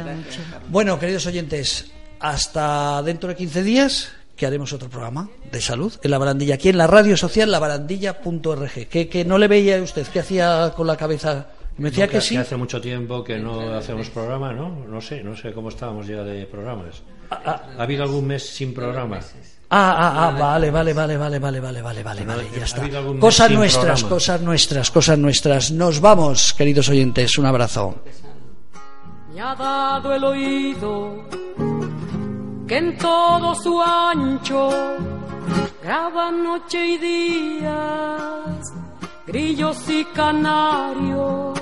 Bueno, 0.70 1.00
queridos 1.00 1.26
oyentes, 1.26 1.92
hasta 2.20 3.02
dentro 3.02 3.30
de 3.30 3.36
15 3.36 3.64
días 3.64 4.12
que 4.36 4.46
haremos 4.46 4.74
otro 4.74 4.90
programa 4.90 5.28
de 5.52 5.60
salud 5.60 5.92
en 6.04 6.12
la 6.12 6.20
barandilla, 6.20 6.54
aquí 6.54 6.70
en 6.70 6.78
la 6.78 6.86
radio 6.86 7.18
social 7.18 7.50
labarandilla.org. 7.50 8.88
Que, 8.88 9.10
que 9.10 9.26
no 9.26 9.40
le 9.40 9.48
veía 9.48 9.82
usted, 9.82 10.06
¿qué 10.14 10.20
hacía 10.20 10.72
con 10.78 10.86
la 10.86 10.96
cabeza? 10.98 11.48
Me 11.80 11.90
decía 11.90 12.06
no, 12.06 12.12
que, 12.12 12.18
que, 12.18 12.22
sí. 12.22 12.36
Que 12.36 12.42
hace 12.42 12.58
mucho 12.58 12.80
tiempo 12.80 13.24
que 13.24 13.40
no 13.40 13.74
hacemos 13.76 14.12
programa, 14.12 14.54
¿no? 14.54 14.86
No 14.88 15.02
sé, 15.02 15.24
no 15.24 15.36
sé 15.36 15.52
cómo 15.52 15.70
estábamos 15.70 16.06
ya 16.06 16.22
de 16.22 16.46
programas. 16.46 17.02
Ah, 17.32 17.42
ah, 17.44 17.62
¿Ha 17.80 17.82
habido 17.82 18.04
algún 18.04 18.28
mes 18.28 18.48
sin 18.48 18.72
programa? 18.72 19.20
Ah, 19.72 19.96
ah, 19.98 20.28
ah, 20.28 20.32
vale, 20.40 20.70
vale, 20.70 20.94
vale, 20.94 21.18
vale, 21.18 21.40
vale, 21.40 21.60
vale, 21.60 21.82
vale, 21.82 22.04
vale, 22.04 22.24
vale, 22.24 22.48
ya 22.56 22.66
está. 22.66 22.88
Cosas 23.20 23.50
nuestras, 23.50 24.02
programa? 24.02 24.10
cosas 24.10 24.42
nuestras, 24.42 24.92
cosas 24.92 25.18
nuestras. 25.18 25.72
Nos 25.72 26.00
vamos, 26.00 26.54
queridos 26.54 26.88
oyentes, 26.88 27.36
un 27.40 27.48
abrazo. 27.48 27.96
Me 29.36 29.42
ha 29.42 29.54
dado 29.54 30.14
el 30.14 30.24
oído 30.24 31.28
que 32.66 32.78
en 32.78 32.98
todo 32.98 33.54
su 33.54 33.82
ancho 33.82 34.70
graba 35.84 36.32
noche 36.32 36.88
y 36.88 36.98
días, 36.98 38.74
grillos 39.28 39.90
y 39.90 40.06
canarios, 40.06 41.60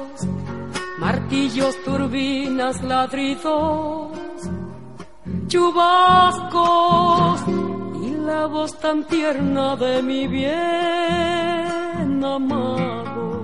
martillos, 0.99 1.75
turbinas, 1.83 2.83
ladridos, 2.83 4.11
chubascos 5.47 7.41
y 8.03 8.11
la 8.23 8.45
voz 8.45 8.79
tan 8.79 9.07
tierna 9.07 9.75
de 9.77 10.03
mi 10.03 10.27
bien 10.27 12.23
amado 12.23 13.42